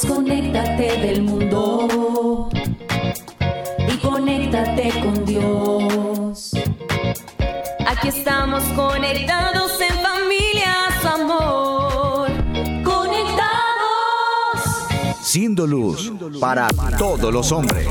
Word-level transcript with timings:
Desconéctate 0.00 0.96
del 0.98 1.22
mundo 1.22 2.48
y 3.92 3.96
conéctate 3.98 4.90
con 5.00 5.24
Dios. 5.24 6.52
Aquí 7.84 8.06
estamos 8.06 8.62
conectados 8.76 9.72
en 9.80 9.96
familia, 9.98 10.88
su 11.02 11.08
amor. 11.08 12.28
Conectados. 12.84 13.40
Siendo 15.20 15.66
luz 15.66 16.12
para 16.38 16.68
todos 16.96 17.34
los 17.34 17.50
hombres. 17.50 17.88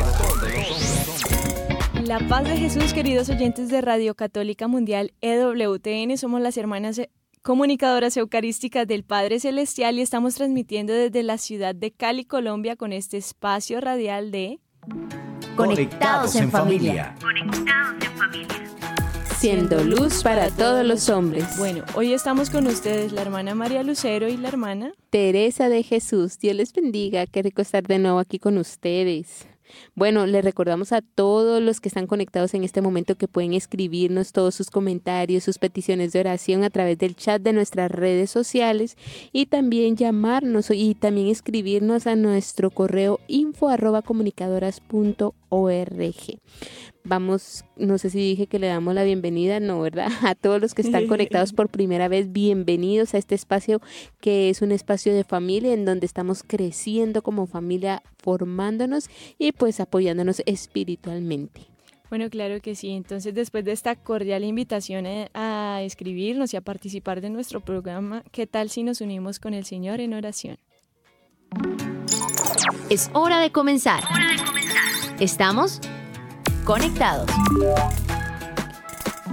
La 2.05 2.25
paz 2.29 2.45
de 2.45 2.55
Jesús, 2.55 2.93
queridos 2.93 3.27
oyentes 3.27 3.67
de 3.67 3.81
Radio 3.81 4.15
Católica 4.15 4.69
Mundial 4.69 5.11
EWTN, 5.19 6.17
somos 6.17 6.39
las 6.39 6.55
hermanas 6.55 7.01
comunicadoras 7.47 8.17
eucarísticas 8.17 8.85
del 8.85 9.05
Padre 9.05 9.39
Celestial 9.39 9.97
y 9.97 10.01
estamos 10.01 10.35
transmitiendo 10.35 10.91
desde 10.91 11.23
la 11.23 11.37
ciudad 11.37 11.73
de 11.73 11.91
Cali, 11.91 12.25
Colombia, 12.25 12.75
con 12.75 12.91
este 12.91 13.15
espacio 13.15 13.79
radial 13.79 14.31
de 14.31 14.59
Conectados 15.55 16.35
en 16.35 16.51
familia. 16.51 17.15
Siendo 19.37 19.81
luz 19.81 20.23
para 20.23 20.49
todos 20.49 20.85
los 20.85 21.07
hombres. 21.07 21.57
Bueno, 21.57 21.85
hoy 21.95 22.11
estamos 22.11 22.49
con 22.49 22.67
ustedes 22.67 23.13
la 23.13 23.21
hermana 23.21 23.55
María 23.55 23.81
Lucero 23.81 24.27
y 24.27 24.35
la 24.35 24.49
hermana 24.49 24.91
Teresa 25.09 25.69
de 25.69 25.83
Jesús. 25.83 26.39
Dios 26.39 26.53
les 26.53 26.73
bendiga. 26.73 27.27
Qué 27.27 27.43
rico 27.43 27.61
estar 27.61 27.83
de 27.83 27.97
nuevo 27.97 28.19
aquí 28.19 28.39
con 28.39 28.57
ustedes. 28.57 29.47
Bueno, 29.95 30.25
les 30.25 30.43
recordamos 30.43 30.91
a 30.91 31.01
todos 31.01 31.61
los 31.61 31.79
que 31.79 31.89
están 31.89 32.07
conectados 32.07 32.53
en 32.53 32.63
este 32.63 32.81
momento 32.81 33.15
que 33.15 33.27
pueden 33.27 33.53
escribirnos 33.53 34.31
todos 34.31 34.55
sus 34.55 34.69
comentarios, 34.69 35.43
sus 35.43 35.57
peticiones 35.57 36.13
de 36.13 36.19
oración 36.19 36.63
a 36.63 36.69
través 36.69 36.97
del 36.97 37.15
chat 37.15 37.41
de 37.41 37.53
nuestras 37.53 37.91
redes 37.91 38.29
sociales 38.29 38.97
y 39.31 39.47
también 39.47 39.95
llamarnos 39.95 40.71
y 40.71 40.95
también 40.95 41.27
escribirnos 41.27 42.07
a 42.07 42.15
nuestro 42.15 42.71
correo 42.71 43.19
info 43.27 43.69
comunicadoras.org. 44.03 45.33
Vamos, 47.07 47.63
no 47.77 47.97
sé 47.97 48.09
si 48.09 48.17
dije 48.17 48.47
que 48.47 48.59
le 48.59 48.67
damos 48.67 48.93
la 48.93 49.05
bienvenida, 49.05 49.61
no, 49.61 49.79
¿verdad? 49.79 50.09
A 50.27 50.35
todos 50.35 50.59
los 50.59 50.73
que 50.73 50.81
están 50.81 51.07
conectados 51.07 51.53
por 51.53 51.69
primera 51.69 52.09
vez, 52.09 52.33
bienvenidos 52.33 53.13
a 53.13 53.17
este 53.17 53.33
espacio 53.33 53.81
que 54.19 54.49
es 54.49 54.61
un 54.61 54.73
espacio 54.73 55.13
de 55.15 55.23
familia 55.23 55.73
en 55.73 55.85
donde 55.85 56.05
estamos 56.05 56.43
creciendo 56.43 57.21
como 57.21 57.47
familia, 57.47 58.03
formándonos 58.17 59.09
y 59.37 59.53
pues 59.53 59.79
apoyándonos 59.79 60.41
espiritualmente. 60.45 61.61
Bueno, 62.09 62.29
claro 62.29 62.59
que 62.59 62.75
sí. 62.75 62.89
Entonces, 62.89 63.33
después 63.33 63.63
de 63.63 63.71
esta 63.71 63.95
cordial 63.95 64.43
invitación 64.43 65.05
eh, 65.05 65.29
a 65.33 65.79
escribirnos 65.83 66.53
y 66.53 66.57
a 66.57 66.61
participar 66.61 67.21
de 67.21 67.29
nuestro 67.29 67.61
programa, 67.61 68.23
¿qué 68.33 68.47
tal 68.47 68.69
si 68.69 68.83
nos 68.83 68.99
unimos 68.99 69.39
con 69.39 69.53
el 69.53 69.63
Señor 69.63 70.01
en 70.01 70.13
oración? 70.13 70.57
Es 72.89 73.09
hora 73.13 73.39
de 73.39 73.51
comenzar. 73.53 74.03
Estamos 75.19 75.79
conectados. 76.67 77.29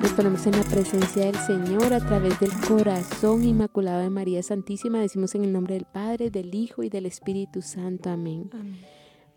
Nos 0.01 0.13
ponemos 0.13 0.47
en 0.47 0.53
la 0.53 0.63
presencia 0.63 1.27
del 1.27 1.35
Señor 1.35 1.93
a 1.93 1.99
través 1.99 2.39
del 2.39 2.53
corazón 2.69 3.43
inmaculado 3.43 4.03
de 4.03 4.11
María 4.11 4.41
Santísima. 4.45 5.01
Decimos 5.01 5.35
en 5.35 5.43
el 5.43 5.53
nombre 5.53 5.75
del 5.75 5.85
Padre, 5.85 6.31
del 6.31 6.55
Hijo 6.55 6.85
y 6.85 6.91
del 6.91 7.07
Espíritu 7.07 7.61
Santo. 7.61 8.11
Amén. 8.11 8.51
Amén. 8.53 8.79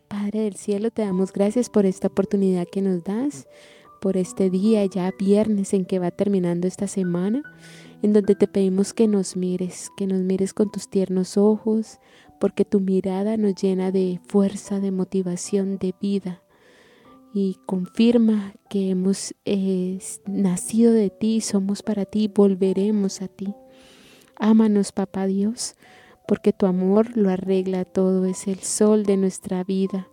Padre 0.08 0.42
del 0.42 0.56
cielo, 0.56 0.92
te 0.92 1.02
damos 1.02 1.34
gracias 1.34 1.72
por 1.72 1.88
esta 1.88 2.08
oportunidad 2.10 2.68
que 2.72 2.84
nos 2.84 3.04
das, 3.04 3.48
por 4.00 4.16
este 4.16 4.52
día 4.52 4.86
ya 4.86 5.12
viernes 5.18 5.74
en 5.74 5.84
que 5.84 5.98
va 5.98 6.12
terminando 6.12 6.68
esta 6.68 6.86
semana, 6.86 7.42
en 8.04 8.14
donde 8.14 8.36
te 8.36 8.48
pedimos 8.48 8.94
que 8.94 9.08
nos 9.08 9.36
mires, 9.36 9.90
que 9.98 10.06
nos 10.06 10.20
mires 10.20 10.54
con 10.54 10.72
tus 10.72 10.88
tiernos 10.88 11.36
ojos, 11.36 11.98
porque 12.40 12.64
tu 12.64 12.80
mirada 12.80 13.38
nos 13.38 13.56
llena 13.56 13.92
de 13.92 14.22
fuerza, 14.28 14.80
de 14.80 14.92
motivación, 14.92 15.80
de 15.80 15.96
vida 16.00 16.44
y 17.34 17.58
confirma 17.66 18.54
que 18.70 18.90
hemos 18.90 19.36
nacido 20.26 20.94
de 20.94 21.10
ti, 21.10 21.42
somos 21.42 21.84
para 21.84 22.06
ti, 22.06 22.32
volveremos 22.34 23.22
a 23.22 23.28
ti. 23.28 23.54
Ámanos, 24.36 24.92
Papá 24.92 25.28
Dios, 25.28 25.76
porque 26.28 26.54
tu 26.54 26.66
amor 26.66 27.16
lo 27.16 27.30
arregla 27.30 27.86
todo, 27.86 28.26
es 28.26 28.48
el 28.48 28.60
sol 28.60 29.04
de 29.04 29.18
nuestra 29.18 29.64
vida. 29.64 30.08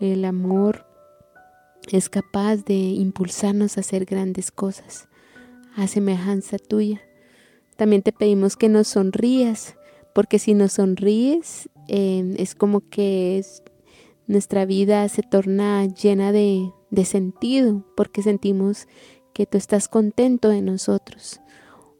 El 0.00 0.24
amor 0.24 0.86
es 1.90 2.08
capaz 2.08 2.64
de 2.64 2.74
impulsarnos 2.74 3.76
a 3.76 3.80
hacer 3.80 4.04
grandes 4.04 4.50
cosas, 4.50 5.08
a 5.76 5.86
semejanza 5.86 6.58
tuya. 6.58 7.00
También 7.76 8.02
te 8.02 8.12
pedimos 8.12 8.56
que 8.56 8.68
nos 8.68 8.88
sonrías, 8.88 9.76
porque 10.14 10.38
si 10.38 10.54
nos 10.54 10.72
sonríes 10.72 11.68
eh, 11.88 12.34
es 12.38 12.54
como 12.54 12.80
que 12.88 13.42
nuestra 14.28 14.66
vida 14.66 15.08
se 15.08 15.22
torna 15.22 15.86
llena 15.86 16.30
de, 16.30 16.70
de 16.90 17.04
sentido, 17.04 17.84
porque 17.96 18.22
sentimos 18.22 18.86
que 19.32 19.46
tú 19.46 19.58
estás 19.58 19.88
contento 19.88 20.50
de 20.50 20.62
nosotros. 20.62 21.40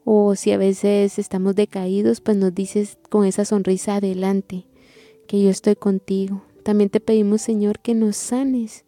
O 0.04 0.34
si 0.36 0.52
a 0.52 0.58
veces 0.58 1.18
estamos 1.18 1.56
decaídos, 1.56 2.20
pues 2.20 2.36
nos 2.36 2.54
dices 2.54 2.98
con 3.10 3.24
esa 3.24 3.44
sonrisa 3.44 3.96
adelante, 3.96 4.66
que 5.26 5.42
yo 5.42 5.50
estoy 5.50 5.74
contigo. 5.74 6.42
También 6.62 6.90
te 6.90 7.00
pedimos, 7.00 7.42
Señor, 7.42 7.80
que 7.80 7.94
nos 7.94 8.16
sanes, 8.16 8.84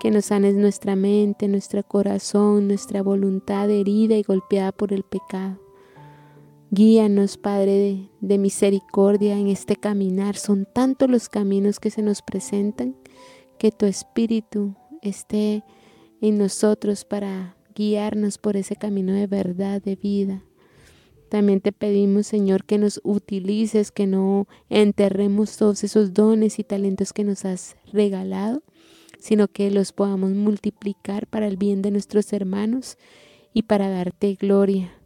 que 0.00 0.10
nos 0.10 0.26
sanes 0.26 0.54
nuestra 0.54 0.96
mente, 0.96 1.46
nuestro 1.46 1.82
corazón, 1.82 2.68
nuestra 2.68 3.02
voluntad 3.02 3.70
herida 3.70 4.16
y 4.16 4.22
golpeada 4.22 4.72
por 4.72 4.92
el 4.92 5.02
pecado. 5.02 5.67
Guíanos, 6.70 7.38
Padre 7.38 8.10
de, 8.20 8.36
misericordia, 8.36 9.38
en 9.38 9.48
este 9.48 9.74
caminar. 9.74 10.36
Son 10.36 10.66
tantos 10.70 11.08
los 11.08 11.30
caminos 11.30 11.80
que 11.80 11.90
se 11.90 12.02
nos 12.02 12.20
presentan, 12.20 12.94
que 13.58 13.72
tu 13.72 13.86
Espíritu 13.86 14.74
esté 15.00 15.64
en 16.20 16.36
nosotros 16.36 17.06
para 17.06 17.56
guiarnos 17.74 18.36
por 18.36 18.58
ese 18.58 18.76
camino 18.76 19.14
de 19.14 19.26
verdad, 19.26 19.80
de 19.80 19.96
vida. 19.96 20.44
También 21.30 21.62
te 21.62 21.72
pedimos, 21.72 22.26
Señor, 22.26 22.64
que 22.64 22.76
nos 22.76 23.00
utilices, 23.02 23.90
que 23.90 24.06
no 24.06 24.46
enterremos 24.68 25.56
todos 25.56 25.84
esos 25.84 26.12
dones 26.12 26.58
y 26.58 26.64
talentos 26.64 27.14
que 27.14 27.24
nos 27.24 27.46
has 27.46 27.76
regalado, 27.94 28.62
sino 29.18 29.48
que 29.48 29.70
los 29.70 29.92
podamos 29.92 30.32
multiplicar 30.32 31.28
para 31.28 31.46
el 31.46 31.56
bien 31.56 31.80
de 31.80 31.92
nuestros 31.92 32.30
hermanos 32.34 32.98
y 33.54 33.62
para 33.62 33.88
darte 33.88 34.34
gloria. 34.34 34.97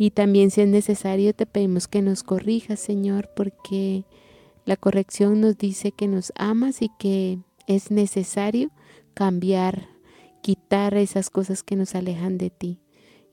Y 0.00 0.12
también 0.12 0.50
si 0.50 0.62
es 0.62 0.68
necesario 0.68 1.34
te 1.34 1.44
pedimos 1.44 1.86
que 1.86 2.00
nos 2.00 2.22
corrijas, 2.22 2.80
Señor, 2.80 3.28
porque 3.36 4.06
la 4.64 4.78
corrección 4.78 5.42
nos 5.42 5.58
dice 5.58 5.92
que 5.92 6.08
nos 6.08 6.32
amas 6.36 6.80
y 6.80 6.88
que 6.98 7.38
es 7.66 7.90
necesario 7.90 8.70
cambiar, 9.12 9.88
quitar 10.40 10.94
esas 10.94 11.28
cosas 11.28 11.62
que 11.62 11.76
nos 11.76 11.94
alejan 11.94 12.38
de 12.38 12.48
ti 12.48 12.80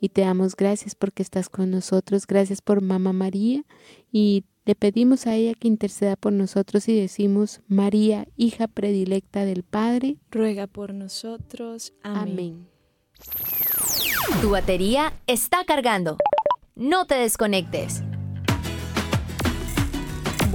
y 0.01 0.09
te 0.09 0.23
damos 0.23 0.57
gracias 0.57 0.94
porque 0.94 1.23
estás 1.23 1.47
con 1.47 1.72
nosotros. 1.72 2.27
Gracias 2.27 2.61
por 2.61 2.81
Mamá 2.81 3.13
María 3.13 3.63
y 4.11 4.44
le 4.66 4.75
pedimos 4.75 5.25
a 5.25 5.35
ella 5.35 5.53
que 5.53 5.69
interceda 5.69 6.17
por 6.17 6.33
nosotros 6.33 6.89
y 6.89 7.00
decimos, 7.00 7.61
María, 7.69 8.27
hija 8.35 8.67
predilecta 8.67 9.45
del 9.45 9.63
Padre, 9.63 10.17
ruega 10.31 10.67
por 10.67 10.94
nosotros. 10.94 11.94
Amén. 12.03 12.27
Amén. 12.29 12.67
Tu 14.41 14.50
batería 14.50 15.13
está 15.27 15.63
cargando. 15.63 16.17
No 16.79 17.05
te 17.05 17.15
desconectes. 17.15 18.03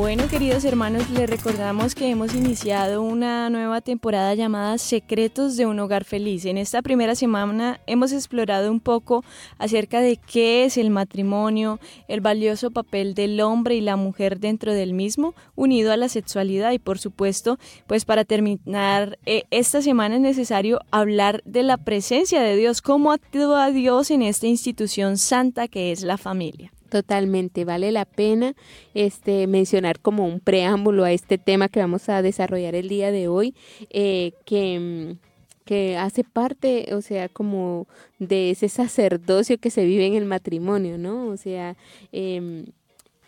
Bueno, 0.03 0.27
queridos 0.27 0.65
hermanos, 0.65 1.09
les 1.11 1.31
recordamos 1.31 1.95
que 1.95 2.11
hemos 2.11 2.35
iniciado 2.35 3.03
una 3.03 3.49
nueva 3.51 3.81
temporada 3.81 4.35
llamada 4.35 4.77
Secretos 4.77 5.57
de 5.57 5.65
un 5.65 5.79
Hogar 5.79 6.03
Feliz. 6.03 6.45
En 6.45 6.59
esta 6.59 6.83
primera 6.83 7.15
semana 7.15 7.79
hemos 7.87 8.11
explorado 8.11 8.73
un 8.73 8.81
poco 8.81 9.23
acerca 9.59 10.01
de 10.01 10.17
qué 10.17 10.65
es 10.65 10.77
el 10.77 10.91
matrimonio, 10.91 11.79
el 12.09 12.21
valioso 12.21 12.73
papel 12.73 13.15
del 13.15 13.41
hombre 13.41 13.77
y 13.77 13.81
la 13.81 13.95
mujer 13.95 14.41
dentro 14.41 14.75
del 14.75 14.93
mismo, 14.93 15.37
unido 15.55 15.93
a 15.93 15.97
la 15.97 16.09
sexualidad 16.09 16.73
y 16.73 16.81
por 16.81 16.99
supuesto, 16.99 17.61
pues 17.87 18.05
para 18.05 18.25
terminar 18.25 19.21
eh, 19.25 19.45
esta 19.53 19.83
semana 19.83 20.17
es 20.17 20.21
necesario 20.21 20.81
hablar 20.91 21.45
de 21.45 21.63
la 21.63 21.77
presencia 21.77 22.43
de 22.43 22.57
Dios, 22.57 22.83
cómo 22.83 23.13
actúa 23.13 23.71
Dios 23.71 24.11
en 24.11 24.23
esta 24.23 24.49
institución 24.49 25.17
santa 25.17 25.69
que 25.69 25.93
es 25.93 26.03
la 26.03 26.19
familia. 26.19 26.73
Totalmente, 26.93 27.65
vale 27.65 27.91
la 27.91 28.05
pena 28.05 28.55
este, 28.93 29.47
mencionar 29.47 29.99
como 29.99 30.27
un 30.27 30.41
preámbulo 30.41 31.05
a 31.05 31.13
este 31.13 31.39
tema 31.39 31.71
que 31.71 31.81
vamos 31.81 32.11
a 32.11 32.21
desarrollar 32.21 32.75
el 32.75 32.91
día 32.91 33.11
de 33.11 33.29
hoy, 33.29 33.55
eh, 33.89 34.33
que, 34.45 35.17
que 35.65 35.97
hace 35.97 36.23
parte, 36.23 36.95
o 36.95 37.01
sea, 37.01 37.31
como 37.31 37.87
de 38.19 38.51
ese 38.51 38.69
sacerdocio 38.69 39.57
que 39.57 39.71
se 39.71 39.87
vive 39.87 40.05
en 40.05 40.13
el 40.17 40.27
matrimonio, 40.27 40.99
¿no? 40.99 41.29
O 41.29 41.39
sea, 41.39 41.77
eh, 42.13 42.67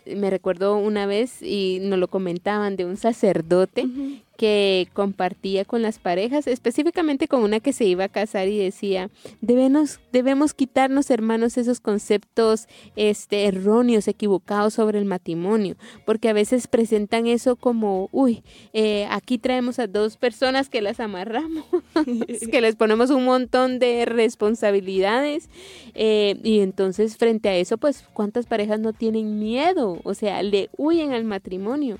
me 0.05 0.29
recuerdo 0.29 0.77
una 0.77 1.07
vez 1.07 1.41
y 1.41 1.79
nos 1.81 1.99
lo 1.99 2.09
comentaban 2.09 2.77
de 2.77 2.85
un 2.85 2.99
sacerdote 2.99 3.87
que 4.37 4.89
compartía 4.93 5.65
con 5.65 5.83
las 5.83 5.99
parejas, 5.99 6.47
específicamente 6.47 7.29
con 7.29 7.43
una 7.43 7.61
que 7.61 7.73
se 7.73 7.85
iba 7.85 8.05
a 8.05 8.09
casar 8.09 8.49
y 8.49 8.59
decía, 8.59 9.11
debemos, 9.41 10.01
debemos 10.13 10.55
quitarnos, 10.55 11.11
hermanos, 11.11 11.57
esos 11.57 11.81
conceptos 11.81 12.67
este, 12.97 13.45
erróneos, 13.45 14.09
equivocados 14.09 14.75
sobre 14.75 14.99
el 14.99 15.05
matrimonio, 15.05 15.77
porque 16.05 16.29
a 16.29 16.33
veces 16.33 16.67
presentan 16.67 17.27
eso 17.27 17.57
como, 17.57 18.09
uy, 18.13 18.43
eh, 18.73 19.07
aquí 19.11 19.39
traemos 19.39 19.79
a 19.79 19.87
dos 19.87 20.17
personas 20.17 20.69
que 20.69 20.83
las 20.83 20.99
amarramos, 21.01 21.65
que 22.51 22.61
les 22.61 22.77
ponemos 22.77 23.11
un 23.11 23.25
montón 23.25 23.79
de 23.79 24.05
responsabilidades 24.05 25.49
eh, 25.95 26.41
y 26.43 26.61
entonces 26.61 27.17
frente 27.17 27.49
a 27.49 27.57
eso, 27.57 27.79
pues, 27.79 28.05
¿cuántas 28.13 28.47
parejas 28.47 28.81
no 28.81 28.93
tienen 28.93 29.39
miedo? 29.39 30.01
O 30.03 30.15
sea, 30.15 30.43
le 30.43 30.71
huyen 30.77 31.13
al 31.13 31.25
matrimonio. 31.25 31.99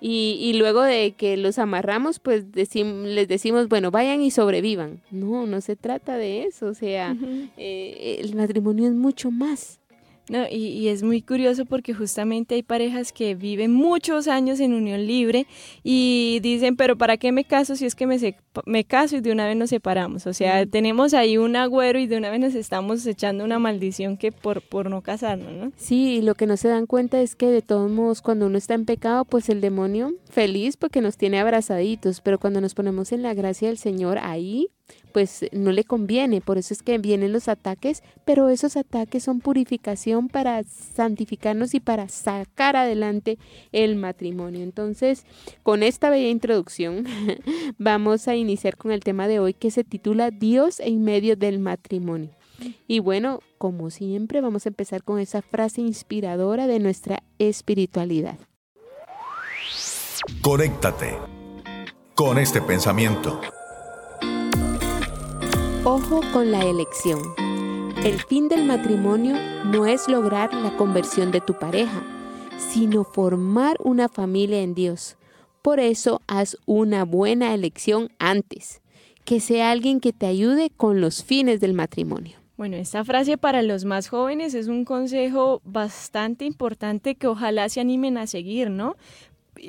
Y, 0.00 0.38
y, 0.40 0.54
luego 0.54 0.82
de 0.82 1.12
que 1.12 1.36
los 1.36 1.58
amarramos, 1.58 2.20
pues 2.20 2.44
les 2.54 3.28
decimos, 3.28 3.68
bueno, 3.68 3.90
vayan 3.90 4.22
y 4.22 4.30
sobrevivan. 4.30 5.02
No, 5.10 5.46
no 5.46 5.60
se 5.60 5.76
trata 5.76 6.16
de 6.16 6.44
eso. 6.44 6.66
O 6.66 6.74
sea, 6.74 7.16
eh, 7.56 8.18
el 8.20 8.34
matrimonio 8.34 8.86
es 8.86 8.94
mucho 8.94 9.30
más. 9.30 9.79
No, 10.30 10.46
y, 10.48 10.86
es 10.86 11.02
muy 11.02 11.22
curioso 11.22 11.66
porque 11.66 11.92
justamente 11.92 12.54
hay 12.54 12.62
parejas 12.62 13.12
que 13.12 13.34
viven 13.34 13.72
muchos 13.72 14.28
años 14.28 14.60
en 14.60 14.74
unión 14.74 15.04
libre 15.04 15.48
y 15.82 16.38
dicen, 16.40 16.76
pero 16.76 16.96
¿para 16.96 17.16
qué 17.16 17.32
me 17.32 17.42
caso 17.42 17.74
si 17.74 17.84
es 17.84 17.96
que 17.96 18.06
me, 18.06 18.16
me 18.64 18.84
caso 18.84 19.16
y 19.16 19.22
de 19.22 19.32
una 19.32 19.48
vez 19.48 19.56
nos 19.56 19.70
separamos? 19.70 20.28
O 20.28 20.32
sea, 20.32 20.64
tenemos 20.66 21.14
ahí 21.14 21.36
un 21.36 21.56
agüero 21.56 21.98
y 21.98 22.06
de 22.06 22.16
una 22.16 22.30
vez 22.30 22.38
nos 22.38 22.54
estamos 22.54 23.04
echando 23.06 23.42
una 23.42 23.58
maldición 23.58 24.16
que 24.16 24.30
por, 24.30 24.62
por 24.62 24.88
no 24.88 25.02
casarnos, 25.02 25.52
¿no? 25.52 25.72
Sí, 25.76 26.18
y 26.18 26.22
lo 26.22 26.36
que 26.36 26.46
no 26.46 26.56
se 26.56 26.68
dan 26.68 26.86
cuenta 26.86 27.20
es 27.20 27.34
que 27.34 27.46
de 27.46 27.60
todos 27.60 27.90
modos 27.90 28.22
cuando 28.22 28.46
uno 28.46 28.56
está 28.56 28.74
en 28.74 28.84
pecado, 28.84 29.24
pues 29.24 29.48
el 29.48 29.60
demonio 29.60 30.14
feliz 30.30 30.76
porque 30.76 31.00
nos 31.00 31.16
tiene 31.16 31.40
abrazaditos, 31.40 32.20
pero 32.20 32.38
cuando 32.38 32.60
nos 32.60 32.74
ponemos 32.74 33.10
en 33.10 33.22
la 33.22 33.34
gracia 33.34 33.66
del 33.66 33.78
Señor, 33.78 34.18
ahí 34.22 34.68
pues 35.12 35.46
no 35.52 35.72
le 35.72 35.84
conviene, 35.84 36.40
por 36.40 36.58
eso 36.58 36.74
es 36.74 36.82
que 36.82 36.98
vienen 36.98 37.32
los 37.32 37.48
ataques, 37.48 38.02
pero 38.24 38.48
esos 38.48 38.76
ataques 38.76 39.24
son 39.24 39.40
purificación 39.40 40.28
para 40.28 40.62
santificarnos 40.62 41.74
y 41.74 41.80
para 41.80 42.08
sacar 42.08 42.76
adelante 42.76 43.38
el 43.72 43.96
matrimonio. 43.96 44.62
Entonces, 44.62 45.24
con 45.62 45.82
esta 45.82 46.10
bella 46.10 46.28
introducción, 46.28 47.04
vamos 47.78 48.28
a 48.28 48.34
iniciar 48.34 48.76
con 48.76 48.92
el 48.92 49.00
tema 49.00 49.28
de 49.28 49.38
hoy 49.38 49.54
que 49.54 49.70
se 49.70 49.84
titula 49.84 50.30
Dios 50.30 50.80
en 50.80 51.02
medio 51.02 51.36
del 51.36 51.58
matrimonio. 51.58 52.30
Y 52.86 52.98
bueno, 52.98 53.40
como 53.58 53.90
siempre, 53.90 54.40
vamos 54.40 54.66
a 54.66 54.68
empezar 54.68 55.02
con 55.02 55.18
esa 55.18 55.42
frase 55.42 55.80
inspiradora 55.80 56.66
de 56.66 56.78
nuestra 56.78 57.22
espiritualidad. 57.38 58.38
Conéctate 60.42 61.16
con 62.14 62.38
este 62.38 62.60
pensamiento. 62.60 63.40
Ojo 65.84 66.20
con 66.30 66.50
la 66.50 66.62
elección. 66.62 67.22
El 68.04 68.20
fin 68.20 68.50
del 68.50 68.66
matrimonio 68.66 69.36
no 69.64 69.86
es 69.86 70.08
lograr 70.08 70.52
la 70.52 70.76
conversión 70.76 71.30
de 71.30 71.40
tu 71.40 71.54
pareja, 71.58 72.02
sino 72.58 73.02
formar 73.02 73.78
una 73.82 74.10
familia 74.10 74.60
en 74.60 74.74
Dios. 74.74 75.16
Por 75.62 75.80
eso 75.80 76.20
haz 76.26 76.58
una 76.66 77.06
buena 77.06 77.54
elección 77.54 78.10
antes, 78.18 78.82
que 79.24 79.40
sea 79.40 79.70
alguien 79.70 80.00
que 80.00 80.12
te 80.12 80.26
ayude 80.26 80.68
con 80.68 81.00
los 81.00 81.24
fines 81.24 81.60
del 81.60 81.72
matrimonio. 81.72 82.36
Bueno, 82.58 82.76
esta 82.76 83.02
frase 83.06 83.38
para 83.38 83.62
los 83.62 83.86
más 83.86 84.08
jóvenes 84.08 84.52
es 84.52 84.66
un 84.66 84.84
consejo 84.84 85.62
bastante 85.64 86.44
importante 86.44 87.14
que 87.14 87.26
ojalá 87.26 87.70
se 87.70 87.80
animen 87.80 88.18
a 88.18 88.26
seguir, 88.26 88.68
¿no? 88.68 88.96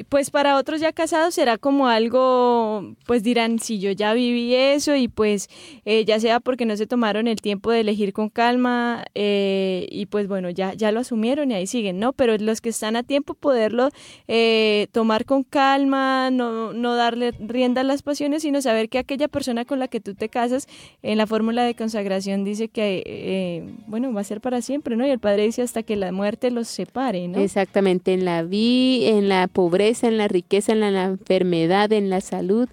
Pues 0.09 0.31
para 0.31 0.57
otros 0.57 0.79
ya 0.79 0.93
casados 0.93 1.35
será 1.35 1.57
como 1.57 1.88
algo, 1.88 2.95
pues 3.05 3.23
dirán, 3.23 3.59
si 3.59 3.79
yo 3.79 3.91
ya 3.91 4.13
viví 4.13 4.55
eso 4.55 4.95
y 4.95 5.07
pues 5.07 5.49
eh, 5.85 6.05
ya 6.05 6.19
sea 6.19 6.39
porque 6.39 6.65
no 6.65 6.77
se 6.77 6.88
tomaron 6.88 7.27
el 7.27 7.41
tiempo 7.41 7.71
de 7.71 7.81
elegir 7.81 8.13
con 8.13 8.29
calma 8.29 9.05
eh, 9.15 9.88
y 9.91 10.05
pues 10.05 10.27
bueno, 10.27 10.49
ya, 10.49 10.73
ya 10.73 10.91
lo 10.91 11.01
asumieron 11.01 11.51
y 11.51 11.55
ahí 11.55 11.67
siguen, 11.67 11.99
¿no? 11.99 12.13
Pero 12.13 12.38
los 12.38 12.61
que 12.61 12.69
están 12.69 12.95
a 12.95 13.03
tiempo 13.03 13.33
poderlo 13.33 13.89
eh, 14.27 14.88
tomar 14.91 15.25
con 15.25 15.43
calma, 15.43 16.29
no, 16.31 16.73
no 16.73 16.95
darle 16.95 17.31
rienda 17.39 17.81
a 17.81 17.83
las 17.83 18.01
pasiones, 18.01 18.44
sino 18.44 18.61
saber 18.61 18.87
que 18.87 18.97
aquella 18.97 19.27
persona 19.27 19.65
con 19.65 19.79
la 19.79 19.87
que 19.87 19.99
tú 19.99 20.15
te 20.15 20.29
casas 20.29 20.67
en 21.01 21.17
la 21.17 21.27
fórmula 21.27 21.63
de 21.63 21.75
consagración 21.75 22.44
dice 22.44 22.69
que, 22.69 23.73
bueno, 23.87 24.13
va 24.13 24.21
a 24.21 24.25
ser 24.25 24.41
para 24.41 24.61
siempre, 24.61 24.95
¿no? 24.95 25.05
Y 25.05 25.09
el 25.09 25.19
Padre 25.19 25.44
dice 25.44 25.61
hasta 25.61 25.83
que 25.83 25.95
la 25.95 26.11
muerte 26.11 26.51
los 26.51 26.67
separe, 26.67 27.27
¿no? 27.27 27.39
Exactamente, 27.39 28.13
en 28.13 28.25
la 28.25 28.44
vida, 28.44 29.09
en 29.09 29.27
la 29.27 29.47
pobreza 29.47 29.81
en 29.81 30.18
la 30.18 30.28
riqueza, 30.28 30.74
en 30.74 30.80
la, 30.81 31.04
enfermedad, 31.04 31.92
en 31.92 32.10
la 32.10 32.22
salud. 32.22 32.69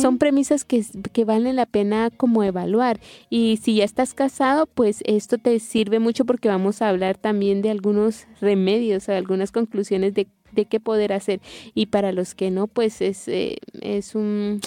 Son 0.00 0.18
premisas 0.18 0.64
que, 0.64 0.84
que 1.12 1.24
valen 1.24 1.56
la 1.56 1.66
pena 1.66 2.10
como 2.10 2.44
evaluar. 2.44 3.00
Y 3.28 3.58
si 3.62 3.76
ya 3.76 3.84
estás 3.84 4.14
casado, 4.14 4.66
pues 4.66 5.02
esto 5.06 5.38
te 5.38 5.58
sirve 5.58 5.98
mucho 5.98 6.24
porque 6.24 6.48
vamos 6.48 6.82
a 6.82 6.88
hablar 6.88 7.16
también 7.16 7.62
de 7.62 7.70
algunos 7.70 8.26
remedios, 8.40 9.08
algunas 9.08 9.52
conclusiones 9.52 10.14
de 10.14 10.28
de 10.52 10.64
qué 10.66 10.80
poder 10.80 11.12
hacer. 11.12 11.40
Y 11.74 11.86
para 11.86 12.12
los 12.12 12.34
que 12.34 12.50
no 12.50 12.66
pues 12.66 13.00
es, 13.00 13.28
eh, 13.28 13.58
es 13.80 14.14
un 14.14 14.60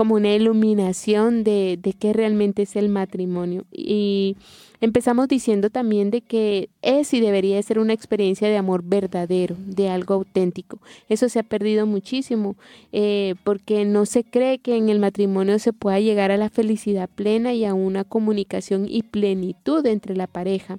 como 0.00 0.14
una 0.14 0.34
iluminación 0.34 1.44
de, 1.44 1.78
de 1.78 1.92
qué 1.92 2.14
realmente 2.14 2.62
es 2.62 2.74
el 2.74 2.88
matrimonio. 2.88 3.66
Y 3.70 4.38
empezamos 4.80 5.28
diciendo 5.28 5.68
también 5.68 6.10
de 6.10 6.22
que 6.22 6.70
es 6.80 7.12
y 7.12 7.20
debería 7.20 7.62
ser 7.62 7.78
una 7.78 7.92
experiencia 7.92 8.48
de 8.48 8.56
amor 8.56 8.82
verdadero 8.82 9.56
de 9.58 9.90
algo 9.90 10.14
auténtico. 10.14 10.78
Eso 11.10 11.28
se 11.28 11.38
ha 11.38 11.42
perdido 11.42 11.84
muchísimo 11.84 12.56
eh, 12.92 13.34
porque 13.44 13.84
no 13.84 14.06
se 14.06 14.24
cree 14.24 14.58
que 14.58 14.76
en 14.76 14.88
el 14.88 15.00
matrimonio 15.00 15.58
se 15.58 15.74
pueda 15.74 16.00
llegar 16.00 16.30
a 16.30 16.38
la 16.38 16.48
felicidad 16.48 17.10
plena 17.14 17.52
y 17.52 17.66
a 17.66 17.74
una 17.74 18.04
comunicación 18.04 18.86
y 18.88 19.02
plenitud 19.02 19.84
entre 19.84 20.16
la 20.16 20.26
pareja. 20.26 20.78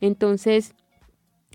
Entonces 0.00 0.74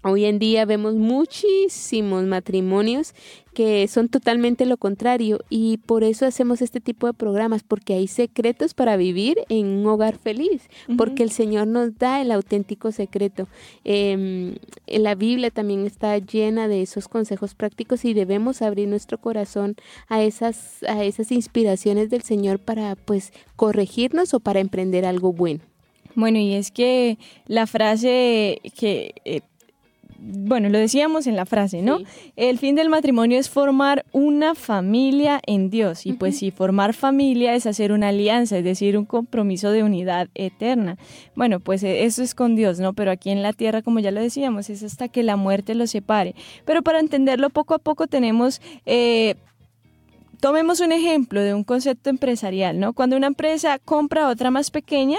Hoy 0.03 0.25
en 0.25 0.39
día 0.39 0.65
vemos 0.65 0.95
muchísimos 0.95 2.24
matrimonios 2.24 3.13
que 3.53 3.88
son 3.88 4.09
totalmente 4.09 4.65
lo 4.65 4.77
contrario 4.77 5.42
y 5.50 5.77
por 5.77 6.03
eso 6.03 6.25
hacemos 6.25 6.63
este 6.63 6.80
tipo 6.80 7.06
de 7.06 7.13
programas, 7.13 7.62
porque 7.62 7.94
hay 7.94 8.07
secretos 8.07 8.74
para 8.74 8.98
vivir 8.98 9.38
en 9.50 9.68
un 9.68 9.86
hogar 9.86 10.18
feliz, 10.18 10.69
porque 10.98 11.21
el 11.21 11.30
Señor 11.30 11.68
nos 11.68 11.98
da 12.00 12.21
el 12.21 12.31
auténtico 12.31 12.92
secreto. 12.92 13.48
Eh, 13.83 14.56
la 14.88 15.13
Biblia 15.13 15.51
también 15.51 15.86
está 15.86 16.18
llena 16.18 16.68
de 16.68 16.81
esos 16.81 17.07
consejos 17.07 17.53
prácticos 17.53 18.03
y 18.03 18.15
debemos 18.15 18.63
abrir 18.63 18.88
nuestro 18.88 19.19
corazón 19.19 19.75
a 20.07 20.24
esas, 20.24 20.81
a 20.83 21.03
esas 21.03 21.31
inspiraciones 21.31 22.09
del 22.09 22.24
Señor 22.24 22.57
para 22.57 22.95
pues 22.95 23.33
corregirnos 23.56 24.33
o 24.33 24.39
para 24.39 24.62
emprender 24.62 25.06
algo 25.06 25.31
bueno. 25.31 25.62
Bueno, 26.15 26.39
y 26.39 26.53
es 26.53 26.71
que 26.71 27.18
la 27.48 27.68
frase 27.68 28.59
que 28.75 29.13
eh, 29.24 29.42
bueno, 30.23 30.69
lo 30.69 30.77
decíamos 30.77 31.25
en 31.25 31.35
la 31.35 31.47
frase, 31.47 31.81
¿no? 31.81 31.97
El 32.35 32.60
fin 32.60 32.75
del 32.75 32.89
matrimonio 32.89 33.39
es 33.39 33.50
formar 33.50 34.05
una 34.12 34.53
familia 34.53 35.41
en 35.48 35.72
Dios. 35.72 36.05
Y 36.05 36.13
pues 36.13 36.38
si 36.38 36.51
formar 36.51 36.93
familia 36.93 37.55
es 37.55 37.65
hacer 37.65 37.91
una 37.91 38.10
alianza, 38.10 38.60
es 38.60 38.63
decir, 38.63 39.00
un 39.00 39.05
compromiso 39.05 39.72
de 39.72 39.84
unidad 39.84 40.29
eterna. 40.36 40.98
Bueno, 41.36 41.60
pues 41.60 41.81
eh, 41.81 42.03
eso 42.03 42.22
es 42.22 42.36
con 42.36 42.55
Dios, 42.55 42.79
¿no? 42.79 42.93
Pero 42.93 43.10
aquí 43.10 43.31
en 43.31 43.41
la 43.41 43.51
tierra, 43.51 43.81
como 43.81 44.00
ya 44.00 44.12
lo 44.12 44.22
decíamos, 44.22 44.69
es 44.69 44.84
hasta 44.84 45.07
que 45.07 45.24
la 45.24 45.38
muerte 45.38 45.74
los 45.74 45.89
separe. 45.89 46.36
Pero 46.65 46.84
para 46.84 47.00
entenderlo 47.00 47.50
poco 47.50 47.74
a 47.74 47.79
poco 47.79 48.05
tenemos... 48.05 48.62
Eh, 48.86 49.34
tomemos 50.39 50.81
un 50.81 50.91
ejemplo 50.91 51.41
de 51.41 51.55
un 51.55 51.63
concepto 51.63 52.12
empresarial, 52.12 52.79
¿no? 52.79 52.93
Cuando 52.93 53.17
una 53.17 53.27
empresa 53.27 53.79
compra 53.79 54.27
otra 54.27 54.51
más 54.51 54.69
pequeña, 54.69 55.17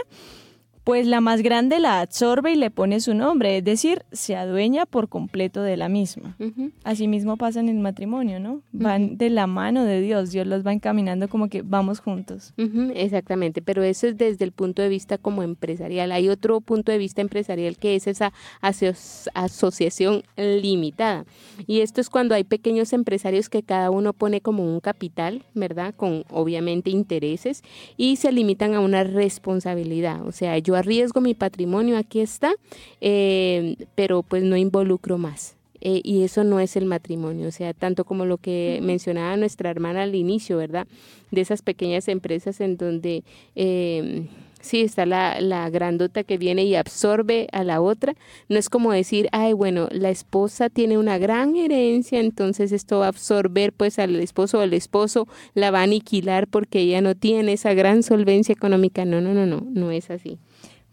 pues 0.85 1.07
la 1.07 1.21
más 1.21 1.43
grande 1.43 1.79
la 1.79 2.01
absorbe 2.01 2.53
y 2.53 2.57
le 2.57 2.71
pone 2.71 3.01
su 3.01 3.15
nombre, 3.15 3.59
es 3.59 3.65
decir, 3.65 4.05
se 4.11 4.35
adueña 4.37 4.85
por 4.85 5.09
completo 5.09 5.63
de 5.63 5.77
la 5.77 5.89
misma. 5.89 6.37
Asimismo 6.83 7.37
pasa 7.37 7.61
en 7.61 7.69
el 7.69 7.79
matrimonio, 7.79 8.41
¿no? 8.41 8.63
Van 8.73 9.17
de 9.17 9.31
la 9.31 9.47
mano 9.47 9.85
de 9.85 10.01
Dios, 10.01 10.33
Dios 10.33 10.47
los 10.47 10.67
va 10.67 10.73
encaminando 10.73 11.29
como 11.29 11.49
que 11.49 11.63
vamos 11.63 12.01
juntos. 12.01 12.53
Exactamente, 12.95 13.63
pero 13.63 13.83
eso 13.83 14.09
es 14.09 14.17
desde 14.17 14.45
el 14.45 14.53
punto 14.53 14.83
de 14.83 14.89
vista 14.89 15.19
como 15.19 15.43
empresarial. 15.43 16.11
Hay 16.13 16.29
otro 16.29 16.61
punto 16.61 16.91
de 16.91 16.99
vista 16.99 17.21
empresarial 17.21 17.77
que 17.77 17.95
es 17.95 18.07
esa 18.07 18.33
asociación 18.61 20.25
limitada. 20.37 21.25
Y 21.67 21.81
esto 21.81 22.01
es 22.01 22.11
cuando 22.11 22.35
hay 22.35 22.45
pequeños 22.45 22.93
empresarios 22.93 23.49
que 23.49 23.63
cada 23.63 23.91
uno 23.91 24.13
pone 24.13 24.41
como 24.41 24.65
un 24.65 24.81
capital, 24.81 25.45
¿verdad? 25.55 25.95
Con 25.95 26.25
obviamente 26.31 26.91
intereses 26.91 27.63
y 27.97 28.17
se 28.17 28.33
limitan 28.33 28.75
a 28.75 28.81
una 28.81 29.05
responsabilidad. 29.05 30.27
O 30.27 30.33
sea, 30.33 30.59
yo 30.59 30.72
arriesgo 30.77 31.21
mi 31.21 31.35
patrimonio, 31.35 31.97
aquí 31.97 32.21
está, 32.21 32.55
eh, 33.01 33.77
pero 33.95 34.23
pues 34.23 34.43
no 34.43 34.57
involucro 34.57 35.19
más. 35.19 35.57
Eh, 35.85 36.01
y 36.05 36.23
eso 36.23 36.45
no 36.45 36.61
es 36.61 36.77
el 36.77 36.85
matrimonio, 36.85 37.49
o 37.49 37.51
sea, 37.51 37.75
tanto 37.75 38.05
como 38.05 38.25
lo 38.25 38.39
que 38.39 38.79
mencionaba 38.83 39.37
nuestra 39.37 39.69
hermana 39.69 40.05
al 40.05 40.15
inicio, 40.15 40.57
¿verdad? 40.57 40.87
De 41.33 41.41
esas 41.41 41.63
pequeñas 41.63 42.07
empresas 42.07 42.61
en 42.61 42.77
donde 42.77 43.25
eh, 43.57 44.29
Sí, 44.63 44.81
está 44.83 45.07
la, 45.07 45.41
la 45.41 45.69
grandota 45.71 46.23
que 46.23 46.39
viene 46.39 46.65
y 46.65 46.77
absorbe 46.77 47.49
a 47.51 47.65
la 47.65 47.81
otra. 47.81 48.15
No 48.49 48.61
es 48.61 48.71
como 48.71 48.93
decir, 48.93 49.29
ay, 49.33 49.53
bueno, 49.55 49.89
la 49.91 50.09
esposa 50.11 50.71
tiene 50.71 50.99
una 50.99 51.19
gran 51.19 51.57
herencia, 51.57 52.21
entonces 52.21 52.71
esto 52.71 53.01
va 53.01 53.07
a 53.07 53.09
absorber 53.09 53.73
pues 53.73 53.99
al 53.99 54.15
esposo 54.21 54.61
o 54.61 54.63
el 54.63 54.73
esposo 54.73 55.27
la 55.55 55.73
va 55.73 55.81
a 55.81 55.83
aniquilar 55.83 56.47
porque 56.47 56.79
ella 56.79 57.01
no 57.01 57.17
tiene 57.17 57.55
esa 57.55 57.75
gran 57.75 58.05
solvencia 58.05 58.53
económica. 58.53 59.05
No, 59.05 59.21
no, 59.21 59.35
no, 59.35 59.47
no, 59.47 59.67
no 59.69 59.91
es 59.91 60.11
así. 60.11 60.39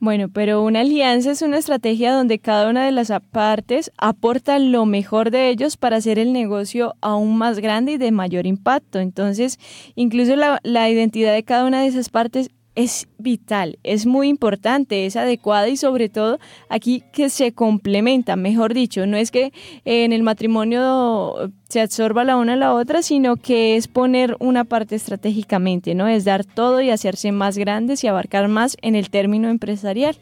Bueno, 0.01 0.29
pero 0.29 0.63
una 0.63 0.79
alianza 0.79 1.31
es 1.31 1.41
una 1.41 1.57
estrategia 1.57 2.13
donde 2.13 2.39
cada 2.39 2.69
una 2.69 2.85
de 2.85 2.93
las 2.93 3.11
partes 3.31 3.91
aporta 3.97 4.57
lo 4.57 4.85
mejor 4.85 5.29
de 5.29 5.49
ellos 5.49 5.75
para 5.75 5.97
hacer 5.97 6.17
el 6.19 6.31
negocio 6.31 6.95
aún 7.01 7.37
más 7.37 7.59
grande 7.59 7.93
y 7.93 7.97
de 7.97 8.13
mayor 8.13 8.47
impacto. 8.47 8.99
Entonces, 8.99 9.59
incluso 9.95 10.37
la, 10.37 10.61
la 10.63 10.89
identidad 10.89 11.33
de 11.33 11.43
cada 11.43 11.65
una 11.65 11.81
de 11.81 11.87
esas 11.87 12.07
partes 12.07 12.49
es 12.79 13.09
vital, 13.17 13.77
es 13.83 14.05
muy 14.05 14.29
importante, 14.29 15.05
es 15.05 15.17
adecuada 15.17 15.67
y 15.67 15.75
sobre 15.75 16.07
todo 16.07 16.39
aquí 16.69 17.03
que 17.11 17.29
se 17.29 17.51
complementa, 17.51 18.37
mejor 18.37 18.73
dicho, 18.73 19.05
no 19.05 19.17
es 19.17 19.31
que 19.31 19.51
en 19.83 20.13
el 20.13 20.23
matrimonio 20.23 21.51
se 21.67 21.81
absorba 21.81 22.23
la 22.23 22.37
una 22.37 22.53
a 22.53 22.55
la 22.55 22.73
otra, 22.73 23.01
sino 23.01 23.35
que 23.35 23.75
es 23.75 23.89
poner 23.89 24.37
una 24.39 24.63
parte 24.63 24.95
estratégicamente, 24.95 25.93
¿no? 25.93 26.07
Es 26.07 26.23
dar 26.23 26.45
todo 26.45 26.79
y 26.79 26.89
hacerse 26.89 27.33
más 27.33 27.57
grandes 27.57 28.01
y 28.05 28.07
abarcar 28.07 28.47
más 28.47 28.77
en 28.81 28.95
el 28.95 29.09
término 29.09 29.49
empresarial. 29.49 30.17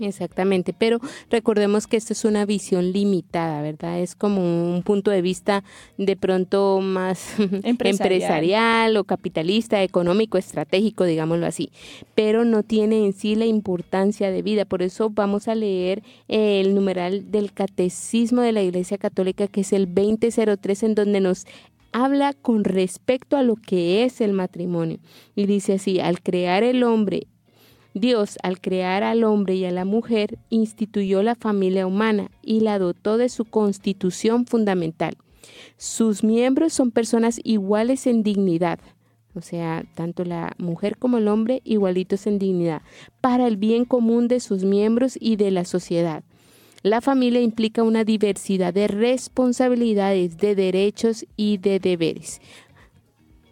Exactamente, 0.00 0.72
pero 0.72 0.98
recordemos 1.30 1.86
que 1.86 1.98
esto 1.98 2.14
es 2.14 2.24
una 2.24 2.46
visión 2.46 2.90
limitada, 2.90 3.60
¿verdad? 3.60 4.00
Es 4.00 4.14
como 4.14 4.40
un 4.74 4.82
punto 4.82 5.10
de 5.10 5.20
vista 5.20 5.62
de 5.98 6.16
pronto 6.16 6.80
más 6.80 7.34
empresarial, 7.64 8.96
o 8.96 9.04
capitalista, 9.04 9.82
económico, 9.82 10.38
estratégico, 10.38 11.04
digámoslo 11.04 11.46
así, 11.46 11.70
pero 12.14 12.46
no 12.46 12.62
tiene 12.62 13.04
en 13.04 13.12
sí 13.12 13.34
la 13.34 13.44
importancia 13.44 14.30
de 14.30 14.40
vida. 14.40 14.64
Por 14.64 14.82
eso 14.82 15.10
vamos 15.10 15.48
a 15.48 15.54
leer 15.54 16.02
el 16.28 16.74
numeral 16.74 17.30
del 17.30 17.52
Catecismo 17.52 18.40
de 18.40 18.52
la 18.52 18.62
Iglesia 18.62 18.96
Católica, 18.96 19.48
que 19.48 19.60
es 19.60 19.72
el 19.74 19.94
2003, 19.94 20.82
en 20.82 20.94
donde 20.94 21.20
nos 21.20 21.46
habla 21.92 22.32
con 22.32 22.64
respecto 22.64 23.36
a 23.36 23.42
lo 23.42 23.56
que 23.56 24.04
es 24.04 24.22
el 24.22 24.32
matrimonio. 24.32 24.98
Y 25.34 25.46
dice 25.46 25.74
así, 25.74 26.00
al 26.00 26.22
crear 26.22 26.62
el 26.62 26.84
hombre 26.84 27.26
Dios, 27.94 28.38
al 28.42 28.60
crear 28.60 29.02
al 29.02 29.24
hombre 29.24 29.56
y 29.56 29.64
a 29.64 29.72
la 29.72 29.84
mujer, 29.84 30.38
instituyó 30.48 31.22
la 31.22 31.34
familia 31.34 31.86
humana 31.86 32.30
y 32.42 32.60
la 32.60 32.78
dotó 32.78 33.16
de 33.16 33.28
su 33.28 33.44
constitución 33.44 34.46
fundamental. 34.46 35.16
Sus 35.76 36.22
miembros 36.22 36.72
son 36.72 36.90
personas 36.92 37.40
iguales 37.42 38.06
en 38.06 38.22
dignidad, 38.22 38.78
o 39.34 39.40
sea, 39.40 39.84
tanto 39.94 40.24
la 40.24 40.54
mujer 40.58 40.96
como 40.98 41.18
el 41.18 41.28
hombre 41.28 41.62
igualitos 41.64 42.26
en 42.26 42.38
dignidad, 42.38 42.82
para 43.20 43.46
el 43.46 43.56
bien 43.56 43.84
común 43.84 44.28
de 44.28 44.40
sus 44.40 44.64
miembros 44.64 45.16
y 45.20 45.36
de 45.36 45.50
la 45.50 45.64
sociedad. 45.64 46.22
La 46.82 47.00
familia 47.00 47.42
implica 47.42 47.82
una 47.82 48.04
diversidad 48.04 48.72
de 48.72 48.88
responsabilidades, 48.88 50.38
de 50.38 50.54
derechos 50.54 51.26
y 51.36 51.58
de 51.58 51.78
deberes. 51.78 52.40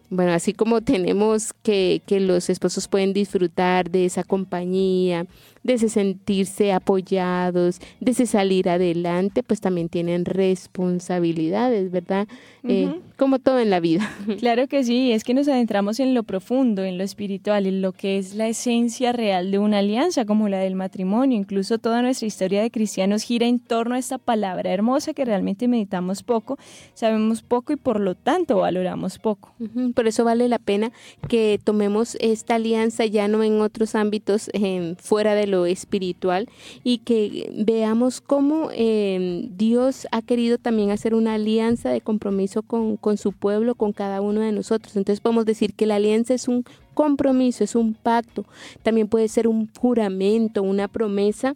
Bueno, 0.09 0.33
así 0.33 0.53
como 0.53 0.81
tenemos 0.81 1.53
que, 1.53 2.01
que, 2.07 2.19
los 2.19 2.49
esposos 2.49 2.87
pueden 2.87 3.13
disfrutar 3.13 3.91
de 3.91 4.05
esa 4.05 4.23
compañía, 4.23 5.27
de 5.63 5.73
ese 5.73 5.89
sentirse 5.89 6.71
apoyados, 6.71 7.79
de 7.99 8.11
ese 8.11 8.25
salir 8.25 8.69
adelante, 8.69 9.43
pues 9.43 9.61
también 9.61 9.89
tienen 9.89 10.25
responsabilidades, 10.25 11.91
¿verdad? 11.91 12.27
Eh, 12.63 12.99
como 13.17 13.39
todo 13.39 13.59
en 13.59 13.69
la 13.69 13.79
vida. 13.79 14.09
Claro 14.39 14.67
que 14.67 14.83
sí, 14.83 15.11
es 15.11 15.23
que 15.23 15.33
nos 15.33 15.47
adentramos 15.47 15.99
en 15.99 16.13
lo 16.13 16.23
profundo, 16.23 16.83
en 16.83 16.97
lo 16.97 17.03
espiritual, 17.03 17.65
en 17.65 17.81
lo 17.81 17.91
que 17.91 18.17
es 18.17 18.35
la 18.35 18.47
esencia 18.47 19.11
real 19.11 19.51
de 19.51 19.59
una 19.59 19.79
alianza 19.79 20.25
como 20.25 20.47
la 20.47 20.59
del 20.59 20.75
matrimonio. 20.75 21.37
Incluso 21.37 21.77
toda 21.77 22.01
nuestra 22.01 22.27
historia 22.27 22.61
de 22.61 22.71
cristianos 22.71 23.23
gira 23.23 23.47
en 23.47 23.59
torno 23.59 23.95
a 23.95 23.99
esta 23.99 24.17
palabra 24.17 24.71
hermosa 24.71 25.13
que 25.13 25.25
realmente 25.25 25.67
meditamos 25.67 26.23
poco, 26.23 26.57
sabemos 26.93 27.41
poco 27.41 27.73
y 27.73 27.75
por 27.75 27.99
lo 27.99 28.15
tanto 28.15 28.57
valoramos 28.57 29.19
poco. 29.19 29.53
Por 29.93 30.07
eso 30.07 30.23
vale 30.23 30.47
la 30.47 30.59
pena 30.59 30.91
que 31.27 31.59
tomemos 31.61 32.15
esta 32.21 32.55
alianza 32.55 33.05
ya 33.05 33.27
no 33.27 33.43
en 33.43 33.61
otros 33.61 33.95
ámbitos 33.95 34.49
fuera 34.99 35.35
de 35.35 35.47
lo 35.49 35.65
espiritual 35.65 36.47
y 36.83 36.99
que 36.99 37.51
veamos 37.55 38.21
cómo 38.21 38.69
em, 38.73 39.55
Dios 39.57 40.07
ha 40.11 40.21
querido 40.21 40.57
también 40.57 40.91
hacer 40.91 41.13
una 41.13 41.33
alianza 41.33 41.89
de 41.89 42.01
compromiso 42.01 42.61
con, 42.61 42.97
con 42.97 43.17
su 43.17 43.33
pueblo, 43.33 43.75
con 43.75 43.93
cada 43.93 44.21
uno 44.21 44.41
de 44.41 44.51
nosotros. 44.51 44.95
Entonces 44.95 45.19
podemos 45.19 45.45
decir 45.45 45.73
que 45.73 45.85
la 45.85 45.95
alianza 45.95 46.33
es 46.33 46.47
un 46.47 46.63
compromiso, 46.93 47.63
es 47.63 47.75
un 47.75 47.93
pacto, 47.93 48.45
también 48.83 49.07
puede 49.07 49.27
ser 49.27 49.47
un 49.47 49.69
juramento, 49.79 50.63
una 50.63 50.87
promesa, 50.87 51.55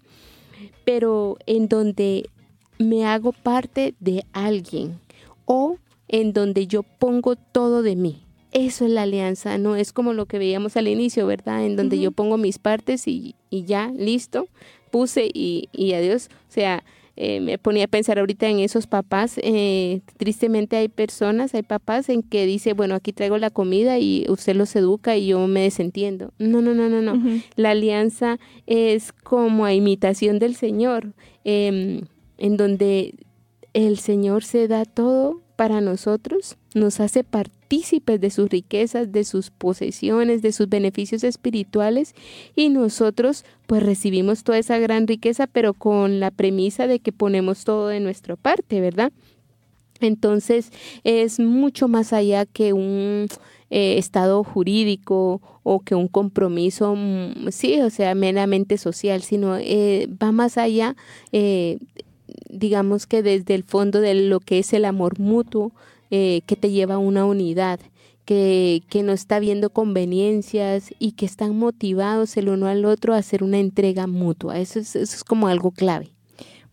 pero 0.85 1.37
en 1.45 1.67
donde 1.67 2.29
me 2.77 3.05
hago 3.05 3.31
parte 3.31 3.93
de 3.99 4.25
alguien 4.33 4.99
o 5.45 5.77
en 6.07 6.33
donde 6.33 6.67
yo 6.67 6.83
pongo 6.83 7.35
todo 7.35 7.81
de 7.81 7.95
mí. 7.95 8.22
Eso 8.53 8.85
es 8.85 8.91
la 8.91 9.01
alianza, 9.01 9.57
no 9.57 9.75
es 9.75 9.91
como 9.93 10.13
lo 10.13 10.27
que 10.27 10.37
veíamos 10.37 10.77
al 10.77 10.87
inicio, 10.87 11.25
¿verdad? 11.25 11.65
En 11.65 11.75
donde 11.75 11.99
yo 11.99 12.11
pongo 12.11 12.37
mis 12.37 12.59
partes 12.59 13.07
y, 13.07 13.35
ya, 13.49 13.91
listo, 13.97 14.47
puse 14.91 15.29
y, 15.33 15.69
y 15.71 15.93
adiós. 15.93 16.29
O 16.49 16.51
sea, 16.51 16.83
eh, 17.15 17.41
me 17.41 17.59
ponía 17.59 17.85
a 17.85 17.87
pensar 17.87 18.17
ahorita 18.17 18.47
en 18.49 18.59
esos 18.59 18.87
papás. 18.87 19.39
Eh, 19.43 20.01
tristemente 20.17 20.77
hay 20.77 20.87
personas, 20.87 21.53
hay 21.53 21.61
papás 21.61 22.09
en 22.09 22.23
que 22.23 22.45
dice, 22.45 22.73
bueno, 22.73 22.95
aquí 22.95 23.13
traigo 23.13 23.37
la 23.37 23.51
comida 23.51 23.99
y 23.99 24.25
usted 24.29 24.55
los 24.55 24.75
educa 24.75 25.15
y 25.15 25.27
yo 25.27 25.45
me 25.47 25.61
desentiendo. 25.61 26.33
No, 26.39 26.61
no, 26.61 26.73
no, 26.73 26.89
no, 26.89 27.01
no. 27.01 27.41
La 27.55 27.71
alianza 27.71 28.39
es 28.65 29.13
como 29.13 29.65
a 29.65 29.73
imitación 29.73 30.39
del 30.39 30.55
Señor, 30.55 31.13
em, 31.43 32.01
en 32.37 32.57
donde 32.57 33.13
el 33.73 33.99
Señor 33.99 34.43
se 34.43 34.67
da 34.67 34.85
todo 34.85 35.42
para 35.55 35.81
nosotros, 35.81 36.57
nos 36.73 36.99
hace 36.99 37.23
partícipes 37.23 38.19
de 38.19 38.29
sus 38.29 38.49
riquezas, 38.49 39.11
de 39.11 39.23
sus 39.23 39.49
posesiones, 39.49 40.41
de 40.41 40.51
sus 40.51 40.69
beneficios 40.69 41.23
espirituales 41.23 42.13
y 42.55 42.69
nosotros 42.69 43.45
pues 43.67 43.83
recibimos 43.83 44.43
toda 44.43 44.57
esa 44.57 44.77
gran 44.79 45.07
riqueza, 45.07 45.47
pero 45.47 45.73
con 45.73 46.19
la 46.19 46.31
premisa 46.31 46.87
de 46.87 46.99
que 46.99 47.11
ponemos 47.11 47.63
todo 47.63 47.87
de 47.87 47.99
nuestra 47.99 48.35
parte, 48.35 48.81
¿verdad? 48.81 49.11
Entonces 49.99 50.71
es 51.03 51.39
mucho 51.39 51.87
más 51.87 52.13
allá 52.13 52.45
que 52.45 52.73
un 52.73 53.27
eh, 53.69 53.97
estado 53.97 54.43
jurídico 54.43 55.41
o 55.63 55.79
que 55.79 55.95
un 55.95 56.07
compromiso, 56.07 56.95
mm, 56.95 57.49
sí, 57.51 57.81
o 57.81 57.89
sea, 57.89 58.13
meramente 58.15 58.77
social, 58.77 59.21
sino 59.23 59.57
eh, 59.57 60.07
va 60.21 60.31
más 60.31 60.57
allá. 60.57 60.95
Eh, 61.31 61.79
digamos 62.53 63.07
que 63.07 63.23
desde 63.23 63.55
el 63.55 63.63
fondo 63.63 63.99
de 63.99 64.13
lo 64.13 64.39
que 64.39 64.59
es 64.59 64.73
el 64.73 64.85
amor 64.85 65.19
mutuo 65.19 65.71
eh, 66.11 66.41
que 66.45 66.55
te 66.55 66.71
lleva 66.71 66.95
a 66.95 66.99
una 66.99 67.25
unidad, 67.25 67.79
que, 68.25 68.83
que, 68.89 69.03
no 69.03 69.11
está 69.11 69.39
viendo 69.39 69.71
conveniencias 69.71 70.93
y 70.97 71.13
que 71.13 71.25
están 71.25 71.57
motivados 71.57 72.37
el 72.37 72.49
uno 72.49 72.67
al 72.67 72.85
otro 72.85 73.13
a 73.13 73.17
hacer 73.17 73.43
una 73.43 73.59
entrega 73.59 74.07
mutua. 74.07 74.59
Eso 74.59 74.79
es, 74.79 74.95
eso 74.95 75.15
es 75.15 75.23
como 75.23 75.47
algo 75.47 75.71
clave. 75.71 76.12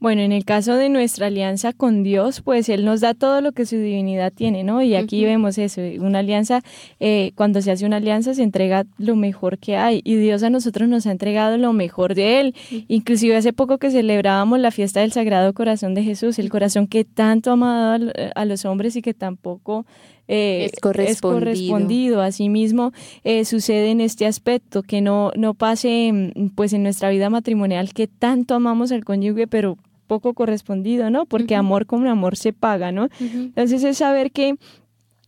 Bueno, 0.00 0.22
en 0.22 0.32
el 0.32 0.46
caso 0.46 0.76
de 0.76 0.88
nuestra 0.88 1.26
alianza 1.26 1.74
con 1.74 2.02
Dios, 2.02 2.40
pues 2.40 2.70
Él 2.70 2.86
nos 2.86 3.02
da 3.02 3.12
todo 3.12 3.42
lo 3.42 3.52
que 3.52 3.66
su 3.66 3.76
divinidad 3.76 4.32
tiene, 4.32 4.64
¿no? 4.64 4.80
Y 4.80 4.94
aquí 4.94 5.26
vemos 5.26 5.58
eso, 5.58 5.82
una 5.98 6.20
alianza, 6.20 6.62
eh, 7.00 7.32
cuando 7.34 7.60
se 7.60 7.70
hace 7.70 7.84
una 7.84 7.96
alianza 7.96 8.32
se 8.32 8.42
entrega 8.42 8.86
lo 8.96 9.14
mejor 9.14 9.58
que 9.58 9.76
hay 9.76 10.00
y 10.02 10.16
Dios 10.16 10.42
a 10.42 10.48
nosotros 10.48 10.88
nos 10.88 11.06
ha 11.06 11.12
entregado 11.12 11.58
lo 11.58 11.74
mejor 11.74 12.14
de 12.14 12.40
Él. 12.40 12.54
Inclusive 12.88 13.36
hace 13.36 13.52
poco 13.52 13.76
que 13.76 13.90
celebrábamos 13.90 14.58
la 14.58 14.70
fiesta 14.70 15.00
del 15.00 15.12
Sagrado 15.12 15.52
Corazón 15.52 15.92
de 15.92 16.02
Jesús, 16.02 16.38
el 16.38 16.48
corazón 16.48 16.86
que 16.86 17.04
tanto 17.04 17.50
ha 17.50 17.52
amado 17.52 18.10
a, 18.34 18.44
los 18.46 18.64
hombres 18.64 18.96
y 18.96 19.02
que 19.02 19.12
tampoco 19.12 19.84
eh, 20.28 20.70
es, 20.72 20.80
correspondido. 20.80 21.12
es, 21.12 21.20
correspondido. 21.20 22.22
Asimismo, 22.22 22.92
eh, 23.22 23.44
sucede 23.44 23.90
en 23.90 24.00
este 24.00 24.24
aspecto, 24.24 24.82
que 24.82 25.02
no, 25.02 25.30
no 25.36 25.52
pase 25.52 26.10
mm, 26.34 26.48
pues 26.54 26.72
en 26.72 26.84
nuestra 26.84 27.10
vida 27.10 27.28
matrimonial 27.28 27.92
que 27.92 28.06
tanto 28.06 28.54
amamos 28.54 28.92
al 28.92 29.04
cónyuge, 29.04 29.46
pero 29.46 29.76
poco 30.10 30.34
correspondido, 30.34 31.08
¿no? 31.08 31.24
Porque 31.24 31.54
amor 31.54 31.86
con 31.86 32.08
amor 32.08 32.36
se 32.36 32.52
paga, 32.52 32.90
¿no? 32.90 33.08
Entonces 33.20 33.84
es 33.84 33.98
saber 33.98 34.32
que 34.32 34.56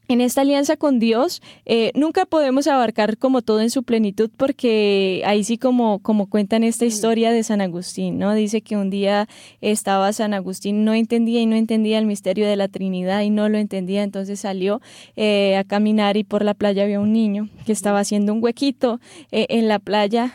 en 0.08 0.20
esta 0.20 0.40
alianza 0.40 0.76
con 0.76 0.98
Dios 0.98 1.40
eh, 1.64 1.92
nunca 1.94 2.26
podemos 2.26 2.66
abarcar 2.66 3.16
como 3.16 3.42
todo 3.42 3.60
en 3.60 3.70
su 3.70 3.84
plenitud 3.84 4.28
porque 4.36 5.22
ahí 5.24 5.44
sí 5.44 5.56
como, 5.56 6.00
como 6.00 6.28
cuentan 6.28 6.64
esta 6.64 6.84
historia 6.84 7.30
de 7.30 7.44
San 7.44 7.60
Agustín, 7.60 8.18
¿no? 8.18 8.34
Dice 8.34 8.60
que 8.60 8.76
un 8.76 8.90
día 8.90 9.28
estaba 9.60 10.12
San 10.12 10.34
Agustín, 10.34 10.84
no 10.84 10.94
entendía 10.94 11.40
y 11.40 11.46
no 11.46 11.54
entendía 11.54 12.00
el 12.00 12.06
misterio 12.06 12.48
de 12.48 12.56
la 12.56 12.66
Trinidad 12.66 13.22
y 13.22 13.30
no 13.30 13.48
lo 13.48 13.58
entendía, 13.58 14.02
entonces 14.02 14.40
salió 14.40 14.80
eh, 15.14 15.56
a 15.56 15.62
caminar 15.62 16.16
y 16.16 16.24
por 16.24 16.44
la 16.44 16.54
playa 16.54 16.82
había 16.82 16.98
un 16.98 17.12
niño 17.12 17.48
que 17.64 17.72
estaba 17.72 18.00
haciendo 18.00 18.32
un 18.32 18.42
huequito 18.42 18.98
eh, 19.30 19.46
en 19.50 19.68
la 19.68 19.78
playa, 19.78 20.34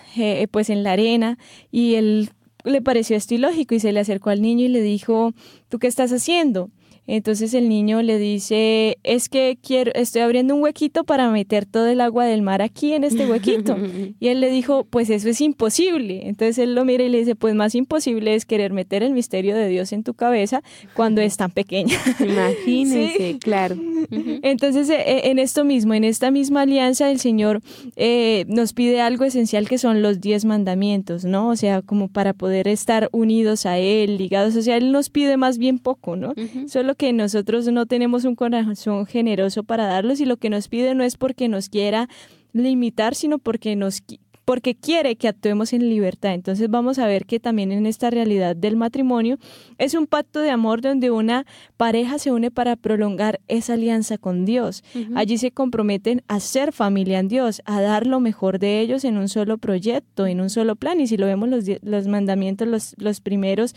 pues 0.52 0.70
en 0.70 0.84
la 0.84 0.94
arena 0.94 1.38
y 1.72 1.96
él 1.96 2.30
le 2.68 2.82
pareció 2.82 3.16
esto 3.16 3.34
ilógico 3.34 3.76
y 3.76 3.80
se 3.80 3.92
le 3.92 4.00
acercó 4.00 4.30
al 4.30 4.42
niño 4.42 4.66
y 4.66 4.70
le 4.70 4.82
dijo, 4.82 5.34
¿tú 5.70 5.80
qué 5.80 5.88
estás 5.88 6.12
haciendo? 6.12 6.70
Entonces 7.08 7.54
el 7.54 7.70
niño 7.70 8.02
le 8.02 8.20
dice, 8.20 8.98
es 9.04 9.30
que 9.30 9.58
quiero, 9.62 9.94
estoy 9.96 10.22
abriendo 10.22 10.56
un 10.56 10.62
huequito 10.62 11.06
para 11.06 11.32
meter 11.32 11.66
todo 11.66 11.88
el 11.88 12.02
agua 12.02 12.26
del 12.26 12.42
mar 12.42 12.62
aquí 12.62 12.94
en 12.94 13.06
este 13.06 13.26
huequito. 13.26 13.78
y 14.20 14.28
él 14.28 14.42
le 14.42 14.52
dijo, 14.52 14.86
pues 14.90 15.10
eso 15.10 15.30
es 15.30 15.40
imposible. 15.40 16.28
Entonces 16.28 16.58
él 16.58 16.76
lo 16.76 16.84
mira 16.84 17.06
y 17.06 17.10
le 17.10 17.20
dice, 17.20 17.36
pues 17.36 17.56
más 17.56 17.76
imposible 17.76 18.36
es 18.36 18.46
querer 18.46 18.74
meter 18.74 19.04
el 19.04 19.14
misterio 19.14 19.56
de 19.56 19.70
Dios 19.70 19.94
en 19.94 20.04
tu 20.04 20.14
cabeza 20.14 20.62
cuando 20.94 21.22
es 21.22 21.38
tan 21.38 21.50
pequeña. 21.52 21.98
Imagínese, 22.20 23.40
claro. 23.40 23.78
Entonces 24.44 24.90
eh, 24.90 24.96
eh, 25.00 25.22
en 25.26 25.40
esto 25.40 25.64
mismo, 25.64 25.94
en 25.94 26.04
esta 26.04 26.30
misma 26.30 26.64
alianza, 26.64 27.10
el 27.10 27.20
Señor 27.22 27.62
eh, 27.96 28.44
nos 28.50 28.74
pide 28.74 29.00
algo 29.00 29.24
esencial 29.24 29.70
que 29.70 29.78
son 29.78 30.02
los 30.02 30.20
diez 30.20 30.44
mandamientos, 30.44 31.24
¿no? 31.24 31.48
O 31.50 31.56
sea, 31.56 31.82
como 31.82 32.10
para 32.10 32.34
poder 32.34 32.68
estar 32.68 33.08
unidos 33.14 33.66
a 33.66 33.78
Él, 33.78 34.18
ligados. 34.18 34.58
O 34.58 34.62
sea, 34.62 34.76
Él 34.76 34.92
nos 34.92 35.10
pide 35.10 35.38
más 35.38 35.58
bien 35.58 35.80
poco, 35.80 36.18
¿no? 36.18 36.34
Solo 36.68 36.97
que 36.98 37.14
nosotros 37.14 37.68
no 37.68 37.86
tenemos 37.86 38.26
un 38.26 38.36
corazón 38.36 39.06
generoso 39.06 39.64
para 39.64 39.86
darlos 39.86 40.20
y 40.20 40.26
lo 40.26 40.38
que 40.38 40.50
nos 40.50 40.68
pide 40.68 40.96
no 40.96 41.04
es 41.04 41.16
porque 41.18 41.48
nos 41.48 41.70
quiera 41.70 42.10
limitar, 42.54 43.16
sino 43.16 43.40
porque 43.40 43.76
nos 43.76 44.02
porque 44.48 44.76
quiere 44.76 45.18
que 45.18 45.28
actuemos 45.28 45.74
en 45.74 45.90
libertad. 45.90 46.34
Entonces 46.34 46.70
vamos 46.70 47.00
a 47.00 47.06
ver 47.06 47.26
que 47.26 47.38
también 47.38 47.74
en 47.74 47.86
esta 47.86 48.10
realidad 48.10 48.56
del 48.56 48.78
matrimonio 48.78 49.40
es 49.78 49.94
un 49.94 50.08
pacto 50.08 50.40
de 50.40 50.52
amor 50.52 50.80
donde 50.80 51.12
una 51.12 51.46
pareja 51.76 52.18
se 52.18 52.32
une 52.32 52.50
para 52.50 52.78
prolongar 52.78 53.42
esa 53.50 53.74
alianza 53.74 54.18
con 54.18 54.46
Dios. 54.46 54.86
Allí 55.16 55.38
se 55.38 55.52
comprometen 55.52 56.24
a 56.30 56.40
ser 56.40 56.72
familia 56.72 57.20
en 57.20 57.28
Dios, 57.28 57.62
a 57.66 57.82
dar 57.82 58.08
lo 58.08 58.22
mejor 58.22 58.58
de 58.58 58.80
ellos 58.80 59.04
en 59.04 59.18
un 59.18 59.28
solo 59.28 59.58
proyecto, 59.58 60.26
en 60.28 60.40
un 60.40 60.50
solo 60.50 60.78
plan. 60.78 61.02
Y 61.02 61.08
si 61.08 61.18
lo 61.18 61.26
vemos, 61.26 61.50
los, 61.50 61.66
los 61.82 62.08
mandamientos, 62.08 62.70
los, 62.70 62.96
los 63.00 63.20
primeros 63.20 63.76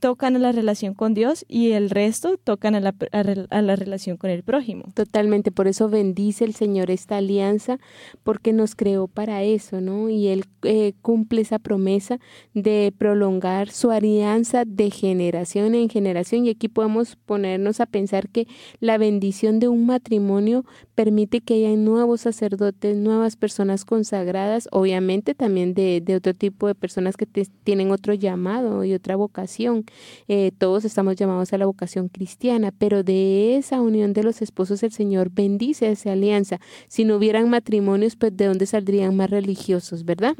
tocan 0.00 0.34
a 0.34 0.40
la 0.40 0.50
relación 0.50 0.94
con 0.94 1.14
Dios 1.14 1.44
y 1.46 1.70
el 1.70 1.88
resto 1.88 2.36
tocan 2.36 2.74
a 2.74 2.80
la, 2.80 2.96
a 3.12 3.62
la 3.62 3.76
relación 3.76 4.16
con 4.16 4.30
el 4.30 4.42
prójimo. 4.42 4.86
Totalmente, 4.92 5.52
por 5.52 5.68
eso 5.68 5.88
bendice 5.88 6.44
el 6.44 6.54
Señor 6.56 6.90
esta 6.90 7.18
alianza, 7.18 7.78
porque 8.24 8.52
nos 8.52 8.74
creó 8.74 9.06
para 9.06 9.44
eso, 9.44 9.80
¿no? 9.80 9.99
Y 10.08 10.28
Él 10.28 10.44
eh, 10.62 10.94
cumple 11.02 11.40
esa 11.40 11.58
promesa 11.58 12.18
de 12.54 12.92
prolongar 12.96 13.70
su 13.70 13.90
alianza 13.90 14.64
de 14.64 14.90
generación 14.90 15.74
en 15.74 15.88
generación. 15.88 16.46
Y 16.46 16.50
aquí 16.50 16.68
podemos 16.68 17.16
ponernos 17.16 17.80
a 17.80 17.86
pensar 17.86 18.28
que 18.28 18.46
la 18.80 18.98
bendición 18.98 19.58
de 19.58 19.68
un 19.68 19.86
matrimonio 19.86 20.64
permite 20.94 21.40
que 21.40 21.54
haya 21.54 21.74
nuevos 21.76 22.20
sacerdotes, 22.22 22.96
nuevas 22.96 23.36
personas 23.36 23.84
consagradas, 23.84 24.68
obviamente 24.70 25.34
también 25.34 25.74
de, 25.74 26.02
otro 26.14 26.34
tipo 26.34 26.66
de 26.66 26.74
personas 26.74 27.16
que 27.16 27.26
tienen 27.26 27.90
otro 27.90 28.14
llamado 28.14 28.84
y 28.84 28.92
otra 28.92 29.16
vocación. 29.16 29.84
Eh, 30.28 30.52
todos 30.58 30.84
estamos 30.84 31.16
llamados 31.16 31.52
a 31.52 31.58
la 31.58 31.66
vocación 31.66 32.08
cristiana, 32.08 32.72
pero 32.76 33.02
de 33.02 33.56
esa 33.56 33.80
unión 33.80 34.12
de 34.12 34.22
los 34.22 34.42
esposos 34.42 34.82
el 34.82 34.92
Señor 34.92 35.30
bendice 35.30 35.90
esa 35.90 36.12
alianza. 36.12 36.60
Si 36.88 37.04
no 37.04 37.16
hubieran 37.16 37.48
matrimonios, 37.48 38.16
pues 38.16 38.36
de 38.36 38.46
dónde 38.46 38.66
saldrían 38.66 39.16
más 39.16 39.30
religiosos 39.30 39.89
¿verdad? 40.04 40.34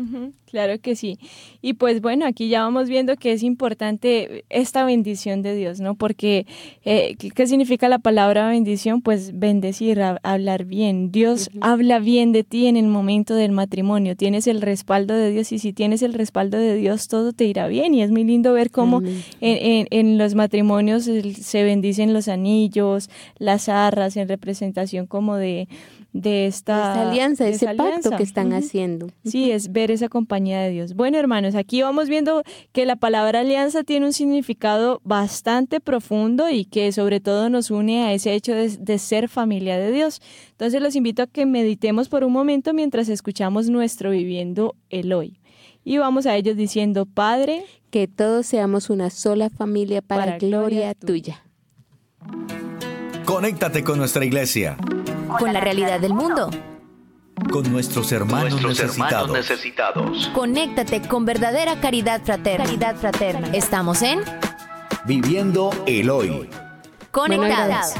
claro 0.50 0.80
que 0.80 0.96
sí. 0.96 1.18
Y 1.62 1.74
pues 1.74 2.00
bueno, 2.00 2.26
aquí 2.26 2.48
ya 2.48 2.62
vamos 2.62 2.88
viendo 2.88 3.16
que 3.16 3.32
es 3.32 3.42
importante 3.42 4.44
esta 4.48 4.84
bendición 4.84 5.42
de 5.42 5.54
Dios, 5.54 5.80
¿no? 5.80 5.94
Porque, 5.94 6.46
eh, 6.84 7.16
¿qué 7.16 7.46
significa 7.46 7.88
la 7.88 7.98
palabra 7.98 8.48
bendición? 8.48 9.00
Pues 9.00 9.38
bendecir, 9.38 10.00
hablar 10.00 10.64
bien. 10.64 11.12
Dios 11.12 11.50
habla 11.60 11.98
bien 11.98 12.32
de 12.32 12.44
ti 12.44 12.66
en 12.66 12.76
el 12.76 12.86
momento 12.86 13.34
del 13.34 13.52
matrimonio. 13.52 14.16
Tienes 14.16 14.46
el 14.46 14.60
respaldo 14.60 15.14
de 15.14 15.30
Dios 15.30 15.52
y 15.52 15.58
si 15.58 15.72
tienes 15.72 16.02
el 16.02 16.14
respaldo 16.14 16.58
de 16.58 16.74
Dios, 16.74 17.08
todo 17.08 17.32
te 17.32 17.44
irá 17.44 17.68
bien. 17.68 17.94
Y 17.94 18.02
es 18.02 18.10
muy 18.10 18.24
lindo 18.24 18.52
ver 18.52 18.70
cómo 18.70 19.02
en, 19.40 19.86
en, 19.90 20.18
los 20.18 20.34
matrimonios 20.34 21.04
se 21.04 21.62
bendicen 21.62 22.12
los 22.12 22.28
anillos, 22.28 23.08
las 23.38 23.68
arras 23.68 24.16
en 24.16 24.28
representación 24.28 25.06
como 25.06 25.36
de 25.36 25.68
de 26.12 26.46
esta, 26.46 27.08
alianza, 27.08 27.44
de 27.44 27.50
ese 27.50 27.74
pacto 27.74 28.10
que 28.16 28.22
están 28.22 28.52
haciendo. 28.52 29.08
Sí, 29.24 29.50
es 29.52 29.72
ver 29.72 29.90
esa 29.90 30.08
compañía 30.08 30.60
de 30.60 30.70
Dios. 30.70 30.94
Bueno, 30.94 31.18
hermanos, 31.18 31.54
aquí 31.54 31.82
vamos 31.82 32.08
viendo 32.08 32.42
que 32.72 32.84
la 32.86 32.96
palabra 32.96 33.40
alianza 33.40 33.84
tiene 33.84 34.06
un 34.06 34.12
significado 34.12 35.00
bastante 35.04 35.80
profundo 35.80 36.50
y 36.50 36.64
que 36.64 36.90
sobre 36.92 37.20
todo 37.20 37.48
nos 37.48 37.70
une 37.70 38.04
a 38.04 38.12
ese 38.12 38.34
hecho 38.34 38.54
de, 38.54 38.98
ser 38.98 39.28
familia 39.28 39.78
de 39.78 39.92
Dios. 39.92 40.20
Entonces 40.50 40.82
los 40.82 40.96
invito 40.96 41.22
a 41.22 41.26
que 41.26 41.46
meditemos 41.46 42.08
por 42.08 42.24
un 42.24 42.32
momento 42.32 42.74
mientras 42.74 43.08
escuchamos 43.08 43.70
nuestro 43.70 44.10
viviendo 44.10 44.74
el 44.90 45.12
hoy. 45.12 45.38
Y 45.84 45.98
vamos 45.98 46.26
a 46.26 46.36
ellos 46.36 46.56
diciendo, 46.56 47.06
Padre, 47.06 47.64
que 47.90 48.06
todos 48.06 48.46
seamos 48.46 48.90
una 48.90 49.10
sola 49.10 49.48
familia 49.48 50.02
para, 50.02 50.38
gloria, 50.38 50.94
tuya. 50.94 51.42
Conéctate 53.40 53.82
con 53.82 53.96
nuestra 53.96 54.22
iglesia 54.22 54.76
con 55.38 55.54
la 55.54 55.60
realidad 55.60 55.98
del 55.98 56.12
mundo. 56.12 56.50
Con 57.50 57.72
nuestros 57.72 58.12
hermanos, 58.12 58.62
necesitados. 58.62 60.30
Conéctate 60.34 61.00
con 61.08 61.24
verdadera 61.24 61.80
caridad 61.80 62.20
fraterna. 62.22 62.66
Caridad 62.66 62.96
fraterna. 62.96 63.48
Estamos 63.54 64.02
en 64.02 64.20
Viviendo 65.06 65.70
el 65.86 66.10
Hoy. 66.10 66.50
Conectados. 67.12 67.94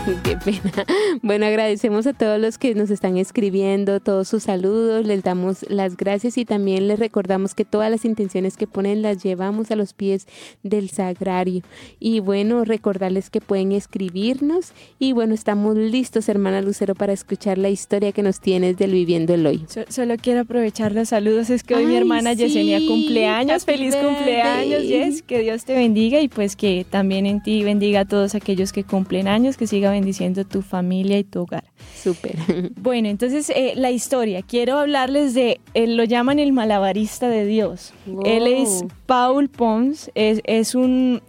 Qué 0.24 0.36
pena. 0.36 0.86
Bueno, 1.22 1.46
agradecemos 1.46 2.06
a 2.06 2.12
todos 2.12 2.40
los 2.40 2.58
que 2.58 2.74
nos 2.74 2.90
están 2.90 3.16
escribiendo, 3.16 4.00
todos 4.00 4.28
sus 4.28 4.44
saludos, 4.44 5.04
les 5.06 5.22
damos 5.22 5.64
las 5.68 5.96
gracias 5.96 6.38
y 6.38 6.44
también 6.44 6.88
les 6.88 6.98
recordamos 6.98 7.54
que 7.54 7.64
todas 7.64 7.90
las 7.90 8.04
intenciones 8.04 8.56
que 8.56 8.66
ponen 8.66 9.02
las 9.02 9.22
llevamos 9.22 9.70
a 9.70 9.76
los 9.76 9.92
pies 9.92 10.26
del 10.62 10.90
sagrario. 10.90 11.62
Y 11.98 12.20
bueno, 12.20 12.64
recordarles 12.64 13.30
que 13.30 13.40
pueden 13.40 13.72
escribirnos 13.72 14.72
y 14.98 15.12
bueno, 15.12 15.34
estamos 15.34 15.76
listos, 15.76 16.28
hermana 16.28 16.62
Lucero, 16.62 16.94
para 16.94 17.12
escuchar 17.12 17.58
la 17.58 17.68
historia 17.68 18.12
que 18.12 18.22
nos 18.22 18.40
tienes 18.40 18.76
del 18.76 18.92
Viviendo 18.92 19.34
el 19.34 19.46
Hoy. 19.46 19.66
solo 19.88 20.16
quiero 20.16 20.40
aprovechar 20.40 20.92
los 20.92 21.10
saludos, 21.10 21.50
es 21.50 21.62
que 21.62 21.74
hoy 21.74 21.86
mi 21.86 21.96
hermana 21.96 22.32
Yesenia 22.32 22.78
cumpleaños, 22.86 23.64
feliz 23.64 23.94
cumpleaños, 23.96 24.82
Yes, 24.82 25.22
que 25.22 25.40
Dios 25.40 25.64
te 25.64 25.74
bendiga 25.74 26.20
y 26.20 26.28
pues 26.28 26.56
que 26.56 26.86
también 26.88 27.26
en 27.26 27.42
ti 27.42 27.62
bendiga 27.62 28.00
a 28.00 28.04
todos 28.04 28.34
aquellos 28.34 28.72
que 28.72 28.84
cumplen 28.84 29.28
años, 29.28 29.56
que 29.56 29.66
siga 29.90 30.00
bendiciendo 30.00 30.44
tu 30.44 30.62
familia 30.62 31.18
y 31.18 31.24
tu 31.24 31.40
hogar. 31.42 31.64
Súper. 32.02 32.36
Bueno, 32.80 33.08
entonces 33.08 33.50
eh, 33.50 33.74
la 33.76 33.90
historia. 33.90 34.42
Quiero 34.42 34.78
hablarles 34.78 35.34
de, 35.34 35.60
él 35.74 35.96
lo 35.96 36.04
llaman 36.04 36.38
el 36.38 36.52
malabarista 36.52 37.28
de 37.28 37.44
Dios. 37.44 37.92
Él 38.24 38.46
es 38.46 38.84
Paul 39.06 39.48
Pons, 39.48 40.10
es, 40.14 40.40
es 40.44 40.74
un 40.74 41.20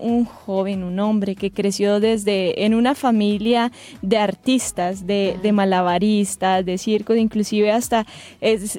un 0.00 0.24
joven, 0.24 0.84
un 0.84 0.98
hombre 1.00 1.34
que 1.34 1.50
creció 1.50 2.00
desde 2.00 2.64
en 2.64 2.74
una 2.74 2.94
familia 2.94 3.72
de 4.02 4.18
artistas, 4.18 5.06
de, 5.06 5.38
malabaristas, 5.52 6.64
de 6.64 6.78
circo, 6.78 7.14
inclusive 7.14 7.72
hasta 7.72 8.06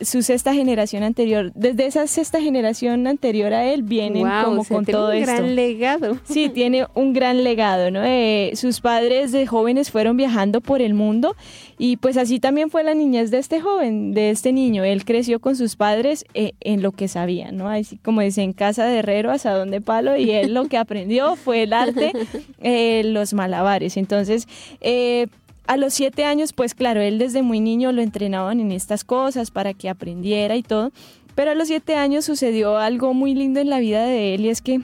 su 0.04 0.22
sexta 0.22 0.54
generación 0.54 1.04
anterior. 1.04 1.52
Desde 1.56 1.86
esa 1.86 2.08
sexta 2.08 2.42
generación 2.42 3.08
anterior 3.08 3.54
a 3.54 3.66
él 3.66 3.84
vienen 3.84 4.28
como 4.44 4.64
con 4.64 4.86
todo 4.86 5.10
un 5.10 5.16
esto. 5.16 5.32
gran 5.32 5.56
legado. 5.56 6.18
Sí, 6.28 6.50
tiene 6.50 6.86
un 6.94 7.14
gran 7.14 7.44
legado, 7.44 7.90
¿no? 7.90 8.04
Eh, 8.04 8.52
sus 8.56 8.82
padres 8.82 9.32
de 9.32 9.48
jóvenes 9.48 9.92
fueron 9.92 10.18
viajando 10.18 10.62
por 10.62 10.82
el 10.82 10.94
mundo 10.94 11.36
y 11.80 11.98
pues 11.98 12.18
así 12.18 12.40
también 12.40 12.70
fue 12.70 12.84
la 12.84 12.94
niñez 12.94 13.32
de 13.32 13.38
este 13.38 13.62
joven, 13.62 14.14
de 14.14 14.32
este 14.32 14.52
niño. 14.52 14.84
Él 14.84 15.06
creció 15.06 15.40
con 15.40 15.56
sus 15.56 15.76
padres 15.76 16.26
eh, 16.34 16.54
en 16.60 16.82
lo 16.82 16.92
que 16.92 17.08
sabía, 17.08 17.52
¿no? 17.52 17.70
Así 17.70 17.98
como 17.98 18.22
dice, 18.22 18.42
en 18.42 18.54
casa 18.54 18.86
de 18.86 19.00
herrero, 19.00 19.32
asadón 19.32 19.72
de 19.72 19.82
palo, 19.82 20.18
y 20.18 20.32
él 20.32 20.54
lo 20.54 20.66
que 20.66 20.78
aprendió 20.78 21.07
fue 21.36 21.64
el 21.64 21.74
arte, 21.74 22.14
eh, 22.62 23.04
los 23.06 23.34
malabares. 23.34 23.98
Entonces, 23.98 24.48
eh, 24.82 25.28
a 25.68 25.78
los 25.78 25.94
siete 25.94 26.24
años, 26.24 26.54
pues 26.54 26.74
claro, 26.74 27.02
él 27.02 27.18
desde 27.18 27.42
muy 27.42 27.60
niño 27.60 27.92
lo 27.92 28.02
entrenaban 28.02 28.60
en 28.60 28.72
estas 28.72 29.04
cosas 29.04 29.52
para 29.52 29.74
que 29.74 29.90
aprendiera 29.90 30.56
y 30.56 30.64
todo. 30.64 30.92
Pero 31.36 31.52
a 31.52 31.56
los 31.56 31.68
siete 31.68 31.96
años 31.96 32.26
sucedió 32.26 32.78
algo 32.78 33.14
muy 33.14 33.36
lindo 33.36 33.60
en 33.60 33.70
la 33.70 33.80
vida 33.80 34.06
de 34.06 34.34
él 34.34 34.46
y 34.46 34.50
es 34.50 34.62
que 34.62 34.82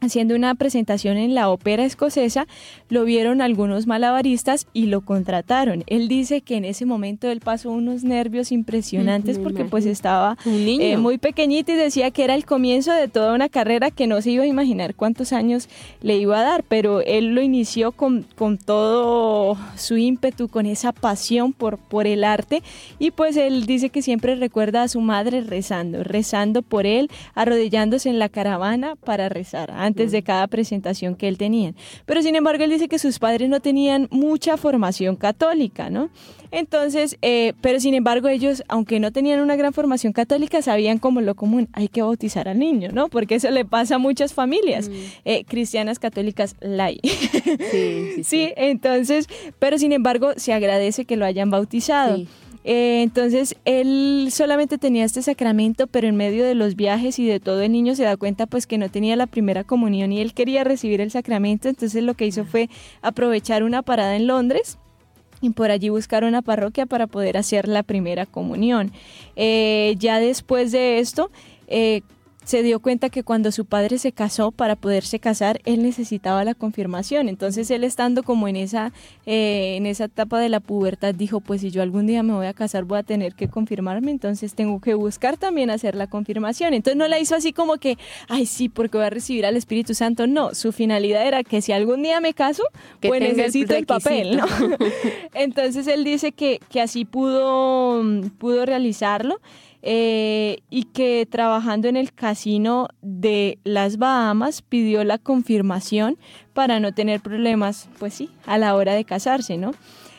haciendo 0.00 0.34
una 0.34 0.54
presentación 0.54 1.16
en 1.16 1.34
la 1.34 1.50
ópera 1.50 1.84
escocesa, 1.84 2.46
lo 2.88 3.04
vieron 3.04 3.40
algunos 3.40 3.86
malabaristas 3.86 4.66
y 4.72 4.86
lo 4.86 5.00
contrataron. 5.00 5.82
Él 5.86 6.08
dice 6.08 6.40
que 6.40 6.56
en 6.56 6.64
ese 6.64 6.86
momento 6.86 7.28
él 7.28 7.40
pasó 7.40 7.70
unos 7.70 8.04
nervios 8.04 8.52
impresionantes 8.52 9.38
porque 9.38 9.64
pues 9.64 9.86
estaba 9.86 10.36
eh, 10.46 10.96
muy 10.96 11.18
pequeñito 11.18 11.72
y 11.72 11.76
decía 11.76 12.10
que 12.10 12.24
era 12.24 12.34
el 12.34 12.44
comienzo 12.44 12.92
de 12.92 13.08
toda 13.08 13.34
una 13.34 13.48
carrera 13.48 13.90
que 13.90 14.06
no 14.06 14.22
se 14.22 14.30
iba 14.30 14.44
a 14.44 14.46
imaginar 14.46 14.94
cuántos 14.94 15.32
años 15.32 15.68
le 16.00 16.16
iba 16.16 16.38
a 16.38 16.42
dar, 16.42 16.62
pero 16.62 17.00
él 17.00 17.34
lo 17.34 17.42
inició 17.42 17.92
con, 17.92 18.24
con 18.36 18.58
todo 18.58 19.56
su 19.76 19.96
ímpetu, 19.96 20.48
con 20.48 20.66
esa 20.66 20.92
pasión 20.92 21.52
por, 21.52 21.78
por 21.78 22.06
el 22.06 22.24
arte 22.24 22.62
y 22.98 23.10
pues 23.10 23.36
él 23.36 23.66
dice 23.66 23.90
que 23.90 24.02
siempre 24.02 24.36
recuerda 24.36 24.82
a 24.82 24.88
su 24.88 25.00
madre 25.00 25.40
rezando, 25.40 26.04
rezando 26.04 26.62
por 26.62 26.86
él, 26.86 27.10
arrodillándose 27.34 28.08
en 28.08 28.18
la 28.18 28.28
caravana 28.28 28.96
para 28.96 29.28
rezar 29.28 29.70
antes 29.88 30.12
de 30.12 30.22
cada 30.22 30.46
presentación 30.46 31.16
que 31.16 31.28
él 31.28 31.36
tenía. 31.36 31.74
Pero 32.06 32.22
sin 32.22 32.36
embargo, 32.36 32.64
él 32.64 32.70
dice 32.70 32.88
que 32.88 32.98
sus 32.98 33.18
padres 33.18 33.48
no 33.48 33.60
tenían 33.60 34.08
mucha 34.10 34.56
formación 34.56 35.16
católica, 35.16 35.90
¿no? 35.90 36.10
Entonces, 36.50 37.18
eh, 37.20 37.52
pero 37.60 37.78
sin 37.80 37.94
embargo, 37.94 38.28
ellos, 38.28 38.62
aunque 38.68 39.00
no 39.00 39.12
tenían 39.12 39.40
una 39.40 39.56
gran 39.56 39.72
formación 39.72 40.12
católica, 40.12 40.62
sabían 40.62 40.98
como 40.98 41.20
lo 41.20 41.34
común, 41.34 41.68
hay 41.72 41.88
que 41.88 42.02
bautizar 42.02 42.48
al 42.48 42.58
niño, 42.58 42.90
¿no? 42.92 43.08
Porque 43.08 43.34
eso 43.34 43.50
le 43.50 43.64
pasa 43.64 43.96
a 43.96 43.98
muchas 43.98 44.32
familias, 44.32 44.88
mm. 44.88 44.92
eh, 45.24 45.44
cristianas, 45.44 45.98
católicas, 45.98 46.56
lay. 46.60 47.00
Sí, 47.02 47.50
sí, 47.70 48.22
sí, 48.24 48.52
entonces, 48.56 49.26
pero 49.58 49.78
sin 49.78 49.92
embargo, 49.92 50.32
se 50.36 50.52
agradece 50.52 51.04
que 51.04 51.16
lo 51.16 51.26
hayan 51.26 51.50
bautizado. 51.50 52.24
Eh, 52.70 53.00
entonces 53.00 53.56
él 53.64 54.28
solamente 54.30 54.76
tenía 54.76 55.06
este 55.06 55.22
sacramento, 55.22 55.86
pero 55.86 56.06
en 56.06 56.16
medio 56.16 56.44
de 56.44 56.54
los 56.54 56.76
viajes 56.76 57.18
y 57.18 57.24
de 57.24 57.40
todo 57.40 57.62
el 57.62 57.72
niño 57.72 57.94
se 57.94 58.04
da 58.04 58.18
cuenta 58.18 58.44
pues 58.44 58.66
que 58.66 58.76
no 58.76 58.90
tenía 58.90 59.16
la 59.16 59.26
primera 59.26 59.64
comunión 59.64 60.12
y 60.12 60.20
él 60.20 60.34
quería 60.34 60.64
recibir 60.64 61.00
el 61.00 61.10
sacramento, 61.10 61.70
entonces 61.70 62.02
lo 62.02 62.12
que 62.12 62.26
hizo 62.26 62.44
fue 62.44 62.68
aprovechar 63.00 63.62
una 63.62 63.80
parada 63.80 64.16
en 64.16 64.26
Londres 64.26 64.76
y 65.40 65.48
por 65.48 65.70
allí 65.70 65.88
buscar 65.88 66.24
una 66.24 66.42
parroquia 66.42 66.84
para 66.84 67.06
poder 67.06 67.38
hacer 67.38 67.68
la 67.68 67.82
primera 67.82 68.26
comunión. 68.26 68.92
Eh, 69.34 69.94
ya 69.98 70.20
después 70.20 70.70
de 70.70 70.98
esto, 70.98 71.30
eh, 71.68 72.02
se 72.48 72.62
dio 72.62 72.80
cuenta 72.80 73.10
que 73.10 73.24
cuando 73.24 73.52
su 73.52 73.66
padre 73.66 73.98
se 73.98 74.10
casó, 74.10 74.52
para 74.52 74.74
poderse 74.74 75.20
casar, 75.20 75.60
él 75.66 75.82
necesitaba 75.82 76.44
la 76.44 76.54
confirmación. 76.54 77.28
Entonces 77.28 77.70
él 77.70 77.84
estando 77.84 78.22
como 78.22 78.48
en 78.48 78.56
esa, 78.56 78.90
eh, 79.26 79.74
en 79.76 79.84
esa 79.84 80.04
etapa 80.04 80.40
de 80.40 80.48
la 80.48 80.60
pubertad, 80.60 81.14
dijo, 81.14 81.40
pues 81.40 81.60
si 81.60 81.70
yo 81.70 81.82
algún 81.82 82.06
día 82.06 82.22
me 82.22 82.32
voy 82.32 82.46
a 82.46 82.54
casar, 82.54 82.84
voy 82.84 83.00
a 83.00 83.02
tener 83.02 83.34
que 83.34 83.48
confirmarme, 83.48 84.10
entonces 84.12 84.54
tengo 84.54 84.80
que 84.80 84.94
buscar 84.94 85.36
también 85.36 85.68
hacer 85.68 85.94
la 85.94 86.06
confirmación. 86.06 86.72
Entonces 86.72 86.96
no 86.96 87.06
la 87.06 87.18
hizo 87.18 87.34
así 87.34 87.52
como 87.52 87.76
que, 87.76 87.98
ay 88.28 88.46
sí, 88.46 88.70
porque 88.70 88.96
voy 88.96 89.06
a 89.08 89.10
recibir 89.10 89.44
al 89.44 89.58
Espíritu 89.58 89.92
Santo. 89.92 90.26
No, 90.26 90.54
su 90.54 90.72
finalidad 90.72 91.26
era 91.26 91.44
que 91.44 91.60
si 91.60 91.72
algún 91.72 92.02
día 92.02 92.18
me 92.22 92.32
caso, 92.32 92.62
pues 93.02 93.20
necesito 93.20 93.74
el, 93.74 93.84
papel. 93.84 94.38
¿no? 94.38 94.46
entonces 95.34 95.86
él 95.86 96.02
dice 96.02 96.32
que, 96.32 96.60
que 96.70 96.80
así 96.80 97.04
pudo, 97.04 98.02
pudo 98.38 98.64
realizarlo. 98.64 99.38
Eh, 99.90 100.58
y 100.68 100.82
que 100.82 101.26
trabajando 101.26 101.88
en 101.88 101.96
el 101.96 102.12
casino 102.12 102.88
de 103.00 103.58
las 103.64 103.96
Bahamas 103.96 104.60
pidió 104.60 105.02
la 105.02 105.16
confirmación 105.16 106.18
para 106.52 106.78
no 106.78 106.92
tener 106.92 107.22
problemas, 107.22 107.88
pues 107.98 108.12
sí, 108.12 108.28
a 108.44 108.58
la 108.58 108.74
hora 108.74 108.92
de 108.92 109.06
casarse, 109.06 109.56
¿no? 109.56 109.70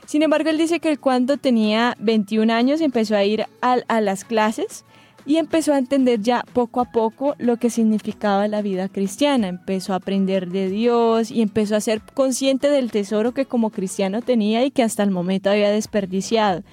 Sin 0.07 0.23
embargo, 0.23 0.49
él 0.49 0.57
dice 0.57 0.79
que 0.79 0.97
cuando 0.97 1.37
tenía 1.37 1.95
21 1.99 2.51
años 2.51 2.81
empezó 2.81 3.15
a 3.15 3.23
ir 3.23 3.45
a, 3.61 3.73
a 3.87 4.01
las 4.01 4.23
clases 4.23 4.85
y 5.27 5.37
empezó 5.37 5.73
a 5.73 5.77
entender 5.77 6.19
ya 6.19 6.43
poco 6.51 6.81
a 6.81 6.91
poco 6.91 7.35
lo 7.37 7.57
que 7.57 7.69
significaba 7.69 8.47
la 8.47 8.63
vida 8.63 8.89
cristiana. 8.89 9.49
Empezó 9.49 9.93
a 9.93 9.97
aprender 9.97 10.49
de 10.49 10.67
Dios 10.71 11.29
y 11.29 11.43
empezó 11.43 11.75
a 11.75 11.81
ser 11.81 12.01
consciente 12.15 12.71
del 12.71 12.89
tesoro 12.89 13.35
que 13.35 13.45
como 13.45 13.69
cristiano 13.69 14.23
tenía 14.23 14.65
y 14.65 14.71
que 14.71 14.81
hasta 14.81 15.03
el 15.03 15.11
momento 15.11 15.51
había 15.51 15.69
desperdiciado. 15.69 16.63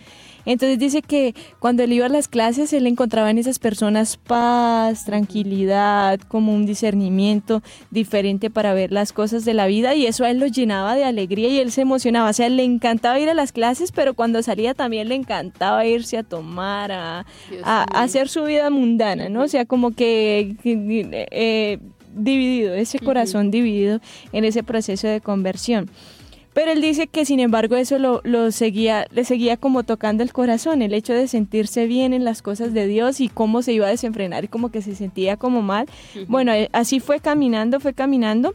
Entonces 0.47 0.79
dice 0.79 1.03
que 1.03 1.35
cuando 1.59 1.83
él 1.83 1.93
iba 1.93 2.07
a 2.07 2.09
las 2.09 2.29
clases, 2.29 2.73
él 2.73 2.87
encontraba 2.87 3.31
en 3.31 3.39
esas 3.39 3.59
personas 3.59 4.17
paz, 4.17 5.05
tranquilidad, 5.05 6.21
como 6.21 6.55
un 6.55 6.65
discernimiento 6.65 7.63
diferente 7.91 8.49
para 8.49 8.73
ver 8.73 8.93
las 8.93 9.13
cosas 9.13 9.45
de 9.45 9.55
la 9.55 9.67
vida 9.67 9.95
y 9.95 10.07
eso 10.07 10.25
a 10.25 10.31
él 10.31 10.39
lo 10.39 10.47
llenaba 10.47 10.95
de 10.95 11.05
alegría 11.05 11.49
y 11.49 11.59
él 11.59 11.73
se 11.73 11.83
emocionaba. 11.83 12.31
O 12.31 12.33
sea, 12.33 12.49
le 12.49 12.65
encantaba 12.65 13.19
ir 13.19 13.29
a 13.29 13.35
las 13.35 13.53
clases, 13.53 13.93
pero 13.93 14.15
cuando 14.15 14.43
salía 14.43 14.75
también 14.75 15.09
le 15.09 15.17
encantaba 15.17 15.85
irse 15.85 16.17
a 16.17 16.23
tomar, 16.23 16.93
a, 16.93 17.27
hacer 17.65 18.29
su 18.29 18.45
vida 18.45 18.71
mundana, 18.71 19.29
¿no? 19.29 19.43
O 19.43 19.49
sea, 19.49 19.67
como 19.67 19.91
que... 19.91 20.57
Eh, 20.65 21.79
dividido, 22.17 22.75
ese 22.75 22.99
corazón 22.99 23.51
dividido 23.51 24.01
en 24.33 24.45
ese 24.45 24.63
proceso 24.63 25.07
de 25.07 25.21
conversión. 25.21 25.91
Pero 26.57 26.73
él 26.73 26.81
dice 26.81 27.07
que 27.07 27.27
sin 27.27 27.38
embargo 27.38 27.77
eso 27.77 27.99
lo, 27.99 28.51
seguía, 28.51 29.07
le 29.11 29.25
seguía 29.25 29.59
como 29.59 29.83
tocando 29.83 30.23
el 30.23 30.33
corazón, 30.33 30.81
el 30.81 30.95
hecho 30.95 31.12
de 31.12 31.29
sentirse 31.29 31.87
bien 31.87 32.14
en 32.14 32.25
las 32.25 32.40
cosas 32.40 32.73
de 32.73 32.87
Dios 32.87 33.21
y 33.21 33.29
cómo 33.29 33.61
se 33.61 33.75
iba 33.75 33.87
a 33.87 33.90
desenfrenar 33.90 34.45
y 34.45 34.49
como 34.49 34.71
que 34.71 34.81
se 34.81 34.95
sentía 34.95 35.37
como 35.37 35.61
mal. 35.61 35.87
Bueno, 36.29 36.55
eh, 36.55 36.71
así 36.73 36.99
fue 36.99 37.21
caminando, 37.21 37.79
fue 37.79 37.92
caminando 37.92 38.55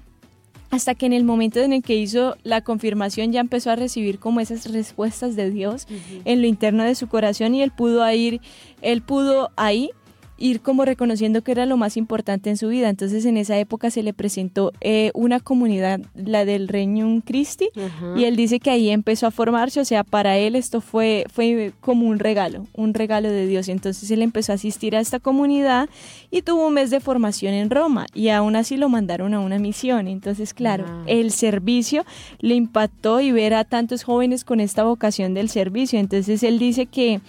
hasta 0.71 0.95
que 0.95 1.05
en 1.05 1.13
el 1.13 1.23
momento 1.23 1.59
en 1.59 1.73
el 1.73 1.83
que 1.83 1.93
hizo 1.93 2.37
la 2.41 2.61
confirmación 2.61 3.31
ya 3.31 3.39
empezó 3.39 3.69
a 3.69 3.75
recibir 3.75 4.17
como 4.17 4.39
esas 4.39 4.71
respuestas 4.71 5.35
de 5.35 5.51
Dios 5.51 5.85
en 6.25 6.41
lo 6.41 6.47
interno 6.47 6.83
de 6.83 6.95
su 6.95 7.07
corazón 7.07 7.53
y 7.53 7.61
él 7.61 7.69
pudo 7.69 8.11
ir, 8.11 8.41
él 8.81 9.03
pudo 9.03 9.51
ahí 9.57 9.91
ir 10.41 10.61
como 10.61 10.85
reconociendo 10.85 11.41
que 11.43 11.51
era 11.51 11.65
lo 11.65 11.77
más 11.77 11.97
importante 11.97 12.49
en 12.49 12.57
su 12.57 12.67
vida. 12.67 12.89
Entonces 12.89 13.25
en 13.25 13.37
esa 13.37 13.57
época 13.57 13.91
se 13.91 14.03
le 14.03 14.13
presentó 14.13 14.73
eh, 14.81 15.11
una 15.13 15.39
comunidad, 15.39 16.01
la 16.15 16.45
del 16.45 16.67
Reino 16.67 17.21
Christi, 17.25 17.69
y 18.15 18.23
él 18.25 18.35
dice 18.35 18.59
que 18.59 18.71
ahí 18.71 18.89
empezó 18.89 19.27
a 19.27 19.31
formarse, 19.31 19.79
o 19.79 19.85
sea, 19.85 20.03
para 20.03 20.37
él 20.37 20.55
esto 20.55 20.81
fue, 20.81 21.25
fue 21.31 21.73
como 21.79 22.07
un 22.07 22.19
regalo, 22.19 22.67
un 22.73 22.93
regalo 22.93 23.29
de 23.29 23.45
Dios. 23.45 23.69
Entonces 23.69 24.09
él 24.11 24.21
empezó 24.21 24.51
a 24.51 24.55
asistir 24.55 24.95
a 24.95 24.99
esta 24.99 25.19
comunidad 25.19 25.89
y 26.31 26.41
tuvo 26.41 26.67
un 26.67 26.73
mes 26.73 26.89
de 26.89 26.99
formación 26.99 27.53
en 27.53 27.69
Roma 27.69 28.07
y 28.13 28.29
aún 28.29 28.55
así 28.55 28.77
lo 28.77 28.89
mandaron 28.89 29.33
a 29.33 29.39
una 29.39 29.59
misión. 29.59 30.07
Entonces, 30.07 30.53
claro, 30.53 30.85
el 31.05 31.31
servicio 31.31 32.03
le 32.39 32.55
impactó 32.55 33.21
y 33.21 33.31
ver 33.31 33.53
a 33.53 33.63
tantos 33.63 34.03
jóvenes 34.03 34.43
con 34.43 34.59
esta 34.59 34.83
vocación 34.83 35.33
del 35.33 35.49
servicio. 35.49 35.99
Entonces 35.99 36.43
él 36.43 36.59
dice 36.59 36.85
que 36.87 37.21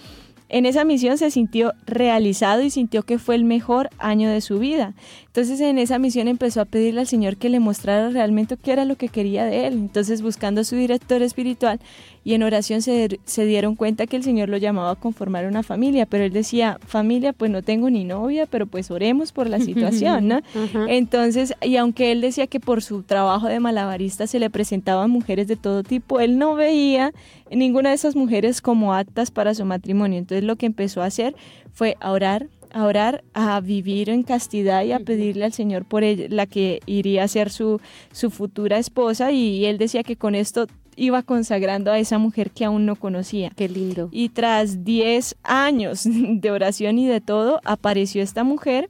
en 0.53 0.67
esa 0.67 0.85
misión 0.85 1.17
se 1.17 1.31
sintió 1.31 1.73
realizado 1.87 2.61
y 2.61 2.69
sintió 2.69 3.01
que 3.01 3.17
fue 3.17 3.33
el 3.33 3.43
mejor 3.43 3.89
año 3.97 4.29
de 4.29 4.39
su 4.39 4.59
vida. 4.59 4.93
Entonces 5.25 5.59
en 5.61 5.79
esa 5.79 5.97
misión 5.97 6.27
empezó 6.27 6.61
a 6.61 6.65
pedirle 6.65 7.01
al 7.01 7.07
Señor 7.07 7.37
que 7.37 7.49
le 7.49 7.59
mostrara 7.59 8.11
realmente 8.11 8.55
qué 8.55 8.71
era 8.71 8.85
lo 8.85 8.95
que 8.95 9.09
quería 9.09 9.45
de 9.45 9.65
él. 9.65 9.73
Entonces 9.73 10.21
buscando 10.21 10.61
a 10.61 10.63
su 10.63 10.75
director 10.75 11.23
espiritual 11.23 11.79
y 12.23 12.33
en 12.33 12.43
oración 12.43 12.81
se, 12.81 13.19
dieron 13.45 13.75
cuenta 13.75 14.07
que 14.07 14.15
el 14.15 14.23
Señor 14.23 14.49
lo 14.49 14.57
llamaba 14.57 14.91
a 14.91 14.95
conformar 14.95 15.45
una 15.45 15.61
familia, 15.61 16.05
pero 16.05 16.23
él 16.23 16.31
decía, 16.31 16.79
familia, 16.85 17.33
pues 17.33 17.51
no 17.51 17.61
tengo 17.61 17.89
ni 17.89 18.05
novia, 18.05 18.45
pero 18.45 18.65
pues 18.65 18.91
oremos 18.91 19.31
por 19.31 19.49
la 19.49 19.59
situación, 19.59 20.29
¿no? 20.29 20.39
Entonces, 20.87 21.53
y 21.61 21.75
aunque 21.75 22.11
él 22.11 22.21
decía 22.21 22.47
que 22.47 22.59
por 22.59 22.81
su 22.81 23.03
trabajo 23.03 23.47
de 23.47 23.59
malabarista 23.59 24.25
se 24.27 24.39
le 24.39 24.49
presentaban 24.49 25.09
mujeres 25.09 25.47
de 25.47 25.57
todo 25.57 25.83
tipo, 25.83 26.21
él 26.21 26.37
no 26.37 26.55
veía 26.55 27.11
ninguna 27.51 27.89
de 27.89 27.95
esas 27.95 28.15
mujeres 28.15 28.61
como 28.61 28.93
aptas 28.93 29.31
para 29.31 29.53
su 29.53 29.65
matrimonio. 29.65 30.19
Entonces 30.19 30.45
lo 30.45 30.55
que 30.55 30.65
empezó 30.65 31.01
a 31.01 31.07
hacer 31.07 31.35
fue 31.73 31.97
a 31.99 32.11
orar, 32.11 32.47
a 32.71 32.85
orar, 32.85 33.23
a 33.33 33.59
vivir 33.59 34.09
en 34.09 34.23
castidad 34.23 34.83
y 34.83 34.93
a 34.93 34.99
pedirle 34.99 35.45
al 35.45 35.53
Señor 35.53 35.85
por 35.85 36.03
ella, 36.03 36.27
la 36.29 36.45
que 36.45 36.79
iría 36.85 37.23
a 37.23 37.27
ser 37.27 37.49
su, 37.49 37.81
su 38.11 38.29
futura 38.29 38.77
esposa. 38.77 39.31
Y 39.31 39.65
él 39.65 39.77
decía 39.77 40.03
que 40.03 40.15
con 40.15 40.35
esto 40.35 40.67
iba 40.95 41.23
consagrando 41.23 41.91
a 41.91 41.99
esa 41.99 42.17
mujer 42.17 42.51
que 42.51 42.65
aún 42.65 42.85
no 42.85 42.95
conocía. 42.95 43.51
Qué 43.55 43.69
lindo. 43.69 44.09
Y 44.11 44.29
tras 44.29 44.83
10 44.83 45.35
años 45.43 46.03
de 46.05 46.51
oración 46.51 46.99
y 46.99 47.07
de 47.07 47.21
todo, 47.21 47.59
apareció 47.63 48.21
esta 48.21 48.43
mujer 48.43 48.89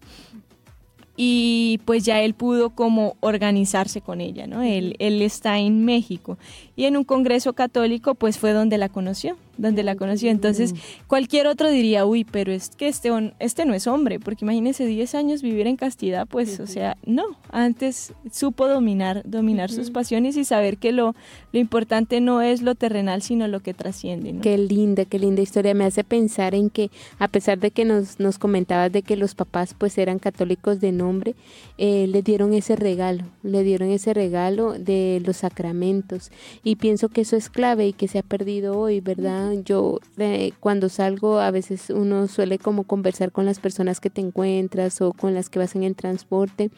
y 1.16 1.80
pues 1.86 2.04
ya 2.04 2.22
él 2.22 2.34
pudo 2.34 2.72
como 2.72 3.16
organizarse 3.20 4.02
con 4.02 4.20
ella, 4.20 4.48
¿no? 4.48 4.64
Él, 4.64 4.96
él 5.00 5.22
está 5.22 5.60
en 5.60 5.86
México 5.86 6.38
y 6.76 6.86
en 6.86 6.98
un 6.98 7.04
congreso 7.04 7.54
católico 7.54 8.16
pues 8.16 8.38
fue 8.38 8.54
donde 8.54 8.78
la 8.78 8.90
conoció 8.90 9.38
donde 9.58 9.84
la 9.84 9.96
conoció. 9.96 10.32
Entonces, 10.32 10.74
cualquier 11.08 11.48
otro 11.48 11.70
diría, 11.70 12.06
uy, 12.06 12.24
pero 12.24 12.52
es 12.52 12.70
que 12.70 12.88
este, 12.88 13.10
este 13.40 13.66
no 13.66 13.74
es 13.74 13.88
hombre, 13.88 14.20
porque 14.20 14.46
imagínese 14.46 14.86
10 14.86 15.16
años 15.16 15.42
vivir 15.42 15.68
en 15.68 15.78
castidad, 15.78 16.28
pues, 16.28 16.60
o 16.60 16.68
sea, 16.68 16.98
no, 17.06 17.24
antes 17.52 18.14
supo 18.32 18.68
dominar, 18.68 19.22
dominar 19.26 19.70
sus 19.70 19.92
pasiones 19.92 20.38
y 20.38 20.44
saber 20.44 20.78
que 20.78 20.92
lo, 20.92 21.16
lo 21.52 21.60
importante 21.60 22.22
no 22.22 22.42
es 22.42 22.62
lo 22.62 22.76
terrenal, 22.76 23.22
sino 23.22 23.48
lo 23.48 23.60
que 23.60 23.74
trasciende. 23.74 24.36
Qué 24.42 24.58
linda, 24.58 25.06
qué 25.06 25.20
linda 25.20 25.42
historia. 25.42 25.74
Me 25.74 25.86
hace 25.86 26.04
pensar 26.04 26.56
en 26.56 26.70
que, 26.70 26.90
a 27.20 27.28
pesar 27.28 27.60
de 27.60 27.72
que 27.72 27.86
nos, 27.86 28.20
nos 28.20 28.40
comentabas 28.40 28.92
de 28.92 29.02
que 29.02 29.16
los 29.16 29.36
papás 29.36 29.76
pues 29.78 29.98
eran 29.98 30.20
católicos 30.20 30.80
de 30.80 30.92
nombre, 30.92 31.36
eh, 31.78 32.08
le 32.08 32.22
dieron 32.22 32.54
ese 32.54 32.76
regalo, 32.76 33.26
le 33.44 33.64
dieron 33.64 33.90
ese 33.90 34.14
regalo 34.14 34.74
de 34.74 35.22
los 35.26 35.38
sacramentos. 35.38 36.32
Y 36.66 36.78
pienso 36.78 37.10
que 37.10 37.22
eso 37.22 37.36
es 37.36 37.50
clave 37.50 37.88
y 37.88 37.94
que 37.94 38.08
se 38.08 38.20
ha 38.20 38.24
perdido 38.24 38.80
hoy, 38.80 39.02
¿verdad? 39.02 39.54
Yo 39.66 40.00
eh, 40.18 40.54
cuando 40.62 40.88
salgo 40.88 41.40
a 41.40 41.52
veces 41.52 41.90
uno 41.90 42.28
suele 42.28 42.58
como 42.58 42.86
conversar 42.86 43.32
con 43.34 43.46
las 43.46 43.60
personas 43.60 44.00
que 44.00 44.10
te 44.10 44.22
encuentras 44.22 45.02
o 45.02 45.12
con 45.12 45.34
las 45.34 45.50
que 45.50 45.60
vas 45.60 45.76
en 45.76 45.84
el 45.84 45.96
transporte 45.96 46.72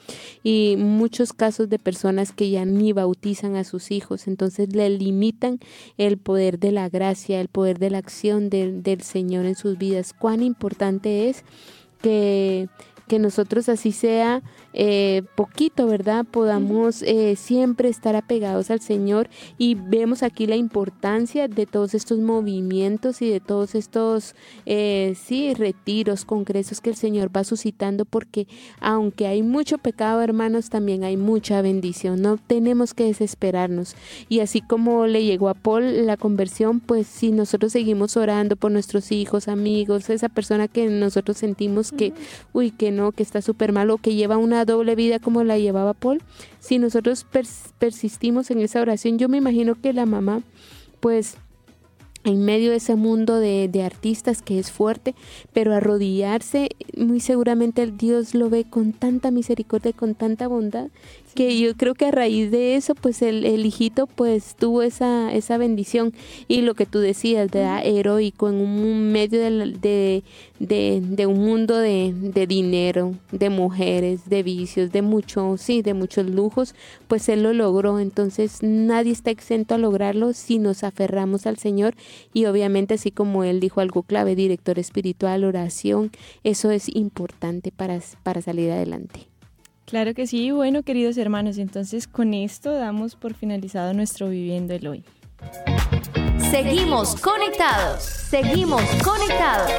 y 0.43 0.75
muchos 0.77 1.33
casos 1.33 1.69
de 1.69 1.77
personas 1.77 2.31
que 2.31 2.49
ya 2.49 2.65
ni 2.65 2.93
bautizan 2.93 3.55
a 3.55 3.63
sus 3.63 3.91
hijos, 3.91 4.27
entonces 4.27 4.73
le 4.73 4.89
limitan 4.89 5.59
el 5.97 6.17
poder 6.17 6.57
de 6.57 6.71
la 6.71 6.89
gracia, 6.89 7.39
el 7.39 7.47
poder 7.47 7.77
de 7.77 7.91
la 7.91 7.99
acción 7.99 8.49
del 8.49 9.01
Señor 9.01 9.45
en 9.45 9.55
sus 9.55 9.77
vidas. 9.77 10.13
Cuán 10.13 10.41
importante 10.41 11.29
es 11.29 11.43
que 12.01 12.69
que 13.07 13.19
nosotros 13.19 13.69
así 13.69 13.91
sea 13.91 14.41
eh, 14.73 15.23
poquito, 15.35 15.87
¿verdad? 15.87 16.25
Podamos 16.29 17.01
eh, 17.01 17.35
siempre 17.35 17.89
estar 17.89 18.15
apegados 18.15 18.71
al 18.71 18.81
Señor 18.81 19.29
y 19.57 19.75
vemos 19.75 20.23
aquí 20.23 20.47
la 20.47 20.55
importancia 20.55 21.47
de 21.47 21.65
todos 21.65 21.93
estos 21.93 22.19
movimientos 22.19 23.21
y 23.21 23.29
de 23.29 23.39
todos 23.39 23.75
estos, 23.75 24.35
eh, 24.65 25.15
sí, 25.15 25.53
retiros, 25.53 26.25
congresos 26.25 26.81
que 26.81 26.89
el 26.89 26.95
Señor 26.95 27.35
va 27.35 27.43
suscitando 27.43 28.05
porque 28.05 28.47
aunque 28.79 29.27
hay 29.27 29.43
mucho 29.43 29.77
pecado, 29.77 30.21
hermanos, 30.21 30.69
también 30.69 31.03
hay 31.03 31.15
mucha 31.15 31.61
bendición. 31.61 32.21
No 32.21 32.37
tenemos 32.37 32.93
que 32.93 33.05
desesperarnos. 33.05 33.95
Y 34.29 34.39
así 34.39 34.61
como 34.61 35.07
le 35.07 35.23
llegó 35.23 35.49
a 35.49 35.53
Paul 35.53 36.05
la 36.05 36.17
conversión, 36.17 36.79
pues 36.79 37.07
si 37.07 37.31
nosotros 37.31 37.71
seguimos 37.71 38.17
orando 38.17 38.55
por 38.55 38.71
nuestros 38.71 39.11
hijos, 39.11 39.47
amigos, 39.47 40.09
esa 40.09 40.29
persona 40.29 40.67
que 40.67 40.87
nosotros 40.87 41.37
sentimos 41.37 41.91
que, 41.91 42.13
uy, 42.53 42.71
que 42.71 42.91
que 43.15 43.23
está 43.23 43.41
súper 43.41 43.71
malo, 43.71 43.97
que 43.97 44.15
lleva 44.15 44.37
una 44.37 44.65
doble 44.65 44.95
vida 44.95 45.19
como 45.19 45.43
la 45.43 45.57
llevaba 45.57 45.93
Paul, 45.93 46.21
si 46.59 46.79
nosotros 46.79 47.25
persistimos 47.79 48.51
en 48.51 48.59
esa 48.59 48.81
oración, 48.81 49.17
yo 49.17 49.29
me 49.29 49.37
imagino 49.37 49.75
que 49.75 49.93
la 49.93 50.05
mamá, 50.05 50.41
pues 50.99 51.37
en 52.23 52.43
medio 52.43 52.71
de 52.71 52.77
ese 52.77 52.95
mundo 52.95 53.39
de, 53.39 53.69
de, 53.71 53.83
artistas 53.83 54.41
que 54.41 54.57
es 54.57 54.71
fuerte, 54.71 55.13
pero 55.53 55.73
arrodillarse, 55.73 56.69
muy 56.97 57.19
seguramente 57.19 57.83
el 57.83 57.97
Dios 57.97 58.33
lo 58.33 58.49
ve 58.49 58.65
con 58.67 58.93
tanta 58.93 59.29
misericordia, 59.29 59.93
con 59.93 60.15
tanta 60.15 60.47
bondad, 60.47 60.87
que 61.35 61.59
yo 61.59 61.75
creo 61.75 61.93
que 61.93 62.05
a 62.05 62.11
raíz 62.11 62.49
de 62.49 62.75
eso, 62.75 62.95
pues 62.95 63.21
el, 63.21 63.45
el, 63.45 63.65
hijito 63.65 64.07
pues 64.07 64.55
tuvo 64.55 64.81
esa, 64.81 65.33
esa 65.33 65.57
bendición 65.57 66.13
y 66.47 66.61
lo 66.61 66.73
que 66.73 66.85
tú 66.85 66.99
decías, 66.99 67.51
¿verdad? 67.51 67.85
Heroico 67.85 68.47
en 68.49 68.55
un 68.55 69.11
medio 69.11 69.41
de, 69.41 70.23
de, 70.59 71.01
de, 71.01 71.25
un 71.27 71.45
mundo 71.45 71.77
de, 71.77 72.13
de, 72.15 72.47
dinero, 72.47 73.13
de 73.31 73.49
mujeres, 73.49 74.29
de 74.29 74.43
vicios, 74.43 74.91
de 74.91 75.01
mucho, 75.01 75.57
sí, 75.57 75.81
de 75.81 75.93
muchos 75.93 76.25
lujos, 76.27 76.73
pues 77.07 77.27
él 77.27 77.43
lo 77.43 77.53
logró. 77.53 77.99
Entonces 77.99 78.63
nadie 78.63 79.11
está 79.11 79.29
exento 79.29 79.75
a 79.75 79.77
lograrlo 79.77 80.31
si 80.33 80.57
nos 80.57 80.83
aferramos 80.83 81.45
al 81.45 81.57
Señor 81.57 81.95
y 82.33 82.45
obviamente 82.45 82.93
así 82.93 83.11
como 83.11 83.43
él 83.43 83.59
dijo 83.59 83.81
algo 83.81 84.03
clave, 84.03 84.35
director 84.35 84.79
espiritual, 84.79 85.43
oración, 85.43 86.11
eso 86.43 86.71
es 86.71 86.87
importante 86.95 87.71
para, 87.71 87.99
para 88.23 88.41
salir 88.41 88.71
adelante. 88.71 89.34
Claro 89.85 90.13
que 90.15 90.25
sí, 90.25 90.51
bueno 90.51 90.81
queridos 90.81 91.17
hermanos, 91.17 91.57
entonces 91.57 92.07
con 92.07 92.33
esto 92.33 92.73
damos 92.73 93.15
por 93.15 93.35
finalizado 93.35 93.93
nuestro 93.93 94.29
Viviendo 94.29 94.73
el 94.73 94.87
Hoy. 94.87 95.03
Seguimos 96.49 97.15
conectados, 97.21 98.03
seguimos 98.03 98.81
conectados. 99.03 99.71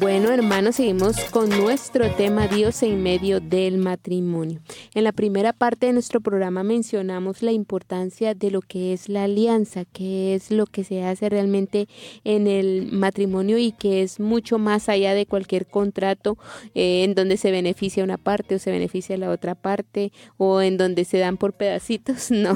Bueno, 0.00 0.30
hermanos, 0.30 0.76
seguimos 0.76 1.18
con 1.30 1.48
nuestro 1.48 2.08
tema 2.14 2.46
Dios 2.46 2.84
en 2.84 3.02
medio 3.02 3.40
del 3.40 3.78
matrimonio. 3.78 4.60
En 4.94 5.02
la 5.02 5.12
primera 5.12 5.52
parte 5.52 5.86
de 5.86 5.92
nuestro 5.92 6.20
programa 6.20 6.62
mencionamos 6.62 7.42
la 7.42 7.50
importancia 7.50 8.34
de 8.34 8.52
lo 8.52 8.60
que 8.60 8.92
es 8.92 9.08
la 9.08 9.24
alianza, 9.24 9.84
que 9.86 10.36
es 10.36 10.52
lo 10.52 10.66
que 10.66 10.84
se 10.84 11.02
hace 11.02 11.28
realmente 11.28 11.88
en 12.22 12.46
el 12.46 12.92
matrimonio 12.92 13.58
y 13.58 13.72
que 13.72 14.02
es 14.02 14.20
mucho 14.20 14.58
más 14.58 14.88
allá 14.88 15.14
de 15.14 15.26
cualquier 15.26 15.66
contrato 15.66 16.38
eh, 16.74 17.02
en 17.02 17.16
donde 17.16 17.36
se 17.36 17.50
beneficia 17.50 18.04
una 18.04 18.18
parte 18.18 18.54
o 18.54 18.58
se 18.60 18.70
beneficia 18.70 19.16
la 19.16 19.30
otra 19.30 19.56
parte 19.56 20.12
o 20.36 20.60
en 20.60 20.76
donde 20.76 21.04
se 21.04 21.18
dan 21.18 21.38
por 21.38 21.54
pedacitos, 21.54 22.30
no, 22.30 22.54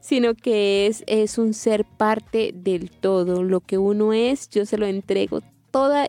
sino 0.00 0.34
que 0.34 0.86
es, 0.86 1.02
es 1.08 1.38
un 1.38 1.54
ser 1.54 1.84
parte 1.84 2.52
del 2.54 2.90
todo. 2.90 3.42
Lo 3.42 3.60
que 3.60 3.78
uno 3.78 4.12
es, 4.12 4.48
yo 4.50 4.64
se 4.64 4.78
lo 4.78 4.86
entrego 4.86 5.40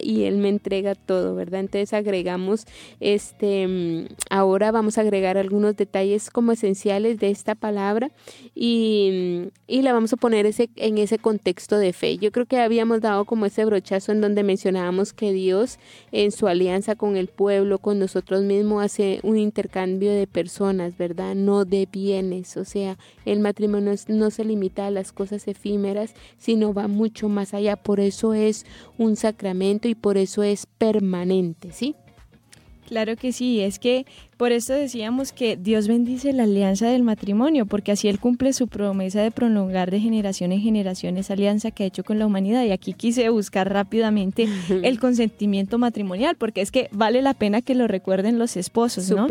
y 0.01 0.23
Él 0.23 0.38
me 0.38 0.49
entrega 0.49 0.95
todo, 0.95 1.36
¿verdad? 1.36 1.60
Entonces 1.60 1.93
agregamos, 1.93 2.65
este, 2.99 4.08
ahora 4.30 4.71
vamos 4.71 4.97
a 4.97 5.01
agregar 5.01 5.38
algunos 5.38 5.75
detalles 5.75 6.30
como 6.30 6.53
esenciales 6.53 7.19
de 7.19 7.30
esta 7.30 7.53
palabra 7.53 8.12
y, 8.56 9.49
y 9.67 9.82
la 9.82 9.91
vamos 9.91 10.13
a 10.13 10.17
poner 10.17 10.45
ese, 10.45 10.69
en 10.77 10.97
ese 10.97 11.17
contexto 11.17 11.77
de 11.77 11.91
fe. 11.91 12.17
Yo 12.17 12.32
creo 12.32 12.45
que 12.45 12.60
habíamos 12.60 13.01
dado 13.01 13.25
como 13.25 13.45
ese 13.45 13.65
brochazo 13.65 14.13
en 14.13 14.21
donde 14.21 14.43
mencionábamos 14.43 15.12
que 15.12 15.34
Dios 15.34 15.80
en 16.13 16.32
su 16.32 16.47
alianza 16.47 16.95
con 16.95 17.17
el 17.17 17.27
pueblo, 17.27 17.80
con 17.80 17.99
nosotros 17.99 18.43
mismos, 18.43 18.86
hace 18.86 19.19
un 19.23 19.38
intercambio 19.38 20.12
de 20.12 20.27
personas, 20.27 20.97
¿verdad? 20.97 21.36
No 21.36 21.65
de 21.65 21.88
bienes, 21.91 22.56
o 22.56 22.63
sea, 22.63 22.97
el 23.25 23.41
matrimonio 23.41 23.93
no 24.08 24.32
se 24.32 24.45
limita 24.45 24.88
a 24.88 24.91
las 24.91 25.12
cosas 25.12 25.47
efímeras, 25.47 26.13
sino 26.38 26.73
va 26.73 26.88
mucho 26.88 27.27
más 27.27 27.53
allá. 27.53 27.75
Por 27.75 27.99
eso 27.99 28.34
es 28.34 28.65
un 28.97 29.17
sacramento 29.17 29.57
y 29.88 29.96
por 29.96 30.17
eso 30.17 30.43
es 30.43 30.65
permanente, 30.65 31.72
¿sí? 31.72 31.96
Claro 32.88 33.17
que 33.17 33.34
sí, 33.34 33.60
es 33.60 33.80
que 33.80 34.06
por 34.38 34.54
eso 34.54 34.73
decíamos 34.73 35.34
que 35.34 35.58
Dios 35.58 35.89
bendice 35.89 36.32
la 36.32 36.43
alianza 36.43 36.88
del 36.88 37.04
matrimonio, 37.04 37.65
porque 37.65 37.91
así 37.91 38.08
Él 38.08 38.17
cumple 38.17 38.54
su 38.54 38.69
promesa 38.69 39.21
de 39.21 39.30
prolongar 39.30 39.91
de 39.91 40.00
generación 40.00 40.54
en 40.54 40.62
generación 40.62 41.17
esa 41.17 41.34
alianza 41.34 41.71
que 41.71 41.84
ha 41.84 41.88
hecho 41.88 42.06
con 42.06 42.17
la 42.17 42.26
humanidad. 42.26 42.63
Y 42.63 42.71
aquí 42.71 42.93
quise 42.93 43.28
buscar 43.30 43.73
rápidamente 43.73 44.47
el 44.84 45.00
consentimiento 45.00 45.78
matrimonial, 45.80 46.38
porque 46.38 46.62
es 46.62 46.71
que 46.71 46.88
vale 46.91 47.21
la 47.21 47.34
pena 47.34 47.62
que 47.62 47.76
lo 47.76 47.88
recuerden 47.88 48.39
los 48.39 48.56
esposos, 48.56 49.10
¿no? 49.10 49.28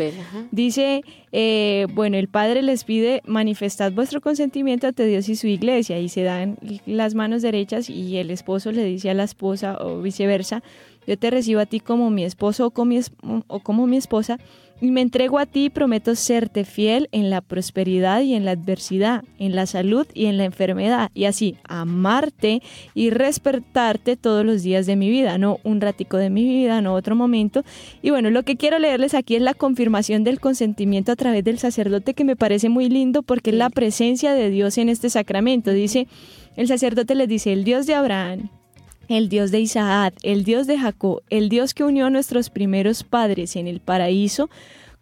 Dice, 0.51 1.01
eh, 1.31 1.87
bueno, 1.95 2.17
el 2.17 2.27
Padre 2.27 2.61
les 2.61 2.83
pide 2.83 3.23
manifestad 3.25 3.91
vuestro 3.93 4.21
consentimiento 4.21 4.85
ante 4.85 5.05
Dios 5.05 5.29
y 5.29 5.35
su 5.35 5.47
iglesia, 5.47 5.99
y 5.99 6.09
se 6.09 6.21
dan 6.21 6.57
las 6.85 7.15
manos 7.15 7.41
derechas 7.41 7.89
y 7.89 8.17
el 8.17 8.29
esposo 8.29 8.71
le 8.71 8.83
dice 8.83 9.09
a 9.09 9.15
la 9.15 9.23
esposa 9.23 9.77
o 9.79 10.01
viceversa, 10.01 10.61
yo 11.07 11.17
te 11.17 11.31
recibo 11.31 11.61
a 11.61 11.65
ti 11.65 11.79
como 11.79 12.09
mi 12.11 12.23
esposo 12.23 12.67
o 12.67 12.71
como 12.71 12.89
mi, 12.89 12.99
o 13.47 13.59
como 13.61 13.87
mi 13.87 13.97
esposa 13.97 14.37
y 14.79 14.91
me 14.91 15.01
entrego 15.01 15.39
a 15.39 15.45
ti 15.45 15.65
y 15.65 15.69
prometo 15.69 16.15
serte 16.15 16.63
fiel 16.63 17.09
en 17.11 17.29
la 17.29 17.41
prosperidad 17.41 18.21
y 18.21 18.35
en 18.35 18.45
la 18.45 18.51
adversidad, 18.51 19.23
en 19.39 19.55
la 19.55 19.65
salud 19.65 20.05
y 20.13 20.25
en 20.25 20.37
la 20.37 20.45
enfermedad, 20.45 21.09
y 21.13 21.25
así 21.25 21.55
amarte 21.63 22.61
y 22.93 23.09
respetarte 23.09 24.17
todos 24.17 24.45
los 24.45 24.61
días 24.63 24.85
de 24.85 24.95
mi 24.95 25.09
vida, 25.09 25.37
no 25.37 25.59
un 25.63 25.81
ratico 25.81 26.17
de 26.17 26.29
mi 26.29 26.43
vida, 26.43 26.81
no 26.81 26.93
otro 26.93 27.15
momento. 27.15 27.63
Y 28.01 28.11
bueno, 28.11 28.29
lo 28.29 28.43
que 28.43 28.55
quiero 28.55 28.77
leerles 28.79 29.13
aquí 29.13 29.35
es 29.35 29.41
la 29.41 29.53
confirmación 29.53 30.23
del 30.23 30.39
consentimiento 30.39 31.11
a 31.11 31.15
través 31.15 31.43
del 31.43 31.57
sacerdote 31.59 32.13
que 32.13 32.23
me 32.23 32.35
parece 32.35 32.69
muy 32.69 32.89
lindo 32.89 33.23
porque 33.23 33.49
es 33.49 33.55
la 33.55 33.69
presencia 33.69 34.33
de 34.33 34.49
Dios 34.49 34.77
en 34.77 34.89
este 34.89 35.09
sacramento. 35.09 35.71
Dice, 35.71 36.07
el 36.55 36.67
sacerdote 36.67 37.15
les 37.15 37.27
dice, 37.27 37.51
el 37.53 37.63
Dios 37.63 37.87
de 37.87 37.95
Abraham, 37.95 38.49
el 39.07 39.29
Dios 39.29 39.51
de 39.51 39.59
Isaac, 39.59 40.15
el 40.23 40.43
Dios 40.43 40.67
de 40.67 40.77
Jacob, 40.77 41.21
el 41.29 41.49
Dios 41.49 41.73
que 41.73 41.83
unió 41.83 42.07
a 42.07 42.09
nuestros 42.09 42.49
primeros 42.49 43.03
padres 43.03 43.55
en 43.55 43.67
el 43.67 43.79
paraíso, 43.79 44.49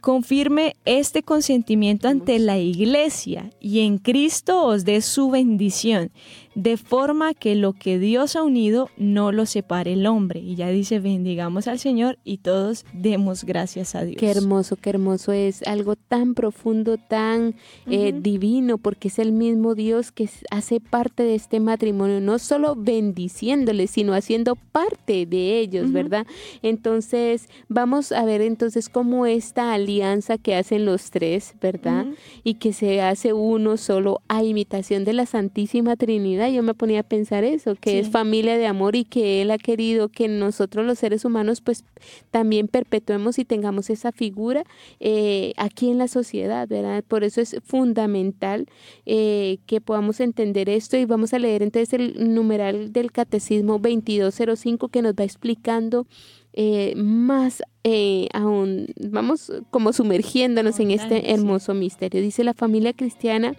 confirme 0.02 0.76
este 0.86 1.24
consentimiento 1.24 2.08
ante 2.08 2.38
la 2.38 2.60
iglesia 2.60 3.50
y 3.60 3.80
en 3.80 3.98
Cristo 3.98 4.64
os 4.64 4.86
dé 4.86 5.02
su 5.02 5.32
bendición 5.32 6.12
de 6.56 6.78
forma 6.78 7.34
que 7.34 7.54
lo 7.56 7.74
que 7.74 8.00
Dios 8.00 8.36
ha 8.36 8.44
unido 8.44 8.90
no 8.98 9.32
lo 9.32 9.46
separe 9.46 9.94
el 9.94 10.08
hombre. 10.08 10.40
Y 10.40 10.56
ya 10.56 10.70
dice, 10.70 11.00
bendigamos 11.00 11.68
al 11.68 11.80
Señor 11.80 12.18
y 12.24 12.38
todos 12.38 12.86
demos 12.94 13.44
gracias 13.44 13.94
a 13.94 14.04
Dios. 14.04 14.18
Qué 14.18 14.32
hermoso, 14.32 14.78
qué 14.78 14.90
hermoso 14.90 15.34
es 15.34 15.62
algo 15.64 15.96
tan 15.96 16.34
profundo, 16.34 16.98
tan 16.98 17.56
eh, 17.88 18.14
divino, 18.18 18.78
porque 18.78 19.10
es 19.10 19.20
el 19.20 19.34
mismo 19.34 19.76
Dios 19.76 20.12
que 20.12 20.30
hace 20.50 20.80
parte 20.80 21.24
de 21.24 21.36
este 21.36 21.60
matrimonio, 21.60 22.22
no 22.22 22.40
solo 22.40 22.76
bendiciéndoles, 22.76 23.92
sino 23.92 24.14
haciendo 24.14 24.56
parte 24.56 25.26
de 25.26 25.60
ellos, 25.60 25.92
¿verdad? 25.92 26.26
Entonces, 26.62 27.50
vamos 27.68 28.14
a 28.14 28.24
ver 28.24 28.42
entonces 28.42 28.88
cómo 28.88 29.26
esta 29.26 29.74
alianza 29.74 30.38
que 30.38 30.56
hacen 30.56 30.86
los 30.86 31.12
tres, 31.12 31.54
¿verdad? 31.60 32.06
Y 32.44 32.56
que 32.56 32.72
se 32.72 33.02
hace 33.02 33.34
uno 33.34 33.76
solo 33.76 34.22
a 34.30 34.44
imitación 34.44 35.04
de 35.04 35.14
la 35.14 35.26
Santísima 35.26 35.98
Trinidad 35.98 36.45
yo 36.50 36.64
me 36.64 36.74
ponía 36.74 37.02
a 37.02 37.04
pensar 37.04 37.44
eso, 37.44 37.76
que 37.76 38.00
es 38.00 38.10
familia 38.10 38.58
de 38.58 38.68
amor 38.68 38.96
y 38.96 39.04
que 39.04 39.42
Él 39.42 39.52
ha 39.52 39.58
querido 39.58 40.10
que 40.10 40.28
nosotros 40.28 40.86
los 40.86 41.00
seres 41.00 41.26
humanos 41.26 41.62
pues 41.62 41.84
también 42.32 42.68
perpetuemos 42.68 43.40
y 43.40 43.46
tengamos 43.46 43.90
esa 43.90 44.12
figura 44.12 44.64
eh, 45.00 45.54
aquí 45.58 45.90
en 45.90 45.98
la 45.98 46.08
sociedad, 46.08 46.68
¿verdad? 46.68 47.04
Por 47.08 47.24
eso 47.24 47.42
es 47.42 47.58
fundamental 47.64 48.68
eh, 49.06 49.58
que 49.66 49.82
podamos 49.82 50.20
entender 50.20 50.70
esto 50.70 50.98
y 50.98 51.06
vamos 51.06 51.34
a 51.34 51.40
leer 51.40 51.64
entonces 51.64 51.94
el 51.94 52.34
numeral 52.34 52.92
del 52.94 53.12
Catecismo 53.12 53.74
2205 53.74 54.88
que 54.90 55.02
nos 55.02 55.14
va 55.14 55.24
explicando 55.24 56.08
eh, 56.58 56.94
más 56.96 57.62
eh, 57.84 58.30
aún, 58.34 58.88
vamos 59.12 59.52
como 59.72 59.92
sumergiéndonos 59.92 60.80
en 60.80 60.92
este 60.92 61.34
hermoso 61.34 61.74
misterio. 61.74 62.22
Dice 62.22 62.46
la 62.46 62.54
familia 62.54 62.94
cristiana 62.94 63.56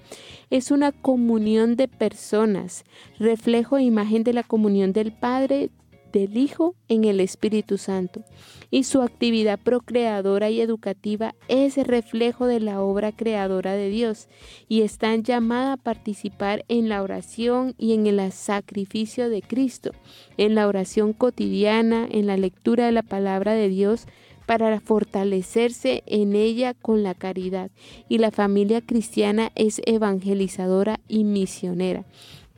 es 0.49 0.71
una 0.71 0.93
comunión 0.93 1.77
de 1.77 1.89
personas, 1.89 2.85
reflejo 3.19 3.77
e 3.77 3.83
imagen 3.83 4.25
de 4.25 4.33
la 4.33 4.43
comunión 4.43 4.95
del 4.95 5.13
Padre, 5.13 5.69
del 6.17 6.39
Hijo 6.39 6.75
en 6.89 7.05
el 7.05 7.21
Espíritu 7.21 7.77
Santo. 7.77 8.25
Y 8.71 8.85
su 8.85 9.03
actividad 9.03 9.59
procreadora 9.59 10.49
y 10.49 10.61
educativa 10.61 11.35
es 11.49 11.77
reflejo 11.77 12.47
de 12.47 12.59
la 12.59 12.81
obra 12.81 13.13
creadora 13.13 13.75
de 13.75 13.91
Dios 13.91 14.29
y 14.67 14.81
están 14.81 15.25
llamadas 15.25 15.79
a 15.79 15.83
participar 15.83 16.65
en 16.69 16.89
la 16.89 17.03
oración 17.03 17.75
y 17.77 17.93
en 17.93 18.07
el 18.07 18.33
sacrificio 18.33 19.29
de 19.29 19.43
Cristo, 19.43 19.91
en 20.39 20.55
la 20.55 20.67
oración 20.67 21.13
cotidiana, 21.13 22.09
en 22.11 22.27
la 22.27 22.39
lectura 22.39 22.87
de 22.87 22.93
la 22.93 23.03
palabra 23.03 23.53
de 23.53 23.69
Dios, 23.69 24.07
para 24.47 24.81
fortalecerse 24.81 26.03
en 26.07 26.35
ella 26.35 26.73
con 26.73 27.03
la 27.03 27.15
caridad. 27.15 27.71
Y 28.09 28.19
la 28.19 28.31
familia 28.31 28.81
cristiana 28.81 29.51
es 29.55 29.83
evangelizadora 29.85 31.01
y 31.09 31.25
misionera. 31.25 32.05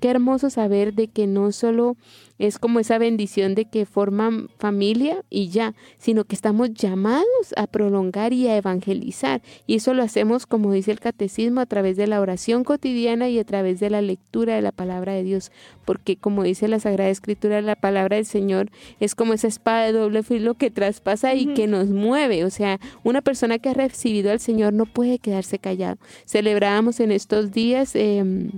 Qué 0.00 0.11
hermoso 0.11 0.50
saber 0.50 0.94
de 0.94 1.08
que 1.08 1.26
no 1.26 1.50
solo 1.52 1.96
es 2.38 2.58
como 2.58 2.78
esa 2.78 2.98
bendición 2.98 3.54
de 3.54 3.64
que 3.64 3.84
forman 3.84 4.48
familia 4.58 5.24
y 5.28 5.48
ya, 5.48 5.74
sino 5.98 6.24
que 6.24 6.37
estamos 6.37 6.72
llamados 6.72 7.26
a 7.56 7.66
prolongar 7.66 8.32
y 8.32 8.46
a 8.46 8.56
evangelizar. 8.56 9.42
Y 9.66 9.76
eso 9.76 9.92
lo 9.92 10.02
hacemos, 10.02 10.46
como 10.46 10.72
dice 10.72 10.92
el 10.92 11.00
catecismo, 11.00 11.61
a 11.61 11.66
través 11.66 11.96
de 11.96 12.06
la 12.06 12.20
oración 12.20 12.64
cotidiana 12.64 13.28
y 13.28 13.38
a 13.38 13.44
través 13.44 13.80
de 13.80 13.90
la 13.90 14.00
lectura 14.00 14.54
de 14.54 14.62
la 14.62 14.72
palabra 14.72 15.14
de 15.14 15.24
Dios. 15.24 15.50
Porque 15.84 16.16
como 16.16 16.44
dice 16.44 16.68
la 16.68 16.78
Sagrada 16.78 17.11
Escritura, 17.11 17.61
la 17.61 17.76
palabra 17.76 18.16
del 18.16 18.26
Señor 18.26 18.70
es 19.00 19.14
como 19.14 19.32
esa 19.32 19.48
espada 19.48 19.87
de 19.87 19.92
doble 19.92 20.22
filo 20.22 20.54
que 20.54 20.70
traspasa 20.70 21.34
y 21.34 21.54
que 21.54 21.66
nos 21.66 21.88
mueve. 21.88 22.44
O 22.44 22.50
sea, 22.50 22.78
una 23.02 23.20
persona 23.20 23.58
que 23.58 23.70
ha 23.70 23.74
recibido 23.74 24.30
al 24.30 24.38
Señor 24.38 24.72
no 24.72 24.87
puede 24.87 25.18
quedarse 25.18 25.58
callado. 25.58 25.98
Celebrábamos 26.24 27.00
en 27.00 27.11
estos 27.11 27.50
días... 27.50 27.96
Eh, 27.96 28.50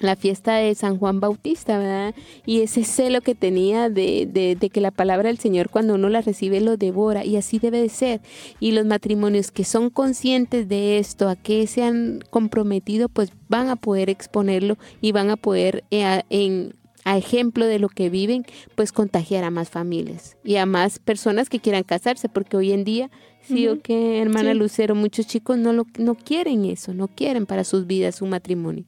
la 0.00 0.16
fiesta 0.16 0.56
de 0.56 0.74
San 0.74 0.98
Juan 0.98 1.20
Bautista, 1.20 1.78
¿verdad? 1.78 2.14
Y 2.46 2.62
ese 2.62 2.84
celo 2.84 3.20
que 3.20 3.34
tenía 3.34 3.88
de, 3.88 4.26
de, 4.30 4.56
de, 4.56 4.70
que 4.70 4.80
la 4.80 4.90
palabra 4.90 5.28
del 5.28 5.38
Señor 5.38 5.70
cuando 5.70 5.94
uno 5.94 6.08
la 6.08 6.20
recibe 6.20 6.60
lo 6.60 6.76
devora 6.76 7.24
y 7.24 7.36
así 7.36 7.58
debe 7.58 7.80
de 7.80 7.88
ser. 7.88 8.20
Y 8.58 8.72
los 8.72 8.86
matrimonios 8.86 9.50
que 9.50 9.64
son 9.64 9.90
conscientes 9.90 10.68
de 10.68 10.98
esto, 10.98 11.28
a 11.28 11.36
que 11.36 11.66
se 11.66 11.82
han 11.82 12.20
comprometido, 12.30 13.08
pues 13.08 13.32
van 13.48 13.68
a 13.68 13.76
poder 13.76 14.10
exponerlo 14.10 14.78
y 15.00 15.12
van 15.12 15.30
a 15.30 15.36
poder 15.36 15.84
eh, 15.90 16.22
en 16.30 16.74
a 17.04 17.16
ejemplo 17.16 17.66
de 17.66 17.78
lo 17.78 17.88
que 17.88 18.10
viven, 18.10 18.44
pues 18.74 18.92
contagiar 18.92 19.44
a 19.44 19.50
más 19.50 19.70
familias 19.70 20.36
y 20.44 20.56
a 20.56 20.66
más 20.66 20.98
personas 20.98 21.48
que 21.48 21.60
quieran 21.60 21.82
casarse, 21.82 22.28
porque 22.28 22.56
hoy 22.56 22.72
en 22.72 22.84
día, 22.84 23.10
sí 23.40 23.68
o 23.68 23.80
que 23.80 24.20
hermana 24.20 24.54
Lucero, 24.54 24.94
muchos 24.94 25.26
chicos 25.26 25.58
no 25.58 25.72
lo 25.72 25.86
no 25.98 26.14
quieren 26.14 26.64
eso, 26.64 26.92
no 26.94 27.08
quieren 27.08 27.46
para 27.46 27.64
sus 27.64 27.86
vidas 27.86 28.22
un 28.22 28.30
matrimonio. 28.30 28.84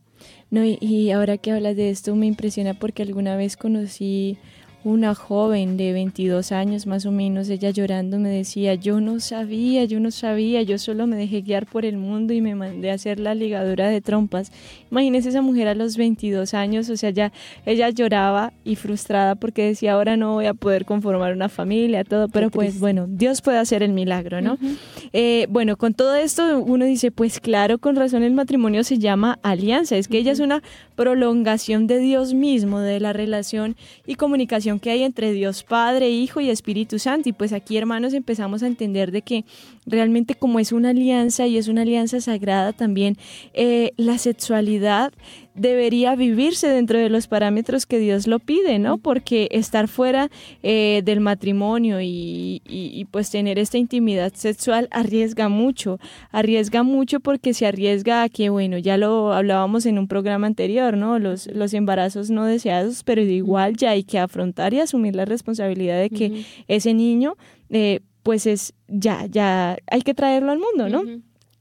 No, 0.52 0.66
y, 0.66 0.76
y, 0.82 1.10
ahora 1.12 1.38
que 1.38 1.50
hablas 1.50 1.76
de 1.76 1.88
esto 1.88 2.14
me 2.14 2.26
impresiona 2.26 2.74
porque 2.74 3.02
alguna 3.02 3.36
vez 3.36 3.56
conocí 3.56 4.36
una 4.84 5.14
joven 5.14 5.76
de 5.76 5.92
22 5.92 6.50
años 6.52 6.86
más 6.86 7.06
o 7.06 7.12
menos, 7.12 7.48
ella 7.48 7.70
llorando 7.70 8.18
me 8.18 8.30
decía, 8.30 8.74
yo 8.74 9.00
no 9.00 9.20
sabía, 9.20 9.84
yo 9.84 10.00
no 10.00 10.10
sabía, 10.10 10.62
yo 10.62 10.78
solo 10.78 11.06
me 11.06 11.16
dejé 11.16 11.42
guiar 11.42 11.66
por 11.66 11.84
el 11.84 11.96
mundo 11.96 12.32
y 12.32 12.40
me 12.40 12.54
mandé 12.54 12.90
a 12.90 12.94
hacer 12.94 13.20
la 13.20 13.34
ligadura 13.34 13.88
de 13.88 14.00
trompas. 14.00 14.50
Imagínese 14.90 15.28
esa 15.28 15.42
mujer 15.42 15.68
a 15.68 15.74
los 15.74 15.96
22 15.96 16.54
años, 16.54 16.90
o 16.90 16.96
sea, 16.96 17.10
ya 17.10 17.32
ella 17.64 17.90
lloraba 17.90 18.52
y 18.64 18.76
frustrada 18.76 19.36
porque 19.36 19.66
decía, 19.66 19.92
ahora 19.92 20.16
no 20.16 20.34
voy 20.34 20.46
a 20.46 20.54
poder 20.54 20.84
conformar 20.84 21.32
una 21.32 21.48
familia, 21.48 22.02
todo, 22.04 22.28
pero 22.28 22.50
pues 22.50 22.80
bueno, 22.80 23.06
Dios 23.08 23.40
puede 23.40 23.58
hacer 23.58 23.82
el 23.82 23.92
milagro, 23.92 24.40
¿no? 24.40 24.54
Uh 24.54 24.56
-huh. 24.56 24.76
eh, 25.12 25.46
bueno, 25.48 25.76
con 25.76 25.94
todo 25.94 26.16
esto 26.16 26.58
uno 26.58 26.84
dice, 26.84 27.10
pues 27.10 27.38
claro, 27.38 27.78
con 27.78 27.94
razón 27.96 28.22
el 28.24 28.32
matrimonio 28.32 28.82
se 28.82 28.98
llama 28.98 29.38
alianza, 29.42 29.96
es 29.96 30.08
que 30.08 30.14
uh 30.14 30.18
-huh. 30.18 30.22
ella 30.22 30.32
es 30.32 30.40
una 30.40 30.62
prolongación 30.96 31.86
de 31.86 31.98
Dios 31.98 32.34
mismo, 32.34 32.80
de 32.80 33.00
la 33.00 33.12
relación 33.12 33.76
y 34.06 34.16
comunicación 34.16 34.71
que 34.78 34.90
hay 34.90 35.02
entre 35.02 35.32
Dios 35.32 35.62
Padre, 35.62 36.10
Hijo 36.10 36.40
y 36.40 36.50
Espíritu 36.50 36.98
Santo. 36.98 37.28
Y 37.28 37.32
pues 37.32 37.52
aquí, 37.52 37.76
hermanos, 37.76 38.14
empezamos 38.14 38.62
a 38.62 38.66
entender 38.66 39.12
de 39.12 39.22
que 39.22 39.44
realmente 39.86 40.34
como 40.34 40.58
es 40.58 40.72
una 40.72 40.90
alianza 40.90 41.46
y 41.46 41.58
es 41.58 41.68
una 41.68 41.82
alianza 41.82 42.20
sagrada 42.20 42.72
también, 42.72 43.16
eh, 43.54 43.92
la 43.96 44.18
sexualidad 44.18 45.12
debería 45.54 46.14
vivirse 46.14 46.68
dentro 46.68 46.98
de 46.98 47.10
los 47.10 47.26
parámetros 47.26 47.84
que 47.84 47.98
Dios 47.98 48.26
lo 48.26 48.38
pide, 48.38 48.78
¿no? 48.78 48.98
Porque 48.98 49.48
estar 49.50 49.86
fuera 49.88 50.30
eh, 50.62 51.02
del 51.04 51.20
matrimonio 51.20 52.00
y, 52.00 52.62
y, 52.66 52.90
y, 52.94 53.04
pues 53.06 53.30
tener 53.30 53.58
esta 53.58 53.76
intimidad 53.76 54.32
sexual 54.34 54.88
arriesga 54.90 55.48
mucho, 55.48 55.98
arriesga 56.30 56.82
mucho 56.82 57.20
porque 57.20 57.52
se 57.52 57.66
arriesga 57.66 58.22
a 58.22 58.28
que, 58.28 58.48
bueno, 58.48 58.78
ya 58.78 58.96
lo 58.96 59.32
hablábamos 59.32 59.84
en 59.84 59.98
un 59.98 60.08
programa 60.08 60.46
anterior, 60.46 60.96
¿no? 60.96 61.18
Los, 61.18 61.46
los 61.48 61.74
embarazos 61.74 62.30
no 62.30 62.46
deseados, 62.46 63.02
pero 63.04 63.20
igual 63.20 63.76
ya 63.76 63.90
hay 63.90 64.04
que 64.04 64.18
afrontar 64.18 64.72
y 64.72 64.80
asumir 64.80 65.14
la 65.14 65.26
responsabilidad 65.26 66.00
de 66.00 66.10
que 66.10 66.26
uh 66.28 66.34
-huh. 66.34 66.46
ese 66.68 66.94
niño, 66.94 67.36
eh, 67.68 68.00
pues 68.22 68.46
es, 68.46 68.74
ya, 68.88 69.26
ya 69.26 69.76
hay 69.90 70.02
que 70.02 70.14
traerlo 70.14 70.52
al 70.52 70.58
mundo, 70.58 70.88
¿no? 70.88 71.02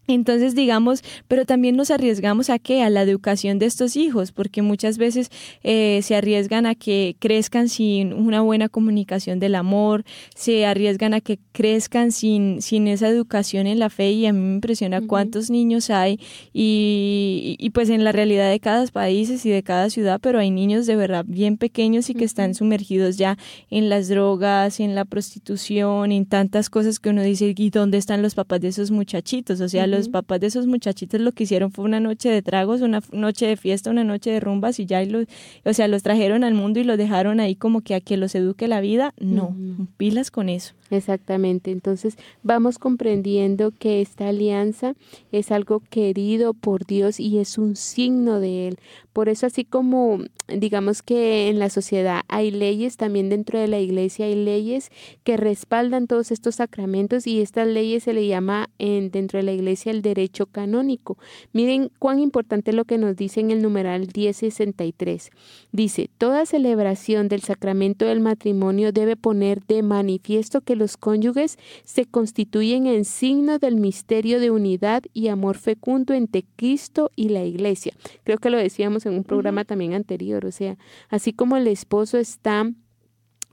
Entonces, 0.08 0.56
digamos, 0.56 1.04
pero 1.28 1.46
también 1.46 1.76
nos 1.76 1.92
arriesgamos 1.92 2.50
a 2.50 2.58
qué? 2.58 2.82
A 2.82 2.90
la 2.90 3.04
educación 3.04 3.60
de 3.60 3.68
estos 3.68 3.96
hijos, 3.96 4.32
porque 4.32 4.62
muchas 4.62 4.98
veces 4.98 5.30
eh, 5.64 6.00
se 6.02 6.16
arriesgan 6.16 6.66
a 6.66 6.74
que 6.76 7.16
crezcan 7.20 7.70
sin 7.70 8.12
una 8.14 8.42
buena 8.42 8.68
comunicación 8.68 9.40
del 9.40 9.56
amor, 9.56 10.04
se 10.36 10.66
arriesgan 10.66 11.14
a 11.14 11.22
que 11.22 11.40
crezcan 11.52 12.12
sin, 12.12 12.62
sin 12.62 12.88
esa 12.88 13.08
educación 13.08 13.68
en 13.68 13.78
la 13.78 13.90
fe 13.90 14.12
y 14.12 14.26
a 14.26 14.34
mí 14.34 14.40
me 14.40 14.56
impresiona 14.56 15.00
uh 15.00 15.02
-huh. 15.02 15.08
cuántos 15.08 15.50
niños 15.50 15.90
hay 15.92 16.20
y, 16.52 17.56
y, 17.60 17.70
pues 17.70 17.90
en 17.90 18.04
la 18.04 18.12
realidad 18.12 18.50
de 18.50 18.60
cada 18.60 18.86
país 18.88 19.46
y 19.46 19.50
de 19.50 19.64
cada 19.64 19.90
ciudad, 19.90 20.20
pero 20.22 20.40
hay 20.40 20.50
niños 20.50 20.88
de 20.88 20.96
verdad 20.96 21.24
bien 21.28 21.58
pequeños 21.58 22.10
y 22.10 22.16
que 22.16 22.26
están 22.26 22.56
sumergidos 22.56 23.18
ya 23.18 23.38
en 23.70 23.90
las 23.90 24.10
drogas, 24.10 24.80
en 24.80 24.96
la 24.96 25.06
prostitución, 25.06 26.12
en 26.12 26.26
tantas 26.26 26.70
cosas 26.70 27.00
que 27.00 27.10
uno 27.10 27.22
dice, 27.22 27.54
¿y 27.56 27.70
dónde 27.70 28.00
están 28.00 28.24
los 28.24 28.34
papás 28.34 28.60
de 28.62 28.70
esos 28.70 28.90
muchachitos? 28.90 29.62
O 29.62 29.70
sea. 29.70 29.91
Los 29.92 30.10
papás 30.10 30.40
de 30.40 30.48
esos 30.48 30.68
muchachitos 30.68 31.22
lo 31.22 31.32
que 31.32 31.44
hicieron 31.44 31.72
fue 31.72 31.86
una 31.86 32.00
noche 32.00 32.30
de 32.30 32.42
tragos, 32.42 32.82
una 32.82 33.02
noche 33.12 33.46
de 33.46 33.58
fiesta, 33.58 33.90
una 33.90 34.04
noche 34.04 34.32
de 34.32 34.40
rumbas 34.40 34.80
y 34.80 34.86
ya, 34.86 35.04
los, 35.06 35.28
o 35.64 35.74
sea, 35.74 35.88
los 35.88 36.04
trajeron 36.04 36.44
al 36.44 36.54
mundo 36.54 36.80
y 36.80 36.84
los 36.84 36.98
dejaron 36.98 37.40
ahí 37.40 37.56
como 37.56 37.82
que 37.82 37.96
a 37.96 38.02
que 38.02 38.18
los 38.18 38.36
eduque 38.36 38.68
la 38.68 38.82
vida. 38.82 39.14
No, 39.20 39.56
pilas 39.98 40.32
con 40.32 40.50
eso. 40.50 40.74
Exactamente, 40.92 41.72
entonces 41.72 42.18
vamos 42.44 42.78
comprendiendo 42.78 43.72
que 43.72 44.02
esta 44.02 44.28
alianza 44.28 44.94
es 45.32 45.50
algo 45.50 45.82
querido 45.90 46.54
por 46.54 46.86
Dios 46.86 47.18
y 47.18 47.40
es 47.40 47.58
un 47.58 47.78
signo 47.78 48.42
de 48.42 48.68
Él. 48.68 48.78
Por 49.14 49.30
eso 49.30 49.46
así 49.46 49.64
como 49.64 50.20
digamos 50.48 51.02
que 51.02 51.50
en 51.50 51.60
la 51.60 51.70
sociedad 51.70 52.22
hay 52.28 52.52
leyes, 52.52 52.98
también 52.98 53.30
dentro 53.30 53.60
de 53.60 53.68
la 53.68 53.80
iglesia 53.80 54.26
hay 54.26 54.36
leyes 54.36 54.90
que 55.24 55.38
respaldan 55.38 56.08
todos 56.08 56.32
estos 56.32 56.56
sacramentos 56.56 57.28
y 57.28 57.42
estas 57.42 57.68
leyes 57.68 58.04
se 58.04 58.14
le 58.14 58.28
llama 58.28 58.70
en, 58.78 59.12
dentro 59.12 59.38
de 59.38 59.44
la 59.44 59.54
iglesia 59.54 59.92
el 59.92 60.02
derecho 60.02 60.46
canónico. 60.46 61.18
Miren 61.54 61.90
cuán 62.00 62.20
importante 62.20 62.72
es 62.72 62.76
lo 62.76 62.86
que 62.86 62.98
nos 62.98 63.16
dice 63.16 63.40
en 63.40 63.52
el 63.52 63.62
numeral 63.62 64.10
1063. 64.14 65.30
Dice, 65.72 66.10
toda 66.18 66.46
celebración 66.46 67.28
del 67.28 67.42
sacramento 67.42 68.06
del 68.06 68.20
matrimonio 68.20 68.92
debe 68.92 69.16
poner 69.16 69.64
de 69.66 69.84
manifiesto 69.84 70.62
que 70.62 70.76
los 70.82 70.98
cónyuges 70.98 71.58
se 71.86 72.06
constituyen 72.06 72.88
en 72.88 73.06
signo 73.06 73.60
del 73.60 73.76
misterio 73.76 74.40
de 74.40 74.52
unidad 74.52 75.04
y 75.14 75.28
amor 75.28 75.58
fecundo 75.58 76.14
entre 76.14 76.44
Cristo 76.56 77.12
y 77.16 77.30
la 77.30 77.46
iglesia. 77.46 77.94
Creo 78.24 78.40
que 78.40 78.50
lo 78.50 78.58
decíamos 78.58 79.06
en 79.06 79.14
un 79.14 79.24
programa 79.24 79.64
también 79.64 79.94
anterior, 79.94 80.46
o 80.46 80.52
sea, 80.52 80.78
así 81.10 81.34
como 81.34 81.56
el 81.56 81.68
esposo 81.68 82.18
está 82.18 82.70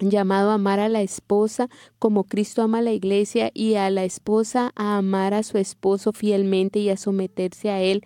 llamado 0.00 0.50
a 0.50 0.54
amar 0.54 0.80
a 0.80 0.88
la 0.88 1.02
esposa 1.02 1.68
como 1.98 2.24
Cristo 2.24 2.62
ama 2.62 2.78
a 2.78 2.82
la 2.82 2.92
iglesia 2.92 3.50
y 3.52 3.74
a 3.74 3.90
la 3.90 4.04
esposa 4.04 4.72
a 4.76 4.96
amar 4.96 5.34
a 5.34 5.42
su 5.42 5.58
esposo 5.58 6.12
fielmente 6.12 6.78
y 6.78 6.88
a 6.88 6.96
someterse 6.96 7.70
a 7.70 7.82
él 7.82 8.04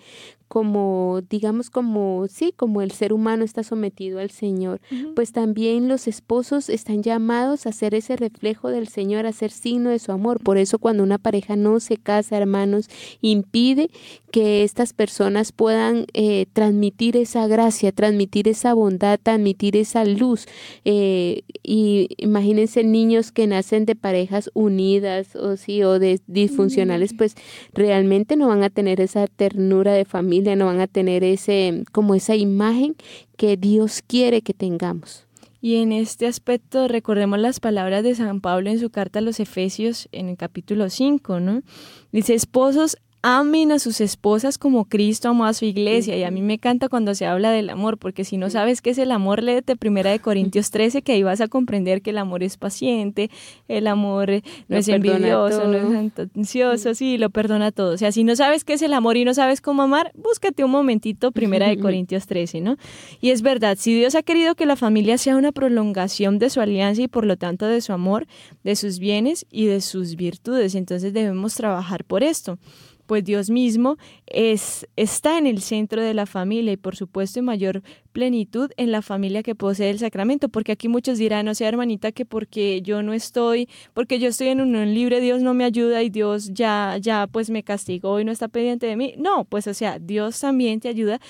como, 0.52 1.22
digamos, 1.30 1.70
como, 1.70 2.26
sí, 2.28 2.52
como 2.54 2.82
el 2.82 2.90
ser 2.90 3.14
humano 3.14 3.42
está 3.42 3.62
sometido 3.62 4.18
al 4.18 4.30
Señor, 4.30 4.82
uh 4.90 4.94
-huh. 4.94 5.14
pues 5.14 5.32
también 5.32 5.88
los 5.88 6.06
esposos 6.06 6.68
están 6.68 7.02
llamados 7.02 7.66
a 7.66 7.72
ser 7.72 7.94
ese 7.94 8.16
reflejo 8.16 8.68
del 8.68 8.86
Señor, 8.88 9.24
a 9.24 9.32
ser 9.32 9.50
signo 9.50 9.88
de 9.88 9.98
su 9.98 10.12
amor. 10.12 10.42
Por 10.42 10.58
eso 10.58 10.78
cuando 10.78 11.04
una 11.04 11.16
pareja 11.16 11.56
no 11.56 11.80
se 11.80 11.96
casa, 11.96 12.36
hermanos, 12.36 12.90
impide 13.22 13.88
que 14.30 14.62
estas 14.62 14.92
personas 14.92 15.52
puedan 15.52 16.04
eh, 16.12 16.44
transmitir 16.52 17.16
esa 17.16 17.46
gracia, 17.46 17.90
transmitir 17.90 18.46
esa 18.46 18.74
bondad, 18.74 19.18
transmitir 19.22 19.74
esa 19.78 20.04
luz. 20.04 20.46
Eh, 20.84 21.44
y 21.62 22.08
imagínense 22.18 22.84
niños 22.84 23.32
que 23.32 23.46
nacen 23.46 23.86
de 23.86 23.94
parejas 23.94 24.50
unidas 24.52 25.34
o 25.34 25.56
sí, 25.56 25.82
o 25.82 25.98
de 25.98 26.20
disfuncionales, 26.26 27.14
pues 27.14 27.36
realmente 27.72 28.36
no 28.36 28.48
van 28.48 28.62
a 28.62 28.70
tener 28.70 29.00
esa 29.00 29.26
ternura 29.28 29.94
de 29.94 30.04
familia 30.04 30.41
no 30.56 30.66
van 30.66 30.80
a 30.80 30.86
tener 30.86 31.24
ese 31.24 31.84
como 31.92 32.14
esa 32.14 32.36
imagen 32.36 32.96
que 33.36 33.56
Dios 33.56 34.02
quiere 34.06 34.42
que 34.42 34.54
tengamos. 34.54 35.26
Y 35.60 35.76
en 35.76 35.92
este 35.92 36.26
aspecto 36.26 36.88
recordemos 36.88 37.38
las 37.38 37.60
palabras 37.60 38.02
de 38.02 38.16
San 38.16 38.40
Pablo 38.40 38.68
en 38.68 38.80
su 38.80 38.90
carta 38.90 39.20
a 39.20 39.22
los 39.22 39.38
Efesios 39.38 40.08
en 40.10 40.28
el 40.28 40.36
capítulo 40.36 40.90
5, 40.90 41.38
¿no? 41.38 41.62
Dice, 42.10 42.34
esposos, 42.34 42.96
amen 43.22 43.70
a 43.70 43.78
sus 43.78 44.00
esposas 44.00 44.58
como 44.58 44.84
Cristo 44.86 45.28
amó 45.28 45.44
a 45.44 45.54
su 45.54 45.64
iglesia. 45.64 46.16
Y 46.16 46.24
a 46.24 46.30
mí 46.32 46.42
me 46.42 46.54
encanta 46.54 46.88
cuando 46.88 47.14
se 47.14 47.24
habla 47.24 47.52
del 47.52 47.70
amor, 47.70 47.96
porque 47.96 48.24
si 48.24 48.36
no 48.36 48.50
sabes 48.50 48.82
qué 48.82 48.90
es 48.90 48.98
el 48.98 49.12
amor, 49.12 49.42
léete 49.42 49.76
primera 49.76 50.10
de 50.10 50.18
Corintios 50.20 50.70
13, 50.70 51.02
que 51.02 51.12
ahí 51.12 51.22
vas 51.22 51.40
a 51.40 51.48
comprender 51.48 52.02
que 52.02 52.10
el 52.10 52.18
amor 52.18 52.42
es 52.42 52.56
paciente, 52.56 53.30
el 53.68 53.86
amor 53.86 54.42
no 54.68 54.76
es 54.76 54.88
envidioso, 54.88 55.68
no 55.68 55.76
es 55.76 56.12
ansioso, 56.36 56.94
sí, 56.94 57.16
lo 57.16 57.30
perdona 57.30 57.70
todo. 57.70 57.94
O 57.94 57.96
sea, 57.96 58.10
si 58.10 58.24
no 58.24 58.34
sabes 58.34 58.64
qué 58.64 58.74
es 58.74 58.82
el 58.82 58.92
amor 58.92 59.16
y 59.16 59.24
no 59.24 59.34
sabes 59.34 59.60
cómo 59.60 59.82
amar, 59.82 60.10
búscate 60.16 60.64
un 60.64 60.72
momentito 60.72 61.30
primera 61.30 61.68
de 61.68 61.78
Corintios 61.80 62.26
13, 62.26 62.60
¿no? 62.60 62.76
Y 63.20 63.30
es 63.30 63.42
verdad, 63.42 63.76
si 63.78 63.94
Dios 63.94 64.16
ha 64.16 64.22
querido 64.22 64.56
que 64.56 64.66
la 64.66 64.76
familia 64.76 65.16
sea 65.16 65.36
una 65.36 65.52
prolongación 65.52 66.40
de 66.40 66.50
su 66.50 66.60
alianza 66.60 67.02
y 67.02 67.08
por 67.08 67.24
lo 67.24 67.36
tanto 67.36 67.66
de 67.66 67.80
su 67.80 67.92
amor, 67.92 68.26
de 68.64 68.74
sus 68.74 68.98
bienes 68.98 69.46
y 69.50 69.66
de 69.66 69.80
sus 69.80 70.16
virtudes, 70.16 70.74
entonces 70.74 71.12
debemos 71.12 71.54
trabajar 71.54 72.04
por 72.04 72.24
esto 72.24 72.58
pues 73.06 73.24
Dios 73.24 73.50
mismo 73.50 73.96
es, 74.26 74.86
está 74.96 75.38
en 75.38 75.46
el 75.46 75.60
centro 75.60 76.02
de 76.02 76.14
la 76.14 76.26
familia 76.26 76.72
y 76.72 76.76
por 76.76 76.96
supuesto 76.96 77.38
en 77.38 77.46
mayor 77.46 77.82
plenitud 78.12 78.70
en 78.76 78.92
la 78.92 79.02
familia 79.02 79.42
que 79.42 79.54
posee 79.54 79.90
el 79.90 79.98
sacramento, 79.98 80.48
porque 80.48 80.72
aquí 80.72 80.88
muchos 80.88 81.18
dirán, 81.18 81.46
no 81.46 81.54
sea 81.54 81.68
hermanita, 81.68 82.12
que 82.12 82.24
porque 82.24 82.82
yo 82.82 83.02
no 83.02 83.12
estoy, 83.12 83.68
porque 83.94 84.18
yo 84.18 84.28
estoy 84.28 84.48
en 84.48 84.60
unión 84.60 84.94
libre, 84.94 85.20
Dios 85.20 85.42
no 85.42 85.54
me 85.54 85.64
ayuda 85.64 86.02
y 86.02 86.10
Dios 86.10 86.50
ya, 86.52 86.98
ya 87.00 87.26
pues 87.26 87.50
me 87.50 87.62
castigó 87.62 88.20
y 88.20 88.24
no 88.24 88.32
está 88.32 88.48
pendiente 88.48 88.86
de 88.86 88.96
mí. 88.96 89.14
No, 89.18 89.44
pues 89.44 89.66
o 89.66 89.74
sea, 89.74 89.98
Dios 89.98 90.38
también 90.40 90.80
te 90.80 90.88
ayuda, 90.88 91.20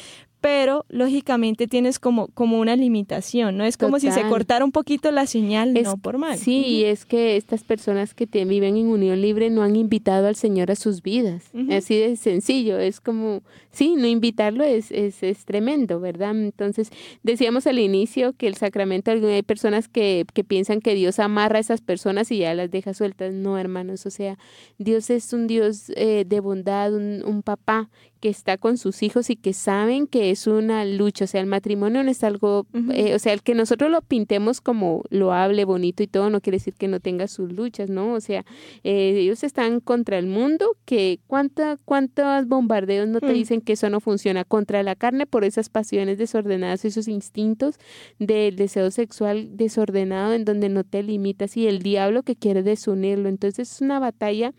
pero 0.42 0.84
lógicamente 0.88 1.68
tienes 1.68 2.00
como, 2.00 2.26
como 2.34 2.58
una 2.58 2.74
limitación, 2.74 3.56
¿no? 3.56 3.64
Es 3.64 3.76
como 3.76 4.00
si 4.00 4.10
se 4.10 4.22
cortara 4.22 4.64
un 4.64 4.72
poquito 4.72 5.12
la 5.12 5.26
señal, 5.26 5.72
no 5.72 5.96
por 5.98 6.18
mal. 6.18 6.36
Sí, 6.36 6.84
es 6.84 7.06
que 7.06 7.36
estas 7.36 7.62
personas 7.62 8.12
que 8.12 8.26
te 8.26 8.44
viven 8.44 8.76
en 8.76 8.88
unión 8.88 9.22
libre 9.22 9.50
no 9.50 9.62
han 9.62 9.76
invitado 9.76 10.26
al 10.26 10.34
Señor 10.34 10.72
a 10.72 10.74
sus 10.74 11.00
vidas. 11.00 11.44
Así 11.70 11.96
de 11.96 12.16
sencillo, 12.16 12.80
es 12.80 13.00
como, 13.00 13.42
sí, 13.70 13.94
no 13.96 14.08
invitarlo 14.08 14.64
es, 14.64 14.90
es, 14.90 15.22
es, 15.22 15.44
tremendo, 15.44 16.00
¿verdad? 16.00 16.32
Entonces, 16.32 16.90
decíamos 17.22 17.68
al 17.68 17.78
inicio 17.78 18.32
que 18.32 18.48
el 18.48 18.56
sacramento, 18.56 19.12
hay 19.12 19.42
personas 19.42 19.86
que, 19.86 20.26
que 20.34 20.42
piensan 20.42 20.80
que 20.80 20.96
Dios 20.96 21.20
amarra 21.20 21.58
a 21.58 21.60
esas 21.60 21.80
personas 21.82 22.32
y 22.32 22.38
ya 22.38 22.52
las 22.54 22.68
deja 22.68 22.94
sueltas. 22.94 23.32
No, 23.32 23.58
hermanos, 23.58 24.06
o 24.06 24.10
sea, 24.10 24.38
Dios 24.78 25.08
es 25.08 25.32
un 25.32 25.46
Dios 25.46 25.92
eh, 25.94 26.24
de 26.26 26.40
bondad, 26.40 26.92
un, 26.92 27.22
un 27.24 27.44
papá 27.44 27.90
que 28.22 28.28
está 28.28 28.56
con 28.56 28.78
sus 28.78 29.02
hijos 29.02 29.30
y 29.30 29.36
que 29.36 29.52
saben 29.52 30.06
que 30.06 30.30
es 30.30 30.46
una 30.46 30.84
lucha, 30.84 31.24
o 31.24 31.26
sea, 31.26 31.40
el 31.40 31.48
matrimonio 31.48 32.04
no 32.04 32.10
es 32.12 32.22
algo, 32.22 32.68
eh, 32.92 33.16
o 33.16 33.18
sea, 33.18 33.32
el 33.32 33.42
que 33.42 33.56
nosotros 33.56 33.90
lo 33.90 34.00
pintemos 34.00 34.60
como 34.60 35.02
lo 35.10 35.32
hable 35.32 35.64
bonito 35.64 36.04
y 36.04 36.06
todo, 36.06 36.30
no 36.30 36.40
quiere 36.40 36.58
decir 36.58 36.74
que 36.74 36.86
no 36.86 37.00
tenga 37.00 37.26
sus 37.26 37.52
luchas, 37.52 37.90
¿no? 37.90 38.14
O 38.14 38.20
sea, 38.20 38.44
eh, 38.84 39.16
ellos 39.18 39.42
están 39.42 39.80
contra 39.80 40.18
el 40.18 40.28
mundo, 40.28 40.76
que 40.84 41.18
cuánta, 41.26 41.78
cuántos 41.84 42.46
bombardeos 42.46 43.08
no 43.08 43.18
te 43.18 43.32
mm. 43.32 43.34
dicen 43.34 43.60
que 43.60 43.72
eso 43.72 43.90
no 43.90 43.98
funciona, 43.98 44.44
contra 44.44 44.84
la 44.84 44.94
carne 44.94 45.26
por 45.26 45.42
esas 45.42 45.68
pasiones 45.68 46.16
desordenadas, 46.16 46.84
esos 46.84 47.08
instintos 47.08 47.74
del 48.20 48.54
deseo 48.54 48.92
sexual 48.92 49.56
desordenado 49.56 50.32
en 50.32 50.44
donde 50.44 50.68
no 50.68 50.84
te 50.84 51.02
limitas 51.02 51.56
y 51.56 51.66
el 51.66 51.80
diablo 51.80 52.22
que 52.22 52.36
quiere 52.36 52.62
desunirlo, 52.62 53.28
entonces 53.28 53.72
es 53.72 53.80
una 53.80 53.98
batalla 53.98 54.54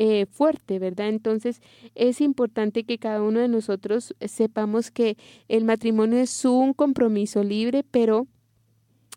eh, 0.00 0.26
fuerte, 0.26 0.78
¿verdad? 0.78 1.08
Entonces 1.08 1.60
es 1.96 2.20
importante 2.20 2.84
que 2.84 2.98
cada 2.98 3.20
uno 3.20 3.40
de 3.40 3.48
nosotros 3.48 4.14
sepamos 4.20 4.92
que 4.92 5.16
el 5.48 5.64
matrimonio 5.64 6.20
es 6.20 6.44
un 6.44 6.72
compromiso 6.72 7.42
libre, 7.42 7.82
pero 7.90 8.28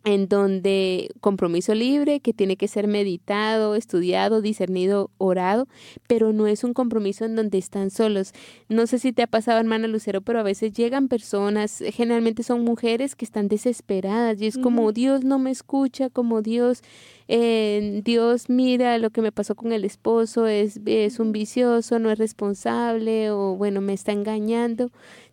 en 0.03 0.27
donde 0.27 1.11
compromiso 1.19 1.75
libre, 1.75 2.21
que 2.21 2.33
tiene 2.33 2.57
que 2.57 2.67
ser 2.67 2.87
meditado, 2.87 3.75
estudiado, 3.75 4.41
discernido, 4.41 5.11
orado, 5.17 5.67
pero 6.07 6.33
no 6.33 6.47
es 6.47 6.63
un 6.63 6.73
compromiso 6.73 7.25
en 7.25 7.35
donde 7.35 7.59
están 7.59 7.91
solos. 7.91 8.33
No 8.67 8.87
sé 8.87 8.97
si 8.97 9.13
te 9.13 9.21
ha 9.21 9.27
pasado, 9.27 9.59
hermana 9.59 9.87
Lucero, 9.87 10.21
pero 10.21 10.39
a 10.39 10.43
veces 10.43 10.73
llegan 10.73 11.07
personas, 11.07 11.83
generalmente 11.93 12.41
son 12.41 12.63
mujeres 12.63 13.15
que 13.15 13.25
están 13.25 13.47
desesperadas 13.47 14.41
y 14.41 14.47
es 14.47 14.57
como 14.57 14.91
Dios 14.91 15.23
no 15.23 15.37
me 15.37 15.51
escucha, 15.51 16.09
como 16.09 16.41
Dios, 16.41 16.81
eh, 17.27 18.01
Dios 18.03 18.49
mira 18.49 18.97
lo 18.97 19.11
que 19.11 19.21
me 19.21 19.31
pasó 19.31 19.55
con 19.55 19.71
el 19.71 19.85
esposo, 19.85 20.47
es, 20.47 20.79
es 20.85 21.19
un 21.19 21.31
vicioso, 21.31 21.99
no 21.99 22.09
es 22.09 22.17
responsable 22.17 23.29
o 23.29 23.55
bueno, 23.55 23.81
me 23.81 23.93
está 23.93 24.11
engañando 24.11 24.91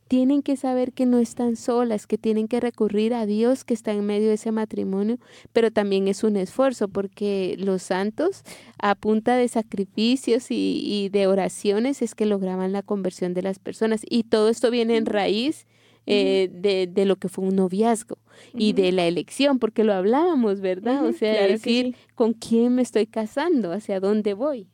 tienen 0.08 0.42
que 0.42 0.56
saber 0.56 0.92
que 0.92 1.04
no 1.04 1.18
están 1.18 1.54
solas, 1.54 2.06
que 2.06 2.16
tienen 2.16 2.48
que 2.48 2.60
recurrir 2.60 3.12
a 3.12 3.26
Dios 3.26 3.64
que 3.64 3.74
está 3.74 3.92
en 3.92 4.06
medio 4.06 4.28
de 4.28 4.34
ese 4.34 4.50
matrimonio, 4.52 5.18
pero 5.52 5.70
también 5.70 6.08
es 6.08 6.24
un 6.24 6.36
esfuerzo 6.36 6.88
porque 6.88 7.56
los 7.58 7.82
santos 7.82 8.42
a 8.78 8.94
punta 8.94 9.36
de 9.36 9.46
sacrificios 9.48 10.46
y, 10.50 11.10
de 11.12 11.26
oraciones 11.26 12.02
es 12.02 12.14
que 12.14 12.26
lograban 12.26 12.72
la 12.72 12.82
conversión 12.82 13.34
de 13.34 13.42
las 13.42 13.58
personas. 13.58 14.02
Y 14.08 14.24
todo 14.24 14.48
esto 14.48 14.70
viene 14.70 14.96
en 14.96 15.06
raíz 15.06 15.66
eh, 16.06 16.48
de, 16.50 17.04
lo 17.04 17.16
que 17.16 17.28
fue 17.28 17.44
un 17.44 17.56
noviazgo 17.56 18.16
y 18.54 18.72
de 18.72 18.92
la 18.92 19.06
elección, 19.06 19.58
porque 19.58 19.84
lo 19.84 19.92
hablábamos, 19.92 20.60
¿verdad? 20.60 21.04
O 21.04 21.12
sea, 21.12 21.46
decir 21.46 21.94
con 22.14 22.32
quién 22.32 22.74
me 22.74 22.82
estoy 22.82 23.06
casando, 23.06 23.72
hacia 23.72 24.00
dónde 24.00 24.32
voy. 24.32 24.68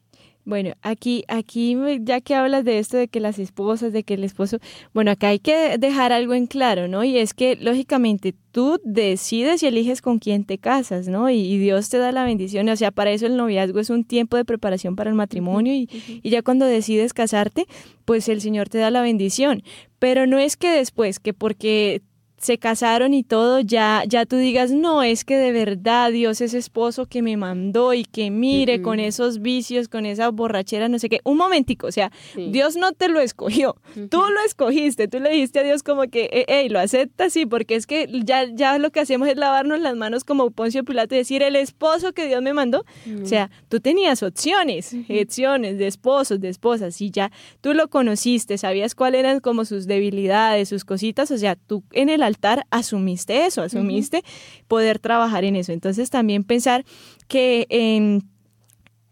Bueno, 0.46 0.74
aquí, 0.82 1.24
aquí, 1.28 1.74
ya 2.00 2.20
que 2.20 2.34
hablas 2.34 2.66
de 2.66 2.78
esto, 2.78 2.98
de 2.98 3.08
que 3.08 3.18
las 3.18 3.38
esposas, 3.38 3.94
de 3.94 4.02
que 4.02 4.12
el 4.14 4.24
esposo, 4.24 4.58
bueno, 4.92 5.10
acá 5.10 5.28
hay 5.28 5.38
que 5.38 5.78
dejar 5.78 6.12
algo 6.12 6.34
en 6.34 6.46
claro, 6.46 6.86
¿no? 6.86 7.02
Y 7.02 7.16
es 7.16 7.32
que, 7.32 7.56
lógicamente, 7.56 8.34
tú 8.52 8.78
decides 8.84 9.62
y 9.62 9.68
eliges 9.68 10.02
con 10.02 10.18
quién 10.18 10.44
te 10.44 10.58
casas, 10.58 11.08
¿no? 11.08 11.30
Y, 11.30 11.56
Dios 11.56 11.88
te 11.88 11.96
da 11.96 12.12
la 12.12 12.24
bendición, 12.24 12.68
o 12.68 12.76
sea, 12.76 12.90
para 12.90 13.10
eso 13.10 13.24
el 13.24 13.36
noviazgo 13.38 13.80
es 13.80 13.88
un 13.88 14.04
tiempo 14.04 14.36
de 14.36 14.44
preparación 14.44 14.96
para 14.96 15.08
el 15.08 15.16
matrimonio 15.16 15.72
y, 15.72 15.88
y 16.22 16.28
ya 16.28 16.42
cuando 16.42 16.66
decides 16.66 17.14
casarte, 17.14 17.66
pues 18.04 18.28
el 18.28 18.42
Señor 18.42 18.68
te 18.68 18.76
da 18.76 18.90
la 18.90 19.00
bendición. 19.00 19.62
Pero 19.98 20.26
no 20.26 20.38
es 20.38 20.58
que 20.58 20.68
después, 20.70 21.20
que 21.20 21.32
porque 21.32 22.02
se 22.44 22.58
casaron 22.58 23.14
y 23.14 23.22
todo, 23.22 23.60
ya, 23.60 24.02
ya 24.06 24.26
tú 24.26 24.36
digas, 24.36 24.70
no, 24.70 25.02
es 25.02 25.24
que 25.24 25.36
de 25.38 25.50
verdad 25.50 26.12
Dios 26.12 26.42
es 26.42 26.52
esposo 26.52 27.06
que 27.06 27.22
me 27.22 27.38
mandó 27.38 27.94
y 27.94 28.04
que 28.04 28.30
mire 28.30 28.82
con 28.82 29.00
esos 29.00 29.40
vicios, 29.40 29.88
con 29.88 30.04
esa 30.04 30.28
borrachera, 30.28 30.90
no 30.90 30.98
sé 30.98 31.08
qué. 31.08 31.20
Un 31.24 31.38
momentico, 31.38 31.86
o 31.86 31.92
sea, 31.92 32.12
Dios 32.36 32.76
no 32.76 32.92
te 32.92 33.08
lo 33.08 33.20
escogió, 33.20 33.76
tú 34.10 34.18
lo 34.18 34.40
escogiste, 34.44 35.08
tú 35.08 35.20
le 35.20 35.30
dijiste 35.30 35.60
a 35.60 35.62
Dios 35.62 35.82
como 35.82 36.02
que, 36.02 36.44
hey, 36.46 36.68
lo 36.68 36.80
aceptas, 36.80 37.32
sí, 37.32 37.46
porque 37.46 37.76
es 37.76 37.86
que 37.86 38.10
ya, 38.24 38.44
ya 38.52 38.76
lo 38.76 38.90
que 38.90 39.00
hacemos 39.00 39.26
es 39.28 39.38
lavarnos 39.38 39.80
las 39.80 39.96
manos 39.96 40.22
como 40.22 40.50
Poncio 40.50 40.84
Pilato 40.84 41.14
y 41.14 41.18
decir, 41.18 41.42
el 41.42 41.56
esposo 41.56 42.12
que 42.12 42.26
Dios 42.26 42.42
me 42.42 42.52
mandó. 42.52 42.84
O 43.22 43.26
sea, 43.26 43.50
tú 43.70 43.80
tenías 43.80 44.22
opciones, 44.22 44.94
opciones 45.08 45.78
de 45.78 45.86
esposos, 45.86 46.40
de 46.40 46.50
esposas, 46.50 47.00
y 47.00 47.10
ya 47.10 47.32
tú 47.62 47.72
lo 47.72 47.88
conociste, 47.88 48.58
sabías 48.58 48.94
cuáles 48.94 49.20
eran 49.20 49.40
como 49.40 49.64
sus 49.64 49.86
debilidades, 49.86 50.68
sus 50.68 50.84
cositas, 50.84 51.30
o 51.30 51.38
sea, 51.38 51.56
tú 51.56 51.82
en 51.92 52.10
el 52.10 52.22
asumiste 52.70 53.46
eso, 53.46 53.62
asumiste 53.62 54.22
poder 54.68 54.98
trabajar 54.98 55.44
en 55.44 55.56
eso. 55.56 55.72
Entonces 55.72 56.10
también 56.10 56.44
pensar 56.44 56.84
que 57.28 57.66
en 57.70 58.22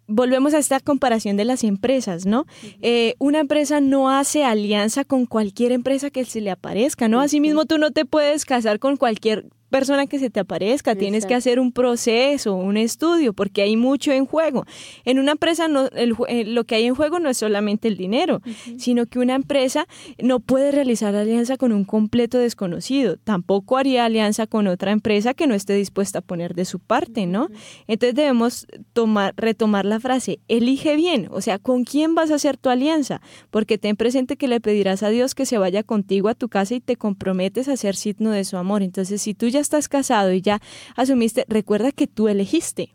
volvemos 0.07 0.53
a 0.53 0.59
esta 0.59 0.81
comparación 0.81 1.37
de 1.37 1.45
las 1.45 1.64
empresas, 1.64 2.27
¿no? 2.27 2.45
Eh, 2.83 3.14
una 3.18 3.41
empresa 3.41 3.81
no 3.81 4.11
hace 4.11 4.45
alianza 4.45 5.05
con 5.05 5.27
cualquier 5.27 5.73
empresa 5.73 6.11
que 6.11 6.25
se 6.25 6.41
le 6.41 6.51
aparezca, 6.51 7.09
¿no? 7.09 7.20
Asimismo, 7.20 7.64
tú 7.64 7.79
no 7.79 7.93
te 7.93 8.05
puedes 8.05 8.45
casar 8.45 8.79
con 8.79 8.97
cualquier 8.97 9.47
persona 9.73 10.07
que 10.07 10.20
se 10.20 10.31
te 10.31 10.39
aparezca, 10.39 10.95
tienes 10.95 11.27
que 11.27 11.35
hacer 11.35 11.59
un 11.59 11.73
proceso, 11.73 12.55
un 12.55 12.77
estudio, 12.77 13.33
porque 13.33 13.62
hay 13.62 13.77
mucho 13.77 14.12
en 14.12 14.27
juego. 14.27 14.64
En 15.05 15.18
una 15.18 15.33
empresa 15.33 15.66
no, 15.66 15.87
eh, 15.97 16.45
lo 16.45 16.64
que 16.64 16.77
hay 16.77 16.85
en 16.85 16.95
juego 16.95 17.18
no 17.18 17.31
es 17.31 17.39
solamente 17.39 17.89
el 17.89 17.97
dinero, 17.97 18.43
sino 18.77 19.07
que 19.07 19.18
una 19.18 19.35
empresa 19.35 19.87
no 20.23 20.39
puede 20.39 20.70
realizar 20.70 21.16
alianza 21.16 21.57
con 21.57 21.73
un 21.73 21.85
completo 21.85 22.39
desconocido, 22.39 23.16
tampoco 23.16 23.79
haría 23.79 24.05
alianza 24.05 24.47
con 24.47 24.66
otra 24.66 24.93
empresa 24.93 25.35
que 25.35 25.47
no 25.47 25.55
esté 25.55 25.75
dispuesta 25.75 26.18
a 26.18 26.23
poner 26.23 26.55
de 26.55 26.66
su 26.66 26.79
parte, 26.79 27.27
¿no? 27.27 27.49
Entonces 27.87 28.14
debemos 28.14 28.66
tomar, 28.93 29.33
retomar 29.37 29.87
la 29.87 29.99
frase, 29.99 30.39
elige 30.49 30.97
bien, 30.97 31.29
o 31.31 31.41
sea, 31.41 31.59
¿con 31.59 31.85
quién 31.85 32.14
vas 32.14 32.31
a 32.31 32.35
hacer 32.35 32.59
tu 32.59 32.68
alianza? 32.68 33.23
Porque 33.51 33.79
ten 33.79 33.97
presente 33.97 34.37
que 34.37 34.49
le 34.49 34.61
pedirás 34.61 35.03
a 35.03 35.09
Dios 35.09 35.35
que 35.35 35.47
se 35.47 35.57
vaya 35.57 35.83
contigo 35.83 36.29
a 36.29 36.35
tu 36.35 36.51
casa 36.51 36.75
y 36.75 36.81
te 36.81 36.97
comprometes 36.97 37.68
a 37.68 37.77
ser 37.79 37.97
signo 37.97 38.31
de 38.31 38.45
su 38.45 38.59
amor. 38.59 38.83
Entonces, 38.83 39.23
si 39.23 39.33
tú 39.33 39.49
ya 39.49 39.62
estás 39.63 39.89
casado 39.89 40.33
y 40.33 40.43
ya 40.43 40.61
asumiste, 40.97 41.45
recuerda 41.49 41.93
que 41.93 42.07
tú 42.07 42.29
elegiste 42.29 42.91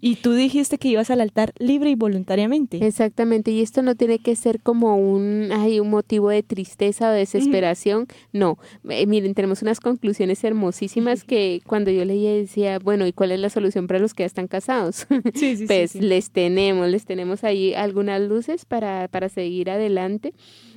y 0.00 0.16
tú 0.16 0.32
dijiste 0.32 0.78
que 0.78 0.88
ibas 0.88 1.10
al 1.10 1.20
altar 1.20 1.52
libre 1.58 1.90
y 1.90 1.94
voluntariamente. 1.94 2.84
Exactamente, 2.86 3.50
y 3.50 3.60
esto 3.60 3.82
no 3.82 3.94
tiene 3.94 4.18
que 4.18 4.34
ser 4.36 4.60
como 4.60 4.96
un, 4.96 5.50
hay 5.52 5.80
un 5.80 5.90
motivo 5.90 6.30
de 6.30 6.42
tristeza 6.42 7.10
o 7.10 7.12
desesperación, 7.12 8.06
no. 8.32 8.58
Eh, 8.88 9.06
miren, 9.06 9.34
tenemos 9.34 9.62
unas 9.62 9.80
conclusiones 9.80 10.42
hermosísimas 10.44 11.24
que 11.24 11.60
cuando 11.66 11.90
yo 11.90 12.04
leía 12.04 12.32
decía, 12.32 12.78
bueno, 12.78 13.06
¿y 13.06 13.12
cuál 13.12 13.32
es 13.32 13.40
la 13.40 13.50
solución 13.50 13.86
para 13.86 13.98
los 13.98 14.14
que 14.14 14.22
ya 14.22 14.26
están 14.26 14.48
casados? 14.48 15.06
Sí, 15.34 15.56
sí, 15.56 15.66
pues 15.66 15.94
les 15.94 16.30
tenemos, 16.30 16.88
les 16.88 17.04
tenemos 17.04 17.44
ahí 17.44 17.74
algunas 17.74 18.20
luces 18.20 18.64
para, 18.64 19.08
para 19.08 19.28
seguir 19.28 19.70
adelante 19.70 20.32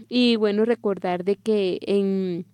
y 0.09 0.35
bueno, 0.35 0.65
recordar 0.65 1.23
de 1.23 1.35
que 1.35 1.79
en 1.81 2.45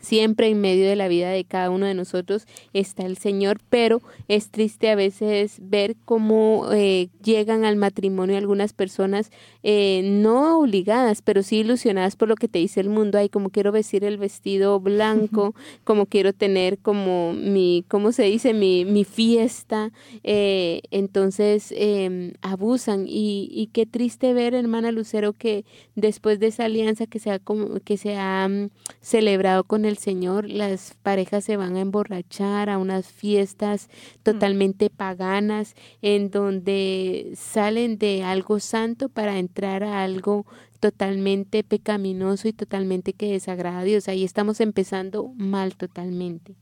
Siempre 0.00 0.48
en 0.48 0.60
medio 0.60 0.88
de 0.88 0.94
la 0.94 1.08
vida 1.08 1.30
de 1.30 1.44
cada 1.44 1.70
uno 1.70 1.86
de 1.86 1.94
nosotros 1.94 2.46
está 2.72 3.04
el 3.04 3.16
Señor, 3.18 3.58
pero 3.70 4.02
es 4.28 4.50
triste 4.50 4.88
a 4.90 4.94
veces 4.94 5.58
ver 5.60 5.96
cómo 6.04 6.68
eh, 6.72 7.08
llegan 7.24 7.64
al 7.64 7.76
matrimonio 7.76 8.36
algunas 8.36 8.72
personas 8.72 9.30
eh, 9.64 10.02
no 10.04 10.60
obligadas, 10.60 11.22
pero 11.22 11.42
sí 11.42 11.58
ilusionadas 11.58 12.14
por 12.14 12.28
lo 12.28 12.36
que 12.36 12.46
te 12.46 12.58
dice 12.58 12.80
el 12.80 12.88
mundo. 12.88 13.18
Ay, 13.18 13.28
como 13.28 13.50
quiero 13.50 13.72
vestir 13.72 14.04
el 14.04 14.16
vestido 14.16 14.78
blanco, 14.78 15.54
como 15.82 16.06
quiero 16.06 16.32
tener 16.32 16.78
como 16.78 17.32
mi, 17.32 17.84
¿cómo 17.88 18.12
se 18.12 18.24
dice? 18.24 18.54
Mi, 18.54 18.84
mi 18.84 19.04
fiesta. 19.04 19.90
Eh, 20.22 20.82
entonces 20.90 21.74
em, 21.76 22.34
abusan 22.42 23.06
y, 23.08 23.48
y, 23.50 23.68
qué 23.72 23.86
triste 23.86 24.34
ver, 24.34 24.54
hermana 24.54 24.92
Lucero, 24.92 25.32
que 25.32 25.64
después 25.94 26.38
de 26.38 26.48
esa 26.48 26.66
alianza 26.66 27.06
que 27.06 27.18
se 27.18 27.30
ha, 27.30 27.40
que 27.84 27.96
se 27.96 28.16
ha 28.16 28.46
mm, 28.48 28.68
celebrado 29.00 29.64
con 29.64 29.84
el 29.86 29.98
Señor, 29.98 30.48
las 30.48 30.94
parejas 31.02 31.44
se 31.44 31.56
van 31.56 31.76
a 31.76 31.80
emborrachar 31.80 32.68
a 32.68 32.78
unas 32.78 33.06
fiestas 33.06 33.88
totalmente 34.22 34.90
paganas 34.90 35.74
en 36.02 36.30
donde 36.30 37.32
salen 37.36 37.98
de 37.98 38.22
algo 38.22 38.60
santo 38.60 39.08
para 39.08 39.38
entrar 39.38 39.82
a 39.84 40.02
algo 40.02 40.46
totalmente 40.80 41.64
pecaminoso 41.64 42.48
y 42.48 42.52
totalmente 42.52 43.12
que 43.12 43.32
desagrada 43.32 43.80
a 43.80 43.84
Dios. 43.84 44.08
Ahí 44.08 44.24
estamos 44.24 44.60
empezando 44.60 45.32
mal 45.36 45.76
totalmente. 45.76 46.54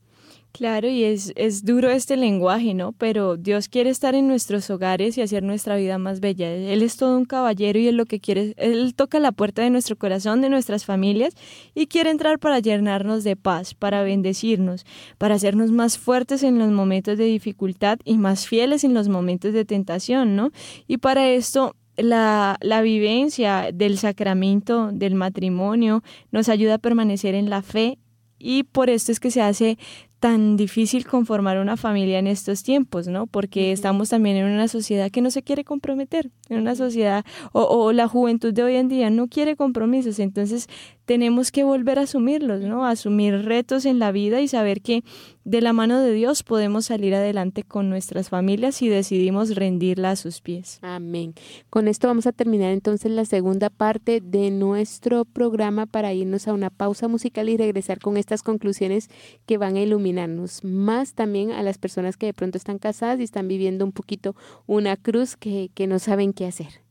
Claro, 0.55 0.87
y 0.87 1.03
es, 1.03 1.33
es 1.35 1.65
duro 1.65 1.89
este 1.89 2.15
lenguaje, 2.15 2.73
¿no? 2.73 2.93
Pero 2.93 3.35
Dios 3.35 3.67
quiere 3.67 3.89
estar 3.89 4.15
en 4.15 4.29
nuestros 4.29 4.69
hogares 4.69 5.17
y 5.17 5.21
hacer 5.21 5.43
nuestra 5.43 5.75
vida 5.75 5.97
más 5.97 6.21
bella. 6.21 6.49
Él 6.49 6.81
es 6.81 6.95
todo 6.95 7.17
un 7.17 7.25
caballero 7.25 7.77
y 7.77 7.89
Él 7.89 7.97
lo 7.97 8.05
que 8.05 8.21
quiere, 8.21 8.53
Él 8.55 8.95
toca 8.95 9.19
la 9.19 9.33
puerta 9.33 9.63
de 9.63 9.69
nuestro 9.69 9.97
corazón, 9.97 10.39
de 10.39 10.47
nuestras 10.47 10.85
familias, 10.85 11.33
y 11.73 11.87
quiere 11.87 12.09
entrar 12.09 12.39
para 12.39 12.59
llenarnos 12.59 13.25
de 13.25 13.35
paz, 13.35 13.73
para 13.73 14.01
bendecirnos, 14.03 14.85
para 15.17 15.35
hacernos 15.35 15.71
más 15.71 15.97
fuertes 15.97 16.41
en 16.41 16.57
los 16.57 16.71
momentos 16.71 17.17
de 17.17 17.25
dificultad 17.25 17.99
y 18.05 18.17
más 18.17 18.47
fieles 18.47 18.85
en 18.85 18.93
los 18.93 19.09
momentos 19.09 19.51
de 19.51 19.65
tentación, 19.65 20.37
¿no? 20.37 20.51
Y 20.87 20.99
para 20.99 21.27
esto 21.27 21.75
la, 21.97 22.55
la, 22.61 22.81
vivencia 22.81 23.71
del 23.73 23.97
sacramento 23.97 24.91
del 24.93 25.15
matrimonio 25.15 26.01
nos 26.31 26.47
ayuda 26.47 26.75
a 26.75 26.77
permanecer 26.77 27.35
en 27.35 27.49
la 27.49 27.61
fe 27.61 27.99
y 28.39 28.63
por 28.63 28.89
esto 28.89 29.11
es 29.11 29.19
que 29.19 29.31
se 29.31 29.41
hace 29.41 29.77
tan 30.19 30.57
difícil 30.57 31.05
conformar 31.05 31.59
una 31.59 31.77
familia 31.77 32.19
en 32.19 32.27
estos 32.27 32.63
tiempos, 32.63 33.07
¿no? 33.07 33.27
Porque 33.27 33.71
estamos 33.71 34.09
también 34.09 34.37
en 34.37 34.45
una 34.45 34.67
sociedad 34.67 35.11
que 35.11 35.21
no 35.21 35.29
se 35.29 35.43
quiere 35.43 35.63
comprometer, 35.63 36.31
en 36.49 36.59
una 36.59 36.75
sociedad, 36.75 37.25
o, 37.51 37.63
o, 37.63 37.91
la 37.91 38.07
juventud 38.07 38.53
de 38.53 38.63
hoy 38.63 38.75
en 38.75 38.87
día 38.87 39.09
no 39.09 39.27
quiere 39.27 39.55
compromisos, 39.55 40.19
entonces 40.19 40.67
tenemos 41.05 41.51
que 41.51 41.63
volver 41.63 41.99
a 41.99 42.03
asumirlos, 42.03 42.61
¿no? 42.61 42.85
Asumir 42.85 43.45
retos 43.45 43.85
en 43.85 43.99
la 43.99 44.11
vida 44.11 44.41
y 44.41 44.47
saber 44.47 44.81
que 44.81 45.03
de 45.43 45.61
la 45.61 45.73
mano 45.73 45.99
de 45.99 46.11
Dios 46.11 46.41
podemos 46.41 46.87
salir 46.87 47.13
adelante 47.13 47.61
con 47.61 47.87
nuestras 47.87 48.29
familias 48.29 48.81
y 48.81 48.89
decidimos 48.89 49.55
rendirla 49.55 50.11
a 50.11 50.15
sus 50.15 50.41
pies. 50.41 50.79
Amén. 50.81 51.35
Con 51.69 51.87
esto 51.87 52.07
vamos 52.07 52.25
a 52.25 52.31
terminar 52.31 52.71
entonces 52.71 53.11
la 53.11 53.25
segunda 53.25 53.69
parte 53.69 54.21
de 54.21 54.49
nuestro 54.49 55.23
programa 55.23 55.85
para 55.85 56.13
irnos 56.13 56.47
a 56.47 56.53
una 56.53 56.71
pausa 56.71 57.07
musical 57.07 57.47
y 57.49 57.57
regresar 57.57 57.99
con 57.99 58.17
estas 58.17 58.41
conclusiones 58.41 59.09
que 59.45 59.59
van 59.59 59.75
a 59.75 59.81
iluminarnos 60.05 60.63
más 60.63 61.13
también 61.13 61.51
a 61.51 61.63
las 61.63 61.79
personas 61.79 62.15
que 62.15 62.27
de 62.27 62.33
pronto 62.33 62.57
están 62.57 62.77
casadas 62.77 63.19
y 63.19 63.23
están 63.23 63.47
viviendo 63.47 63.83
un 63.83 63.91
poquito 63.91 64.35
una 64.67 64.97
cruz 64.97 65.35
que, 65.35 65.71
que 65.73 65.87
no 65.87 65.97
saben 65.97 66.31
qué 66.33 66.45
hacer. 66.45 66.84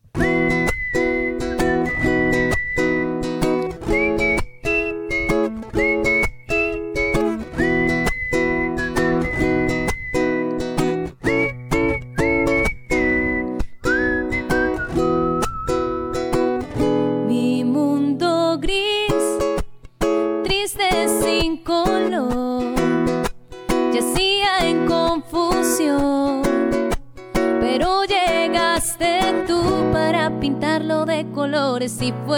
Si 32.04 32.12
fue 32.26 32.33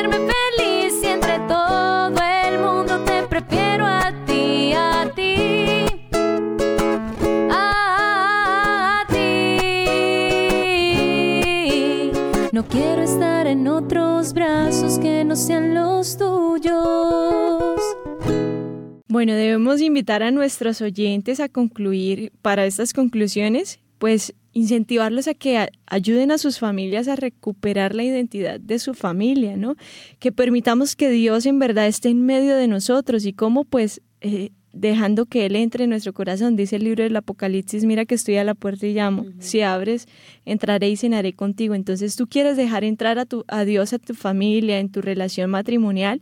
hacerme 0.00 0.16
feliz 0.18 0.94
y 1.02 1.06
entre 1.06 1.38
todo 1.40 2.14
el 2.46 2.58
mundo 2.58 3.04
te 3.04 3.22
prefiero 3.24 3.84
a 3.84 4.10
ti, 4.24 4.72
a 4.72 5.12
ti. 5.14 5.84
A 7.50 9.04
ti. 9.10 9.60
No 12.52 12.64
quiero 12.66 13.02
estar 13.02 13.46
en 13.46 13.68
otros 13.68 14.32
brazos 14.32 14.98
que 14.98 15.22
no 15.24 15.36
sean 15.36 15.74
los 15.74 16.16
tuyos. 16.16 17.78
Bueno, 19.08 19.34
debemos 19.34 19.82
invitar 19.82 20.22
a 20.22 20.30
nuestros 20.30 20.80
oyentes 20.80 21.40
a 21.40 21.50
concluir 21.50 22.32
para 22.40 22.64
estas 22.64 22.94
conclusiones, 22.94 23.80
pues 23.98 24.32
incentivarlos 24.52 25.28
a 25.28 25.34
que 25.34 25.68
ayuden 25.86 26.30
a 26.30 26.38
sus 26.38 26.58
familias 26.58 27.08
a 27.08 27.16
recuperar 27.16 27.94
la 27.94 28.02
identidad 28.02 28.58
de 28.60 28.78
su 28.78 28.94
familia, 28.94 29.56
¿no? 29.56 29.76
Que 30.18 30.32
permitamos 30.32 30.96
que 30.96 31.10
Dios 31.10 31.46
en 31.46 31.58
verdad 31.58 31.86
esté 31.86 32.08
en 32.08 32.24
medio 32.24 32.56
de 32.56 32.66
nosotros 32.66 33.24
y 33.26 33.32
cómo 33.32 33.64
pues 33.64 34.00
eh, 34.20 34.50
dejando 34.72 35.26
que 35.26 35.46
Él 35.46 35.56
entre 35.56 35.84
en 35.84 35.90
nuestro 35.90 36.12
corazón. 36.12 36.56
Dice 36.56 36.76
el 36.76 36.84
libro 36.84 37.02
del 37.02 37.16
Apocalipsis, 37.16 37.84
mira 37.84 38.04
que 38.04 38.14
estoy 38.14 38.36
a 38.36 38.44
la 38.44 38.54
puerta 38.54 38.86
y 38.86 38.94
llamo. 38.94 39.26
Si 39.38 39.62
abres, 39.62 40.06
entraré 40.44 40.88
y 40.88 40.96
cenaré 40.96 41.32
contigo. 41.32 41.74
Entonces 41.74 42.16
tú 42.16 42.26
quieres 42.26 42.56
dejar 42.56 42.84
entrar 42.84 43.18
a, 43.18 43.26
tu, 43.26 43.44
a 43.48 43.64
Dios, 43.64 43.92
a 43.92 43.98
tu 43.98 44.14
familia, 44.14 44.78
en 44.78 44.90
tu 44.90 45.00
relación 45.00 45.50
matrimonial, 45.50 46.20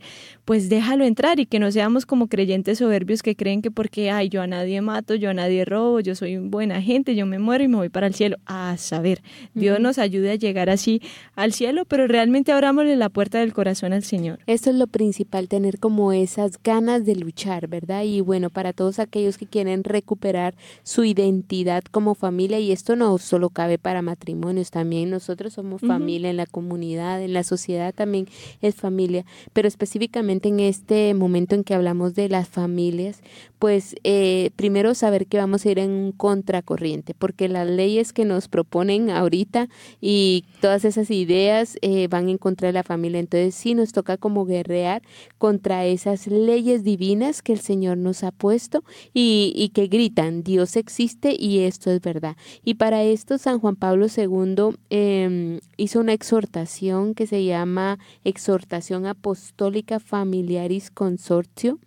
pues 0.48 0.70
déjalo 0.70 1.04
entrar 1.04 1.40
y 1.40 1.44
que 1.44 1.58
no 1.58 1.70
seamos 1.70 2.06
como 2.06 2.26
creyentes 2.26 2.78
soberbios 2.78 3.22
que 3.22 3.36
creen 3.36 3.60
que 3.60 3.70
porque, 3.70 4.10
ay, 4.10 4.30
yo 4.30 4.40
a 4.40 4.46
nadie 4.46 4.80
mato, 4.80 5.14
yo 5.14 5.28
a 5.28 5.34
nadie 5.34 5.66
robo, 5.66 6.00
yo 6.00 6.14
soy 6.14 6.38
buena 6.38 6.80
gente, 6.80 7.14
yo 7.14 7.26
me 7.26 7.38
muero 7.38 7.64
y 7.64 7.68
me 7.68 7.76
voy 7.76 7.90
para 7.90 8.06
el 8.06 8.14
cielo. 8.14 8.38
A 8.46 8.78
saber, 8.78 9.20
Dios 9.52 9.78
nos 9.78 9.98
ayude 9.98 10.30
a 10.30 10.36
llegar 10.36 10.70
así 10.70 11.02
al 11.34 11.52
cielo, 11.52 11.84
pero 11.84 12.06
realmente 12.06 12.50
abramosle 12.50 12.96
la 12.96 13.10
puerta 13.10 13.40
del 13.40 13.52
corazón 13.52 13.92
al 13.92 14.04
Señor. 14.04 14.38
Eso 14.46 14.70
es 14.70 14.76
lo 14.76 14.86
principal, 14.86 15.48
tener 15.48 15.78
como 15.78 16.14
esas 16.14 16.52
ganas 16.62 17.04
de 17.04 17.16
luchar, 17.16 17.68
¿verdad? 17.68 18.04
Y 18.04 18.22
bueno, 18.22 18.38
bueno, 18.38 18.50
para 18.50 18.72
todos 18.72 19.00
aquellos 19.00 19.36
que 19.36 19.46
quieren 19.46 19.82
recuperar 19.82 20.54
su 20.84 21.02
identidad 21.02 21.82
como 21.90 22.14
familia, 22.14 22.60
y 22.60 22.70
esto 22.70 22.94
no 22.94 23.18
solo 23.18 23.50
cabe 23.50 23.78
para 23.78 24.00
matrimonios, 24.00 24.70
también 24.70 25.10
nosotros 25.10 25.54
somos 25.54 25.80
familia 25.80 26.30
en 26.30 26.36
la 26.36 26.46
comunidad, 26.46 27.20
en 27.20 27.32
la 27.32 27.42
sociedad 27.42 27.92
también 27.92 28.28
es 28.62 28.76
familia, 28.76 29.26
pero 29.52 29.66
específicamente 29.66 30.37
en 30.46 30.60
este 30.60 31.14
momento 31.14 31.54
en 31.54 31.64
que 31.64 31.74
hablamos 31.74 32.14
de 32.14 32.28
las 32.28 32.48
familias, 32.48 33.20
pues 33.58 33.96
eh, 34.04 34.50
primero 34.56 34.94
saber 34.94 35.26
que 35.26 35.38
vamos 35.38 35.64
a 35.64 35.70
ir 35.70 35.78
en 35.78 36.12
contracorriente, 36.12 37.14
porque 37.14 37.48
las 37.48 37.68
leyes 37.68 38.12
que 38.12 38.24
nos 38.24 38.48
proponen 38.48 39.10
ahorita 39.10 39.68
y 40.00 40.44
todas 40.60 40.84
esas 40.84 41.10
ideas 41.10 41.76
eh, 41.82 42.06
van 42.08 42.28
en 42.28 42.38
contra 42.38 42.68
de 42.68 42.72
la 42.72 42.84
familia, 42.84 43.18
entonces 43.18 43.54
sí 43.54 43.74
nos 43.74 43.92
toca 43.92 44.16
como 44.16 44.44
guerrear 44.44 45.02
contra 45.38 45.84
esas 45.86 46.26
leyes 46.26 46.84
divinas 46.84 47.42
que 47.42 47.52
el 47.52 47.60
Señor 47.60 47.98
nos 47.98 48.22
ha 48.22 48.30
puesto 48.30 48.84
y, 49.12 49.70
que 49.74 49.86
gritan, 49.86 50.42
Dios 50.42 50.76
existe 50.76 51.36
y 51.38 51.60
esto 51.60 51.90
es 51.90 52.00
verdad. 52.00 52.36
Y 52.64 52.74
para 52.74 53.02
esto 53.02 53.38
San 53.38 53.58
Juan 53.58 53.76
Pablo 53.76 54.06
II 54.14 54.76
em, 54.90 55.60
hizo 55.76 56.00
una 56.00 56.12
exhortación 56.12 57.14
que 57.14 57.26
se 57.26 57.44
llama 57.44 57.98
Exhortación 58.24 59.06
Apostólica 59.06 60.00
Familiaris 60.00 60.90
Consortio, 60.90 61.78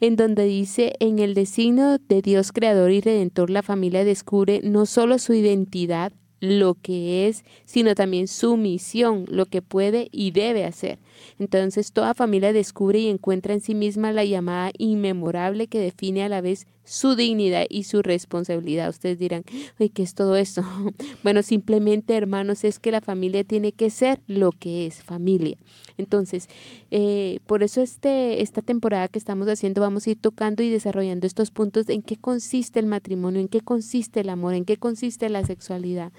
en 0.00 0.16
donde 0.16 0.44
dice, 0.44 0.94
el 1.18 1.34
designio 1.34 1.98
de 1.98 2.22
Dios 2.22 2.52
Creador 2.52 2.90
y 2.90 3.00
Redentor, 3.00 3.50
la 3.50 3.62
familia 3.62 4.04
descubre 4.04 4.60
no 4.62 4.86
solo 4.86 5.18
su 5.18 5.34
identidad, 5.34 6.12
lo 6.40 6.74
que 6.74 7.28
es, 7.28 7.44
sino 7.64 7.94
también 7.94 8.26
su 8.26 8.56
misión, 8.56 9.26
lo 9.28 9.46
que 9.46 9.62
puede 9.62 10.08
y 10.10 10.30
debe 10.30 10.64
hacer. 10.64 10.98
Entonces 11.38 11.92
toda 11.92 12.14
familia 12.14 12.52
descubre 12.52 12.98
y 12.98 13.08
encuentra 13.08 13.52
en 13.52 13.60
sí 13.60 13.74
misma 13.74 14.12
la 14.12 14.24
llamada 14.24 14.70
inmemorable 14.78 15.66
que 15.66 15.78
define 15.78 16.24
a 16.24 16.28
la 16.28 16.40
vez 16.40 16.66
su 16.84 17.14
dignidad 17.14 17.66
y 17.68 17.84
su 17.84 18.02
responsabilidad. 18.02 18.88
Ustedes 18.88 19.18
dirán, 19.18 19.44
ay, 19.78 19.90
¿qué 19.90 20.02
es 20.02 20.14
todo 20.14 20.36
esto? 20.36 20.62
bueno, 21.22 21.42
simplemente, 21.42 22.16
hermanos, 22.16 22.64
es 22.64 22.78
que 22.78 22.90
la 22.90 23.00
familia 23.00 23.44
tiene 23.44 23.72
que 23.72 23.90
ser 23.90 24.20
lo 24.26 24.52
que 24.52 24.86
es 24.86 25.02
familia. 25.02 25.56
Entonces, 25.98 26.48
eh, 26.90 27.40
por 27.46 27.62
eso 27.62 27.82
este, 27.82 28.42
esta 28.42 28.62
temporada 28.62 29.08
que 29.08 29.18
estamos 29.18 29.48
haciendo 29.48 29.80
vamos 29.82 30.06
a 30.06 30.10
ir 30.10 30.18
tocando 30.18 30.62
y 30.62 30.70
desarrollando 30.70 31.26
estos 31.26 31.50
puntos 31.50 31.88
en 31.88 32.02
qué 32.02 32.16
consiste 32.16 32.80
el 32.80 32.86
matrimonio, 32.86 33.40
en 33.40 33.48
qué 33.48 33.60
consiste 33.60 34.20
el 34.20 34.30
amor, 34.30 34.54
en 34.54 34.64
qué 34.64 34.76
consiste 34.76 35.28
la 35.28 35.44
sexualidad 35.44 36.12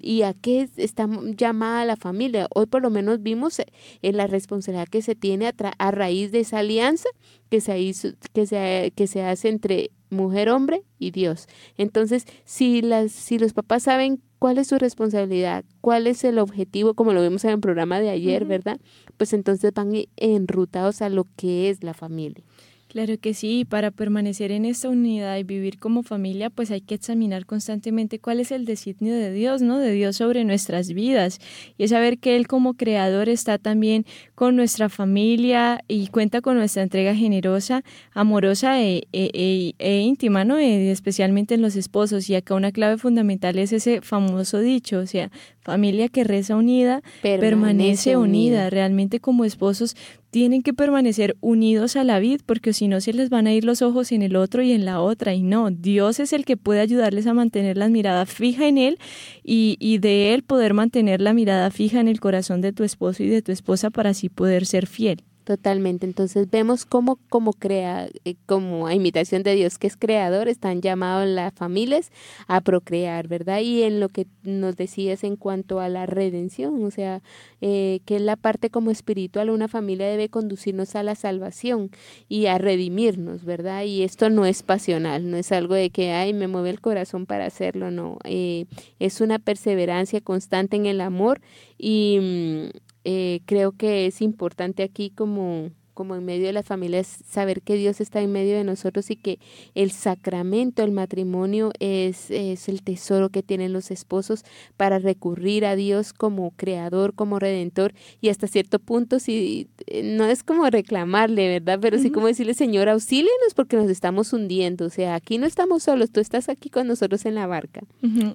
y 0.00 0.22
a 0.22 0.32
qué 0.32 0.68
está 0.76 1.08
llamada 1.36 1.84
la 1.84 1.96
familia. 1.96 2.48
Hoy 2.54 2.66
por 2.66 2.82
lo 2.82 2.90
menos 2.90 3.22
vimos 3.22 3.58
en 3.58 3.66
eh, 4.02 4.12
la 4.12 4.26
responsabilidad 4.26 4.88
que 4.88 5.02
se 5.02 5.14
tiene 5.14 5.52
a 5.78 5.90
raíz 5.90 6.32
de 6.32 6.40
esa 6.40 6.58
alianza 6.58 7.08
que 7.50 7.60
se, 7.60 7.78
hizo, 7.80 8.08
que 8.32 8.46
se, 8.46 8.92
que 8.94 9.06
se 9.06 9.22
hace 9.22 9.48
entre 9.48 9.90
mujer, 10.10 10.48
hombre 10.48 10.82
y 10.98 11.10
Dios. 11.10 11.46
Entonces, 11.76 12.24
si, 12.44 12.82
las, 12.82 13.12
si 13.12 13.38
los 13.38 13.52
papás 13.52 13.84
saben 13.84 14.20
cuál 14.38 14.58
es 14.58 14.68
su 14.68 14.78
responsabilidad, 14.78 15.64
cuál 15.80 16.06
es 16.06 16.24
el 16.24 16.38
objetivo, 16.38 16.94
como 16.94 17.12
lo 17.12 17.22
vimos 17.22 17.44
en 17.44 17.50
el 17.50 17.60
programa 17.60 18.00
de 18.00 18.10
ayer, 18.10 18.44
¿verdad? 18.44 18.80
Pues 19.16 19.32
entonces 19.32 19.72
van 19.74 19.92
enrutados 20.16 21.02
a 21.02 21.08
lo 21.08 21.26
que 21.36 21.70
es 21.70 21.82
la 21.82 21.94
familia. 21.94 22.44
Claro 22.88 23.18
que 23.18 23.34
sí, 23.34 23.66
para 23.68 23.90
permanecer 23.90 24.50
en 24.50 24.64
esta 24.64 24.88
unidad 24.88 25.36
y 25.36 25.42
vivir 25.42 25.78
como 25.78 26.02
familia, 26.02 26.48
pues 26.48 26.70
hay 26.70 26.80
que 26.80 26.94
examinar 26.94 27.44
constantemente 27.44 28.18
cuál 28.18 28.40
es 28.40 28.50
el 28.50 28.64
designio 28.64 29.14
de 29.14 29.30
Dios, 29.30 29.60
¿no? 29.60 29.76
De 29.76 29.92
Dios 29.92 30.16
sobre 30.16 30.42
nuestras 30.44 30.94
vidas. 30.94 31.38
Y 31.76 31.84
es 31.84 31.90
saber 31.90 32.16
que 32.18 32.36
Él 32.36 32.46
como 32.46 32.74
creador 32.74 33.28
está 33.28 33.58
también 33.58 34.06
con 34.34 34.56
nuestra 34.56 34.88
familia 34.88 35.84
y 35.86 36.06
cuenta 36.06 36.40
con 36.40 36.56
nuestra 36.56 36.82
entrega 36.82 37.14
generosa, 37.14 37.84
amorosa 38.14 38.80
e, 38.80 39.06
e, 39.12 39.30
e, 39.34 39.74
e 39.78 40.00
íntima, 40.00 40.46
¿no? 40.46 40.56
especialmente 40.56 41.56
en 41.56 41.60
los 41.60 41.76
esposos. 41.76 42.30
Y 42.30 42.36
acá 42.36 42.54
una 42.54 42.72
clave 42.72 42.96
fundamental 42.96 43.58
es 43.58 43.74
ese 43.74 44.00
famoso 44.00 44.60
dicho, 44.60 45.00
o 45.00 45.06
sea, 45.06 45.30
familia 45.60 46.08
que 46.08 46.24
reza 46.24 46.56
unida, 46.56 47.02
permanece, 47.20 48.16
unida. 48.16 48.70
Realmente 48.70 49.20
como 49.20 49.44
esposos 49.44 49.94
tienen 50.30 50.62
que 50.62 50.74
permanecer 50.74 51.36
unidos 51.40 51.96
a 51.96 52.04
la 52.04 52.18
vid 52.18 52.40
porque 52.44 52.72
si 52.72 52.88
no 52.88 53.00
se 53.00 53.12
les 53.12 53.30
van 53.30 53.46
a 53.46 53.52
ir 53.52 53.64
los 53.64 53.82
ojos 53.82 54.12
en 54.12 54.22
el 54.22 54.36
otro 54.36 54.62
y 54.62 54.72
en 54.72 54.84
la 54.84 55.00
otra. 55.00 55.34
Y 55.34 55.42
no, 55.42 55.70
Dios 55.70 56.20
es 56.20 56.32
el 56.32 56.44
que 56.44 56.56
puede 56.56 56.80
ayudarles 56.80 57.26
a 57.26 57.34
mantener 57.34 57.76
la 57.76 57.88
mirada 57.88 58.26
fija 58.26 58.66
en 58.66 58.78
Él 58.78 58.98
y, 59.42 59.76
y 59.80 59.98
de 59.98 60.34
Él 60.34 60.42
poder 60.42 60.74
mantener 60.74 61.20
la 61.20 61.32
mirada 61.32 61.70
fija 61.70 62.00
en 62.00 62.08
el 62.08 62.20
corazón 62.20 62.60
de 62.60 62.72
tu 62.72 62.84
esposo 62.84 63.22
y 63.22 63.28
de 63.28 63.42
tu 63.42 63.52
esposa 63.52 63.90
para 63.90 64.10
así 64.10 64.28
poder 64.28 64.66
ser 64.66 64.86
fiel. 64.86 65.22
Totalmente. 65.48 66.04
Entonces 66.04 66.50
vemos 66.50 66.84
cómo, 66.84 67.18
cómo 67.30 67.54
crea, 67.54 68.10
eh, 68.26 68.34
como 68.44 68.86
a 68.86 68.92
imitación 68.92 69.42
de 69.42 69.54
Dios 69.54 69.78
que 69.78 69.86
es 69.86 69.96
creador, 69.96 70.46
están 70.46 70.82
llamados 70.82 71.26
las 71.26 71.54
familias 71.54 72.12
a 72.48 72.60
procrear, 72.60 73.28
¿verdad? 73.28 73.60
Y 73.60 73.82
en 73.84 73.98
lo 73.98 74.10
que 74.10 74.26
nos 74.42 74.76
decías 74.76 75.24
en 75.24 75.36
cuanto 75.36 75.80
a 75.80 75.88
la 75.88 76.04
redención, 76.04 76.84
o 76.84 76.90
sea, 76.90 77.22
eh, 77.62 78.00
que 78.04 78.16
es 78.16 78.20
la 78.20 78.36
parte 78.36 78.68
como 78.68 78.90
espiritual, 78.90 79.48
una 79.48 79.68
familia 79.68 80.06
debe 80.06 80.28
conducirnos 80.28 80.94
a 80.96 81.02
la 81.02 81.14
salvación 81.14 81.92
y 82.28 82.44
a 82.44 82.58
redimirnos, 82.58 83.46
¿verdad? 83.46 83.84
Y 83.84 84.02
esto 84.02 84.28
no 84.28 84.44
es 84.44 84.62
pasional, 84.62 85.30
no 85.30 85.38
es 85.38 85.50
algo 85.50 85.72
de 85.76 85.88
que, 85.88 86.12
ay, 86.12 86.34
me 86.34 86.46
mueve 86.46 86.68
el 86.68 86.82
corazón 86.82 87.24
para 87.24 87.46
hacerlo, 87.46 87.90
no. 87.90 88.18
Eh, 88.24 88.66
es 88.98 89.22
una 89.22 89.38
perseverancia 89.38 90.20
constante 90.20 90.76
en 90.76 90.84
el 90.84 91.00
amor 91.00 91.40
y 91.78 92.18
mm, 92.20 92.87
eh, 93.10 93.40
creo 93.46 93.72
que 93.72 94.04
es 94.06 94.20
importante 94.20 94.82
aquí 94.82 95.08
como 95.08 95.70
como 95.98 96.14
en 96.14 96.24
medio 96.24 96.46
de 96.46 96.52
las 96.52 96.64
familias, 96.64 97.24
saber 97.28 97.60
que 97.60 97.74
Dios 97.74 98.00
está 98.00 98.20
en 98.20 98.30
medio 98.30 98.56
de 98.56 98.62
nosotros 98.62 99.10
y 99.10 99.16
que 99.16 99.40
el 99.74 99.90
sacramento, 99.90 100.84
el 100.84 100.92
matrimonio 100.92 101.72
es, 101.80 102.30
es 102.30 102.68
el 102.68 102.82
tesoro 102.82 103.30
que 103.30 103.42
tienen 103.42 103.72
los 103.72 103.90
esposos 103.90 104.44
para 104.76 105.00
recurrir 105.00 105.66
a 105.66 105.74
Dios 105.74 106.12
como 106.12 106.52
creador, 106.52 107.14
como 107.14 107.40
redentor 107.40 107.94
y 108.20 108.28
hasta 108.28 108.46
cierto 108.46 108.78
punto, 108.78 109.18
si 109.18 109.66
eh, 109.88 110.04
no 110.04 110.26
es 110.26 110.44
como 110.44 110.70
reclamarle, 110.70 111.48
¿verdad? 111.48 111.80
Pero 111.82 111.98
sí 111.98 112.12
como 112.12 112.28
decirle, 112.28 112.54
Señor, 112.54 112.88
auxílenos 112.88 113.54
porque 113.56 113.76
nos 113.76 113.90
estamos 113.90 114.32
hundiendo, 114.32 114.84
o 114.86 114.90
sea, 114.90 115.16
aquí 115.16 115.36
no 115.36 115.46
estamos 115.46 115.82
solos, 115.82 116.12
tú 116.12 116.20
estás 116.20 116.48
aquí 116.48 116.70
con 116.70 116.86
nosotros 116.86 117.26
en 117.26 117.34
la 117.34 117.48
barca. 117.48 117.80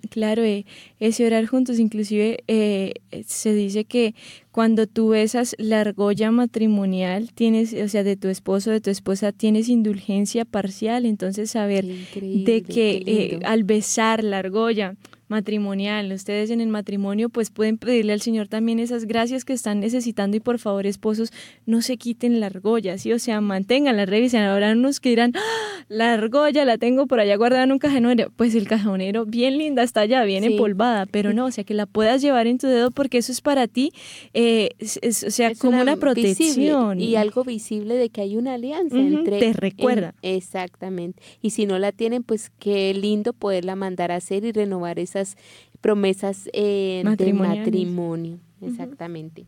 Claro, 0.10 0.44
eh, 0.44 0.66
ese 1.00 1.26
orar 1.26 1.46
juntos, 1.46 1.80
inclusive 1.80 2.44
eh, 2.48 2.96
se 3.26 3.54
dice 3.54 3.86
que 3.86 4.16
cuando 4.54 4.86
tú 4.86 5.10
besas 5.10 5.56
la 5.58 5.82
argolla 5.82 6.30
matrimonial, 6.30 7.34
tienes, 7.54 7.74
o 7.86 7.88
sea, 7.88 8.04
de 8.04 8.16
tu 8.16 8.30
esposo, 8.30 8.72
de 8.72 8.82
tu 8.82 8.90
esposa, 8.90 9.32
tienes 9.32 9.70
indulgencia 9.70 10.46
parcial, 10.46 11.06
entonces 11.06 11.52
saber 11.52 11.86
de 11.86 12.64
que 12.64 13.04
eh, 13.06 13.40
al 13.46 13.64
besar 13.64 14.24
la 14.24 14.40
argolla, 14.40 14.96
matrimonial. 15.28 16.12
Ustedes 16.12 16.50
en 16.50 16.62
el 16.62 16.70
matrimonio 16.70 17.30
pues 17.30 17.50
pueden 17.50 17.78
pedirle 17.78 18.14
al 18.14 18.22
Señor 18.22 18.48
también 18.48 18.80
esas 18.80 19.06
gracias 19.06 19.46
que 19.46 19.54
están 19.54 19.80
necesitando 19.80 20.38
y 20.38 20.40
por 20.40 20.60
favor 20.60 20.86
esposos 20.86 21.32
no 21.66 21.82
se 21.82 21.98
quiten 21.98 22.40
la 22.40 22.48
argolla, 22.48 22.98
¿sí? 22.98 23.14
O 23.14 23.20
sea, 23.20 23.42
mantengan 23.42 23.98
la 23.98 24.06
revisión. 24.06 24.44
Ahora 24.44 24.72
unos 24.72 25.00
que 25.00 25.10
dirán, 25.10 25.34
¡Ah! 25.36 25.86
la 25.90 26.14
argolla 26.14 26.66
la 26.66 26.78
tengo 26.78 27.08
por 27.08 27.20
allá 27.20 27.36
guardada 27.36 27.64
en 27.64 27.72
un 27.72 27.80
cajonero. 27.80 28.32
Pues 28.36 28.56
el 28.56 28.68
cajonero 28.68 29.26
bien 29.26 29.58
linda 29.58 29.84
está 29.84 30.02
allá, 30.02 30.24
bien 30.24 30.44
empolvada, 30.44 31.06
pero 31.06 31.34
no, 31.34 31.46
o 31.46 31.52
sea, 31.52 31.64
que 31.64 31.74
la 31.74 31.86
puedas 31.86 32.22
llevar 32.22 32.48
en 32.48 32.58
tu 32.58 32.68
dedo 32.68 32.92
porque 32.92 33.18
eso 33.18 33.32
es 33.32 33.42
para 33.42 33.68
ti, 33.68 33.92
eh, 34.34 34.70
o 34.82 35.12
sea, 35.12 35.54
como 35.56 35.82
una, 35.82 35.96
protección. 35.98 37.00
y 37.00 37.16
algo 37.16 37.44
visible 37.44 37.96
de 37.96 38.10
que 38.10 38.22
hay 38.22 38.38
una 38.38 38.56
alianza 38.56 38.98
entre... 38.98 39.40
Te 39.40 39.54
recuerda. 39.54 40.14
exactamente. 40.22 41.22
Y 41.42 41.52
si 41.52 41.66
no 41.66 41.80
la 41.80 41.92
tienen, 41.92 42.24
pues 42.24 42.52
qué 42.60 42.94
lindo 42.94 43.34
poderla 43.34 43.76
mandar 43.76 44.12
a 44.12 44.16
hacer 44.16 44.46
y 44.46 44.52
renovar 44.52 45.00
esas 45.16 45.38
promesas 45.82 46.50
eh, 46.54 47.04
de 47.18 47.34
matrimonio. 47.34 48.40
Exactamente. 48.62 49.46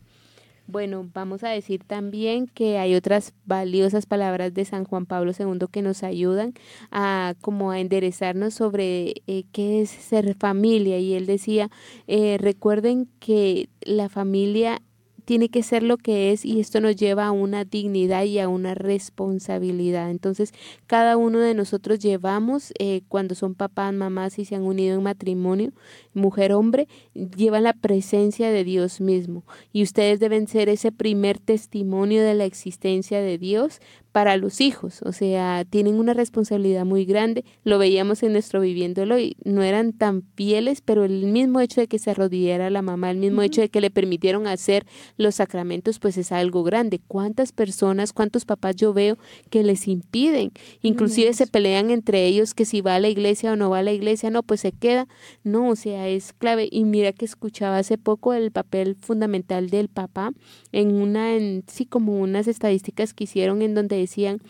Bueno, 0.68 1.08
vamos 1.14 1.44
a 1.44 1.48
decir 1.48 1.84
también 1.84 2.48
que 2.48 2.78
hay 2.78 2.96
otras 2.96 3.32
valiosas 3.44 4.04
palabras 4.04 4.52
de 4.52 4.64
San 4.64 4.84
Juan 4.84 5.06
Pablo 5.06 5.30
II 5.38 5.66
que 5.70 5.80
nos 5.80 6.02
ayudan 6.02 6.54
a 6.90 7.34
como 7.40 7.70
a 7.70 7.78
enderezarnos 7.78 8.54
sobre 8.54 9.22
eh, 9.28 9.44
qué 9.52 9.80
es 9.80 9.90
ser 9.90 10.34
familia. 10.34 10.98
Y 10.98 11.14
él 11.14 11.26
decía, 11.26 11.70
eh, 12.08 12.36
recuerden 12.40 13.08
que 13.20 13.68
la 13.82 14.08
familia 14.08 14.82
tiene 15.26 15.48
que 15.48 15.62
ser 15.62 15.82
lo 15.82 15.98
que 15.98 16.32
es 16.32 16.44
y 16.44 16.60
esto 16.60 16.80
nos 16.80 16.96
lleva 16.96 17.26
a 17.26 17.32
una 17.32 17.64
dignidad 17.64 18.24
y 18.24 18.38
a 18.38 18.48
una 18.48 18.74
responsabilidad. 18.74 20.10
Entonces, 20.10 20.54
cada 20.86 21.16
uno 21.16 21.40
de 21.40 21.52
nosotros 21.52 21.98
llevamos, 21.98 22.72
eh, 22.78 23.02
cuando 23.08 23.34
son 23.34 23.54
papás, 23.54 23.92
mamás 23.92 24.38
y 24.38 24.44
se 24.44 24.54
han 24.54 24.62
unido 24.62 24.96
en 24.96 25.02
matrimonio, 25.02 25.72
mujer, 26.14 26.52
hombre, 26.52 26.86
llevan 27.12 27.64
la 27.64 27.74
presencia 27.74 28.50
de 28.50 28.62
Dios 28.62 29.00
mismo. 29.00 29.44
Y 29.72 29.82
ustedes 29.82 30.20
deben 30.20 30.46
ser 30.46 30.68
ese 30.68 30.92
primer 30.92 31.38
testimonio 31.40 32.22
de 32.22 32.34
la 32.34 32.44
existencia 32.44 33.20
de 33.20 33.36
Dios 33.36 33.80
para 34.16 34.38
los 34.38 34.62
hijos, 34.62 35.02
o 35.02 35.12
sea, 35.12 35.66
tienen 35.68 35.96
una 35.96 36.14
responsabilidad 36.14 36.86
muy 36.86 37.04
grande, 37.04 37.44
lo 37.64 37.78
veíamos 37.78 38.22
en 38.22 38.32
nuestro 38.32 38.62
viviéndolo 38.62 39.18
y 39.18 39.36
no 39.44 39.62
eran 39.62 39.92
tan 39.92 40.22
fieles, 40.36 40.80
pero 40.80 41.04
el 41.04 41.26
mismo 41.26 41.60
hecho 41.60 41.82
de 41.82 41.86
que 41.86 41.98
se 41.98 42.12
arrodillara 42.12 42.70
la 42.70 42.80
mamá, 42.80 43.10
el 43.10 43.18
mismo 43.18 43.42
hecho 43.42 43.60
de 43.60 43.68
que 43.68 43.82
le 43.82 43.90
permitieron 43.90 44.46
hacer 44.46 44.86
los 45.16 45.36
sacramentos, 45.36 45.98
pues 45.98 46.16
es 46.18 46.32
algo 46.32 46.62
grande. 46.62 47.00
¿Cuántas 47.06 47.52
personas, 47.52 48.12
cuántos 48.12 48.44
papás 48.44 48.76
yo 48.76 48.92
veo 48.92 49.18
que 49.50 49.62
les 49.62 49.88
impiden? 49.88 50.52
Inclusive 50.82 51.32
se 51.34 51.46
pelean 51.46 51.90
entre 51.90 52.26
ellos 52.26 52.54
que 52.54 52.64
si 52.64 52.80
va 52.80 52.96
a 52.96 53.00
la 53.00 53.08
iglesia 53.08 53.52
o 53.52 53.56
no 53.56 53.70
va 53.70 53.78
a 53.78 53.82
la 53.82 53.92
iglesia, 53.92 54.30
no, 54.30 54.42
pues 54.42 54.60
se 54.60 54.72
queda. 54.72 55.08
No, 55.44 55.70
o 55.70 55.76
sea, 55.76 56.08
es 56.08 56.32
clave. 56.32 56.68
Y 56.70 56.84
mira 56.84 57.12
que 57.12 57.24
escuchaba 57.24 57.78
hace 57.78 57.98
poco 57.98 58.34
el 58.34 58.50
papel 58.50 58.96
fundamental 58.96 59.70
del 59.70 59.88
papá 59.88 60.32
en 60.72 60.94
una, 60.94 61.34
en, 61.34 61.64
sí, 61.66 61.86
como 61.86 62.18
unas 62.18 62.48
estadísticas 62.48 63.14
que 63.14 63.24
hicieron 63.24 63.62
en 63.62 63.74
donde 63.74 63.96
decían 63.96 64.40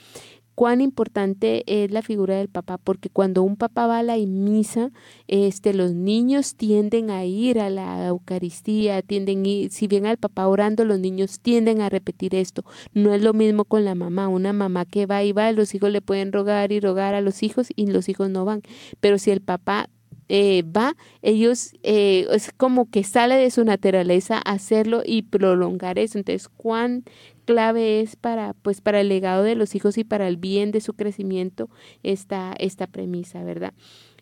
cuán 0.56 0.80
importante 0.80 1.64
es 1.66 1.90
la 1.90 2.00
figura 2.00 2.36
del 2.36 2.48
papá, 2.48 2.78
porque 2.78 3.10
cuando 3.10 3.42
un 3.42 3.56
papá 3.56 3.86
va 3.86 3.98
a 3.98 4.02
la 4.02 4.16
misa, 4.16 4.90
este, 5.28 5.74
los 5.74 5.92
niños 5.92 6.56
tienden 6.56 7.10
a 7.10 7.26
ir 7.26 7.60
a 7.60 7.68
la 7.68 8.06
Eucaristía, 8.06 9.02
tienden 9.02 9.44
a 9.44 9.48
ir, 9.48 9.70
si 9.70 9.86
bien 9.86 10.06
al 10.06 10.16
papá 10.16 10.48
orando, 10.48 10.86
los 10.86 10.98
niños 10.98 11.40
tienden 11.40 11.82
a 11.82 11.90
repetir 11.90 12.34
esto. 12.34 12.64
No 12.94 13.12
es 13.12 13.22
lo 13.22 13.34
mismo 13.34 13.66
con 13.66 13.84
la 13.84 13.94
mamá, 13.94 14.28
una 14.28 14.54
mamá 14.54 14.86
que 14.86 15.04
va 15.04 15.22
y 15.22 15.32
va, 15.32 15.52
los 15.52 15.74
hijos 15.74 15.90
le 15.90 16.00
pueden 16.00 16.32
rogar 16.32 16.72
y 16.72 16.80
rogar 16.80 17.14
a 17.14 17.20
los 17.20 17.42
hijos 17.42 17.68
y 17.76 17.86
los 17.88 18.08
hijos 18.08 18.30
no 18.30 18.46
van. 18.46 18.62
Pero 19.00 19.18
si 19.18 19.32
el 19.32 19.42
papá 19.42 19.90
eh, 20.28 20.64
va, 20.64 20.96
ellos 21.22 21.72
eh, 21.82 22.26
es 22.32 22.50
como 22.56 22.90
que 22.90 23.04
sale 23.04 23.36
de 23.36 23.50
su 23.50 23.64
naturaleza 23.64 24.38
hacerlo 24.38 25.02
y 25.04 25.22
prolongar 25.22 25.98
eso. 25.98 26.18
Entonces, 26.18 26.48
cuán 26.48 27.04
clave 27.46 28.02
es 28.02 28.16
para, 28.16 28.52
pues, 28.52 28.82
para 28.82 29.00
el 29.00 29.08
legado 29.08 29.42
de 29.42 29.54
los 29.54 29.74
hijos 29.74 29.96
y 29.96 30.04
para 30.04 30.28
el 30.28 30.36
bien 30.36 30.72
de 30.72 30.82
su 30.82 30.94
crecimiento 30.94 31.70
esta, 32.02 32.54
esta 32.58 32.86
premisa, 32.86 33.42
¿verdad? 33.44 33.72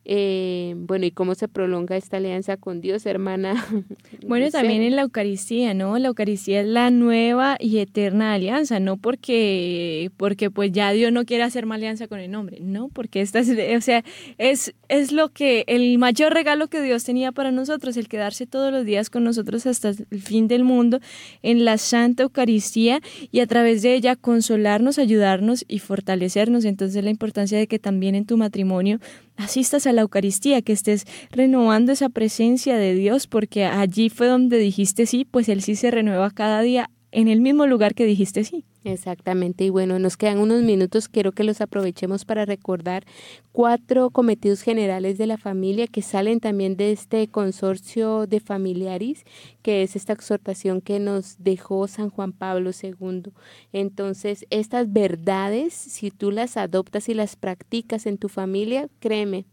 Eh, 0.04 0.74
bueno, 0.76 1.06
¿y 1.06 1.10
cómo 1.10 1.34
se 1.34 1.48
prolonga 1.48 1.96
esta 1.96 2.18
alianza 2.18 2.56
con 2.56 2.80
Dios, 2.80 3.06
hermana? 3.06 3.64
Bueno, 4.26 4.50
también 4.50 4.82
en 4.82 4.96
la 4.96 5.02
Eucaristía, 5.02 5.74
¿no? 5.74 5.98
La 5.98 6.08
Eucaristía 6.08 6.62
es 6.62 6.66
la 6.66 6.90
nueva 6.90 7.56
y 7.60 7.78
eterna 7.78 8.32
alianza, 8.32 8.80
no 8.80 8.96
porque, 8.96 10.10
porque 10.16 10.50
pues 10.50 10.72
ya 10.72 10.92
Dios 10.92 11.12
no 11.12 11.24
quiere 11.24 11.42
hacer 11.42 11.66
más 11.66 11.76
alianza 11.76 12.08
con 12.08 12.20
el 12.20 12.30
nombre, 12.30 12.58
no, 12.60 12.88
porque 12.88 13.20
esta 13.20 13.40
es, 13.40 13.50
o 13.50 13.80
sea, 13.80 14.02
es, 14.38 14.74
es 14.88 15.12
lo 15.12 15.28
que, 15.28 15.64
el 15.66 15.98
mayor 15.98 16.32
regalo 16.32 16.68
que 16.68 16.80
Dios 16.80 17.04
tenía 17.04 17.32
para 17.32 17.50
nosotros, 17.50 17.96
el 17.96 18.08
quedarse 18.08 18.46
todos 18.46 18.72
los 18.72 18.84
días 18.84 19.10
con 19.10 19.24
nosotros 19.24 19.66
hasta 19.66 19.90
el 19.90 20.22
fin 20.22 20.48
del 20.48 20.64
mundo 20.64 21.00
en 21.42 21.64
la 21.64 21.76
Santa 21.76 22.22
Eucaristía 22.22 23.00
y 23.30 23.40
a 23.40 23.46
través 23.46 23.82
de 23.82 23.94
ella 23.94 24.16
consolarnos, 24.16 24.98
ayudarnos 24.98 25.64
y 25.68 25.78
fortalecernos. 25.80 26.64
Entonces 26.64 27.04
la 27.04 27.10
importancia 27.10 27.58
de 27.58 27.66
que 27.66 27.78
también 27.78 28.14
en 28.14 28.26
tu 28.26 28.36
matrimonio 28.36 29.00
asistas 29.36 29.86
a 29.86 29.92
la 29.92 30.02
Eucaristía, 30.02 30.62
que 30.62 30.72
estés 30.72 31.06
renovando 31.30 31.92
esa 31.92 32.08
presencia 32.08 32.76
de 32.76 32.94
Dios, 32.94 33.26
porque 33.26 33.64
allí 33.64 34.10
fue 34.10 34.26
donde 34.26 34.58
dijiste 34.58 35.06
sí, 35.06 35.24
pues 35.24 35.48
Él 35.48 35.62
sí 35.62 35.76
se 35.76 35.90
renueva 35.90 36.30
cada 36.30 36.60
día 36.62 36.90
en 37.10 37.28
el 37.28 37.40
mismo 37.40 37.66
lugar 37.66 37.94
que 37.94 38.06
dijiste 38.06 38.44
sí. 38.44 38.64
Exactamente, 38.86 39.64
y 39.64 39.70
bueno, 39.70 39.98
nos 39.98 40.18
quedan 40.18 40.38
unos 40.38 40.62
minutos, 40.62 41.08
quiero 41.08 41.32
que 41.32 41.42
los 41.42 41.62
aprovechemos 41.62 42.26
para 42.26 42.44
recordar 42.44 43.06
cuatro 43.50 44.10
cometidos 44.10 44.60
generales 44.60 45.16
de 45.16 45.26
la 45.26 45.38
familia 45.38 45.86
que 45.86 46.02
salen 46.02 46.38
también 46.38 46.76
de 46.76 46.92
este 46.92 47.26
consorcio 47.28 48.26
de 48.26 48.40
familiaris, 48.40 49.24
que 49.62 49.82
es 49.82 49.96
esta 49.96 50.12
exhortación 50.12 50.82
que 50.82 51.00
nos 51.00 51.36
dejó 51.38 51.88
San 51.88 52.10
Juan 52.10 52.32
Pablo 52.32 52.72
II. 52.72 53.32
Entonces, 53.72 54.44
estas 54.50 54.92
verdades, 54.92 55.72
si 55.72 56.10
tú 56.10 56.30
las 56.30 56.58
adoptas 56.58 57.08
y 57.08 57.14
las 57.14 57.36
practicas 57.36 58.04
en 58.04 58.18
tu 58.18 58.28
familia, 58.28 58.90
créeme, 59.00 59.46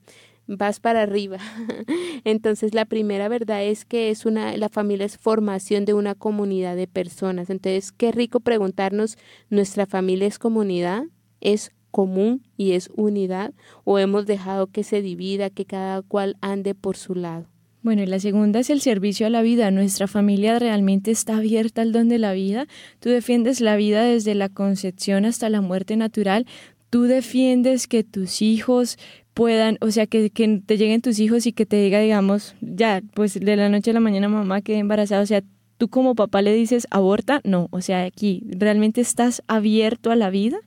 vas 0.47 0.79
para 0.79 1.03
arriba. 1.03 1.37
Entonces 2.23 2.73
la 2.73 2.85
primera 2.85 3.27
verdad 3.27 3.63
es 3.63 3.85
que 3.85 4.09
es 4.09 4.25
una 4.25 4.55
la 4.57 4.69
familia 4.69 5.05
es 5.05 5.17
formación 5.17 5.85
de 5.85 5.93
una 5.93 6.15
comunidad 6.15 6.75
de 6.75 6.87
personas. 6.87 7.49
Entonces, 7.49 7.91
qué 7.91 8.11
rico 8.11 8.39
preguntarnos, 8.39 9.17
¿nuestra 9.49 9.85
familia 9.85 10.27
es 10.27 10.39
comunidad? 10.39 11.03
¿Es 11.39 11.71
común 11.91 12.43
y 12.57 12.71
es 12.71 12.89
unidad 12.95 13.53
o 13.83 13.99
hemos 13.99 14.25
dejado 14.25 14.67
que 14.67 14.83
se 14.83 15.01
divida, 15.01 15.49
que 15.49 15.65
cada 15.65 16.01
cual 16.01 16.37
ande 16.41 16.73
por 16.73 16.97
su 16.97 17.15
lado? 17.15 17.47
Bueno, 17.83 18.03
y 18.03 18.05
la 18.05 18.19
segunda 18.19 18.59
es 18.59 18.69
el 18.69 18.79
servicio 18.79 19.25
a 19.25 19.31
la 19.31 19.41
vida. 19.41 19.71
Nuestra 19.71 20.07
familia 20.07 20.59
realmente 20.59 21.09
está 21.09 21.37
abierta 21.37 21.81
al 21.81 21.91
don 21.91 22.09
de 22.09 22.19
la 22.19 22.31
vida. 22.31 22.67
Tú 22.99 23.09
defiendes 23.09 23.59
la 23.59 23.75
vida 23.75 24.03
desde 24.03 24.35
la 24.35 24.49
concepción 24.49 25.25
hasta 25.25 25.49
la 25.49 25.61
muerte 25.61 25.97
natural. 25.97 26.45
Tú 26.91 27.03
defiendes 27.03 27.87
que 27.87 28.03
tus 28.03 28.43
hijos 28.43 28.99
puedan, 29.33 29.77
o 29.81 29.91
sea, 29.91 30.07
que, 30.07 30.29
que 30.29 30.61
te 30.65 30.77
lleguen 30.77 31.01
tus 31.01 31.19
hijos 31.19 31.45
y 31.45 31.53
que 31.53 31.65
te 31.65 31.77
diga, 31.77 31.99
digamos, 31.99 32.55
ya, 32.61 33.01
pues 33.13 33.39
de 33.39 33.55
la 33.55 33.69
noche 33.69 33.91
a 33.91 33.93
la 33.93 33.99
mañana 33.99 34.27
mamá 34.27 34.61
quedé 34.61 34.77
embarazada, 34.77 35.21
o 35.21 35.25
sea, 35.25 35.41
tú 35.77 35.89
como 35.89 36.15
papá 36.15 36.41
le 36.41 36.53
dices, 36.53 36.87
aborta, 36.91 37.41
no, 37.43 37.67
o 37.71 37.81
sea, 37.81 38.03
aquí, 38.03 38.43
¿realmente 38.47 39.01
estás 39.01 39.41
abierto 39.47 40.11
a 40.11 40.15
la 40.15 40.29
vida? 40.29 40.59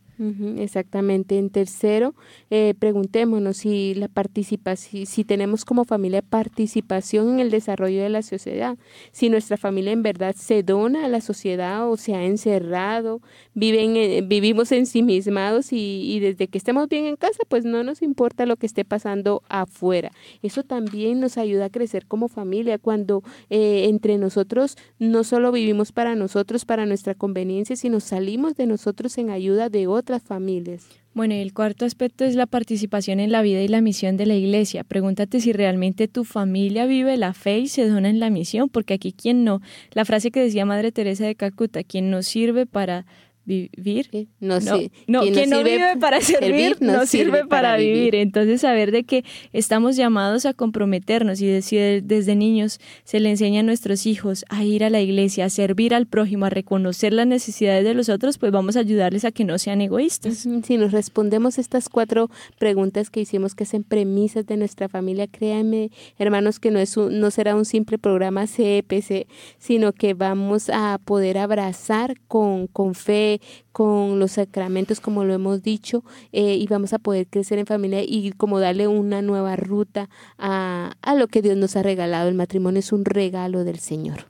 Exactamente. 0.59 1.39
En 1.39 1.51
tercero, 1.51 2.15
eh, 2.51 2.75
preguntémonos 2.79 3.59
si 3.59 3.95
la 3.95 4.09
participación, 4.09 5.07
si, 5.07 5.25
tenemos 5.25 5.65
como 5.65 5.85
familia 5.85 6.23
participación 6.23 7.31
en 7.31 7.41
el 7.41 7.51
desarrollo 7.51 8.03
de 8.03 8.09
la 8.09 8.23
sociedad, 8.23 8.79
si 9.11 9.29
nuestra 9.29 9.57
familia 9.57 9.93
en 9.93 10.03
verdad 10.03 10.35
se 10.37 10.63
dona 10.63 11.05
a 11.05 11.09
la 11.09 11.21
sociedad 11.21 11.91
o 11.91 11.97
se 11.97 12.15
ha 12.15 12.25
encerrado, 12.25 13.21
viven, 13.55 13.97
eh, 13.97 14.23
vivimos 14.25 14.71
ensimismados 14.71 15.73
y, 15.73 16.13
y 16.13 16.21
desde 16.21 16.47
que 16.47 16.59
estemos 16.59 16.89
bien 16.89 17.07
en 17.07 17.17
casa, 17.17 17.43
pues 17.49 17.65
no 17.65 17.83
nos 17.83 18.01
importa 18.03 18.47
lo 18.47 18.57
que 18.57 18.67
esté 18.67 18.85
pasando 18.85 19.43
afuera. 19.49 20.13
Eso 20.43 20.63
también 20.63 21.19
nos 21.19 21.39
ayuda 21.39 21.67
a 21.67 21.71
crecer 21.71 22.07
como 22.07 22.29
familia 22.29 22.79
cuando 22.79 23.25
eh, 23.51 23.87
entre 23.89 24.17
nosotros 24.19 24.77
no 24.99 25.25
solo 25.25 25.51
vivimos 25.51 25.91
para 25.91 26.15
nosotros, 26.15 26.65
para 26.65 26.87
nuestra 26.87 27.15
conveniencia, 27.15 27.75
sino 27.75 27.99
salimos 28.01 28.55
de 28.55 28.67
nosotros 28.67 29.19
en 29.19 29.31
ayuda 29.31 29.69
de 29.69 29.87
otros 29.87 30.04
familias. 30.23 30.87
Bueno, 31.15 31.35
y 31.35 31.39
el 31.39 31.55
cuarto 31.55 31.85
aspecto 31.85 32.25
es 32.25 32.35
la 32.35 32.47
participación 32.47 33.21
en 33.21 33.31
la 33.31 33.41
vida 33.43 33.63
y 33.63 33.69
la 33.69 33.81
misión 33.81 34.17
de 34.17 34.27
la 34.27 34.35
iglesia. 34.35 34.83
Pregúntate 34.83 35.41
si 35.41 35.53
realmente 35.53 36.09
tu 36.09 36.25
familia 36.25 36.87
vive 36.87 37.17
la 37.17 37.35
fe 37.35 37.61
y 37.61 37.69
se 37.69 37.89
dona 37.89 38.11
en 38.11 38.19
la 38.19 38.31
misión, 38.31 38.69
porque 38.69 38.95
aquí 38.95 39.13
quien 39.13 39.45
no, 39.45 39.61
la 39.93 40.05
frase 40.05 40.33
que 40.33 40.41
decía 40.41 40.67
Madre 40.67 40.91
Teresa 40.91 41.25
de 41.25 41.37
Calcuta, 41.37 41.85
quien 41.85 42.11
no 42.11 42.23
sirve 42.23 42.67
para 42.67 43.07
vivir. 43.45 44.29
No, 44.41 44.61
no, 44.61 44.79
no 45.07 45.23
quien 45.23 45.51
no 45.51 45.63
vive 45.63 45.97
para 46.01 46.21
servir, 46.21 46.77
no, 46.81 47.07
sirve, 47.07 47.47
para, 47.47 47.77
vivir. 47.77 48.15
Entonces, 48.15 48.61
saber 48.61 48.91
de 48.91 49.05
que 49.05 49.25
estamos 49.53 49.97
llamados 49.97 50.47
a 50.47 50.55
comprometernos 50.55 51.41
y 51.41 51.47
decir 51.47 52.03
desde 52.05 52.35
niños 52.35 52.81
se 53.05 53.21
le 53.21 53.31
enseña 53.31 53.61
a 53.61 53.63
nuestros 53.63 54.07
hijos 54.07 54.45
a 54.49 54.65
ir 54.65 54.85
a 54.85 54.91
la 54.91 55.01
iglesia, 55.01 55.47
a 55.47 55.51
servir 55.51 55.95
al 55.95 56.07
prójimo, 56.07 56.47
a 56.47 56.51
reconocer 56.51 57.13
las 57.13 57.27
necesidades 57.27 57.85
de 57.85 57.95
los 57.95 58.09
otros, 58.09 58.39
pues 58.39 58.53
vamos 58.53 58.77
a 58.77 58.81
ayudarles 58.81 59.25
a 59.25 59.33
que 59.33 59.45
no 59.45 59.59
sean 59.59 59.81
egoístas. 59.81 60.47
Si 60.65 60.77
nos 60.77 60.93
respondemos 60.93 61.59
estas 61.59 61.89
cuatro 61.89 62.31
preguntas 62.59 63.11
que 63.11 63.21
hicimos, 63.21 63.55
que 63.55 63.67
son 63.67 63.85
premisas 63.85 64.47
de 64.47 64.57
nuestra 64.57 64.89
familia, 64.89 65.27
créanme, 65.27 65.91
hermanos, 66.19 66.61
que 66.61 66.71
no, 66.71 66.79
es 66.79 66.97
no 66.97 67.31
será 67.31 67.57
un 67.57 67.65
simple 67.65 67.99
programa 67.99 68.47
CEPC, 68.47 69.27
sino 69.59 69.93
que 69.93 70.15
vamos 70.15 70.71
a 70.71 70.99
poder 71.05 71.39
abrazar 71.39 72.15
con, 72.29 72.67
con 72.69 72.95
fe, 72.95 73.34
con 73.73 74.19
los 74.19 74.33
sacramentos, 74.33 75.01
como 75.01 75.25
lo 75.25 75.35
hemos 75.35 75.63
dicho, 75.63 76.05
eh, 76.33 76.57
y 76.57 76.67
vamos 76.67 76.93
a 76.93 76.99
poder 76.99 77.27
crecer 77.27 77.59
en 77.59 77.67
familia 77.67 78.03
y 78.03 78.33
como 78.33 78.61
darle 78.61 78.89
una 78.89 79.23
nueva 79.23 79.57
ruta 79.57 80.09
a, 80.39 80.95
a 81.03 81.15
lo 81.15 81.29
que 81.29 81.43
Dios 81.43 81.57
nos 81.57 81.77
ha 81.77 81.83
regalado. 81.83 82.29
El 82.29 82.35
matrimonio 82.35 82.81
es 82.81 82.93
un 82.93 83.05
regalo 83.05 83.65
del 83.65 83.79
Señor. 83.79 84.27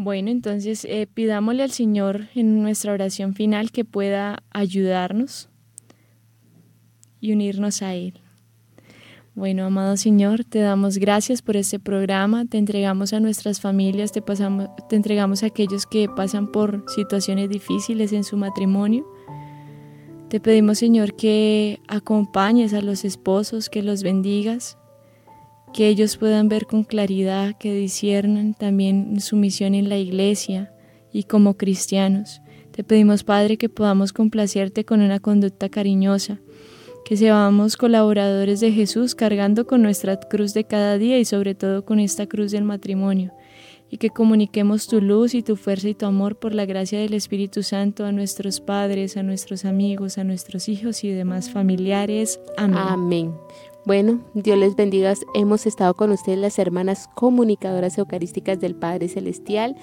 Bueno, 0.00 0.30
entonces 0.30 0.84
eh, 0.84 1.08
pidámosle 1.12 1.64
al 1.64 1.72
Señor 1.72 2.28
en 2.36 2.62
nuestra 2.62 2.92
oración 2.92 3.34
final 3.34 3.72
que 3.72 3.84
pueda 3.84 4.44
ayudarnos 4.50 5.48
y 7.20 7.32
unirnos 7.32 7.82
a 7.82 7.96
Él. 7.96 8.20
Bueno, 9.38 9.66
amado 9.66 9.96
Señor, 9.96 10.42
te 10.42 10.58
damos 10.58 10.98
gracias 10.98 11.42
por 11.42 11.56
este 11.56 11.78
programa, 11.78 12.44
te 12.46 12.58
entregamos 12.58 13.12
a 13.12 13.20
nuestras 13.20 13.60
familias, 13.60 14.10
te, 14.10 14.20
pasamos, 14.20 14.68
te 14.88 14.96
entregamos 14.96 15.44
a 15.44 15.46
aquellos 15.46 15.86
que 15.86 16.08
pasan 16.08 16.50
por 16.50 16.84
situaciones 16.88 17.48
difíciles 17.48 18.12
en 18.12 18.24
su 18.24 18.36
matrimonio. 18.36 19.06
Te 20.28 20.40
pedimos, 20.40 20.78
Señor, 20.78 21.14
que 21.14 21.78
acompañes 21.86 22.74
a 22.74 22.80
los 22.80 23.04
esposos, 23.04 23.68
que 23.68 23.84
los 23.84 24.02
bendigas, 24.02 24.76
que 25.72 25.86
ellos 25.86 26.16
puedan 26.16 26.48
ver 26.48 26.66
con 26.66 26.82
claridad, 26.82 27.56
que 27.58 27.72
disciernan 27.72 28.54
también 28.54 29.20
su 29.20 29.36
misión 29.36 29.76
en 29.76 29.88
la 29.88 29.98
iglesia 29.98 30.72
y 31.12 31.22
como 31.22 31.56
cristianos. 31.56 32.42
Te 32.72 32.82
pedimos, 32.82 33.22
Padre, 33.22 33.56
que 33.56 33.68
podamos 33.68 34.12
complacerte 34.12 34.84
con 34.84 35.00
una 35.00 35.20
conducta 35.20 35.68
cariñosa, 35.68 36.40
que 37.08 37.16
seamos 37.16 37.78
colaboradores 37.78 38.60
de 38.60 38.70
Jesús 38.70 39.14
cargando 39.14 39.66
con 39.66 39.80
nuestra 39.80 40.20
cruz 40.20 40.52
de 40.52 40.64
cada 40.64 40.98
día 40.98 41.18
y 41.18 41.24
sobre 41.24 41.54
todo 41.54 41.82
con 41.82 42.00
esta 42.00 42.26
cruz 42.26 42.50
del 42.50 42.64
matrimonio, 42.64 43.32
y 43.88 43.96
que 43.96 44.10
comuniquemos 44.10 44.88
tu 44.88 45.00
luz 45.00 45.34
y 45.34 45.42
tu 45.42 45.56
fuerza 45.56 45.88
y 45.88 45.94
tu 45.94 46.04
amor 46.04 46.38
por 46.38 46.54
la 46.54 46.66
gracia 46.66 47.00
del 47.00 47.14
Espíritu 47.14 47.62
Santo 47.62 48.04
a 48.04 48.12
nuestros 48.12 48.60
padres, 48.60 49.16
a 49.16 49.22
nuestros 49.22 49.64
amigos, 49.64 50.18
a 50.18 50.24
nuestros 50.24 50.68
hijos 50.68 51.02
y 51.02 51.08
demás 51.08 51.48
familiares. 51.48 52.40
Amén. 52.58 52.78
Amén. 52.78 53.34
Bueno, 53.88 54.20
Dios 54.34 54.58
les 54.58 54.76
bendiga. 54.76 55.14
Hemos 55.32 55.64
estado 55.64 55.94
con 55.94 56.12
ustedes 56.12 56.38
las 56.38 56.58
hermanas 56.58 57.08
comunicadoras 57.14 57.96
eucarísticas 57.96 58.60
del 58.60 58.74
Padre 58.74 59.08
Celestial. 59.08 59.76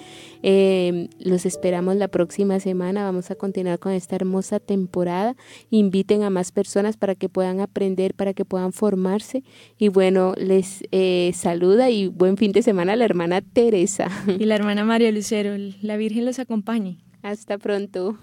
Eh, 0.44 1.08
los 1.18 1.44
esperamos 1.44 1.96
la 1.96 2.06
próxima 2.06 2.60
semana. 2.60 3.02
Vamos 3.02 3.32
a 3.32 3.34
continuar 3.34 3.80
con 3.80 3.90
esta 3.90 4.14
hermosa 4.14 4.60
temporada. 4.60 5.34
Inviten 5.70 6.22
a 6.22 6.30
más 6.30 6.52
personas 6.52 6.96
para 6.96 7.16
que 7.16 7.28
puedan 7.28 7.58
aprender, 7.58 8.14
para 8.14 8.32
que 8.32 8.44
puedan 8.44 8.72
formarse. 8.72 9.42
Y 9.76 9.88
bueno, 9.88 10.34
les 10.36 10.84
eh, 10.92 11.32
saluda 11.34 11.90
y 11.90 12.06
buen 12.06 12.36
fin 12.36 12.52
de 12.52 12.62
semana 12.62 12.94
la 12.94 13.06
hermana 13.06 13.40
Teresa. 13.40 14.08
Y 14.38 14.44
la 14.44 14.54
hermana 14.54 14.84
María 14.84 15.10
Lucero. 15.10 15.56
La 15.82 15.96
Virgen 15.96 16.24
los 16.24 16.38
acompañe. 16.38 16.98
Hasta 17.22 17.58
pronto. 17.58 18.16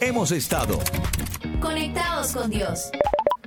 Hemos 0.00 0.32
estado 0.32 0.78
conectados 1.60 2.32
con 2.32 2.48
Dios 2.48 2.90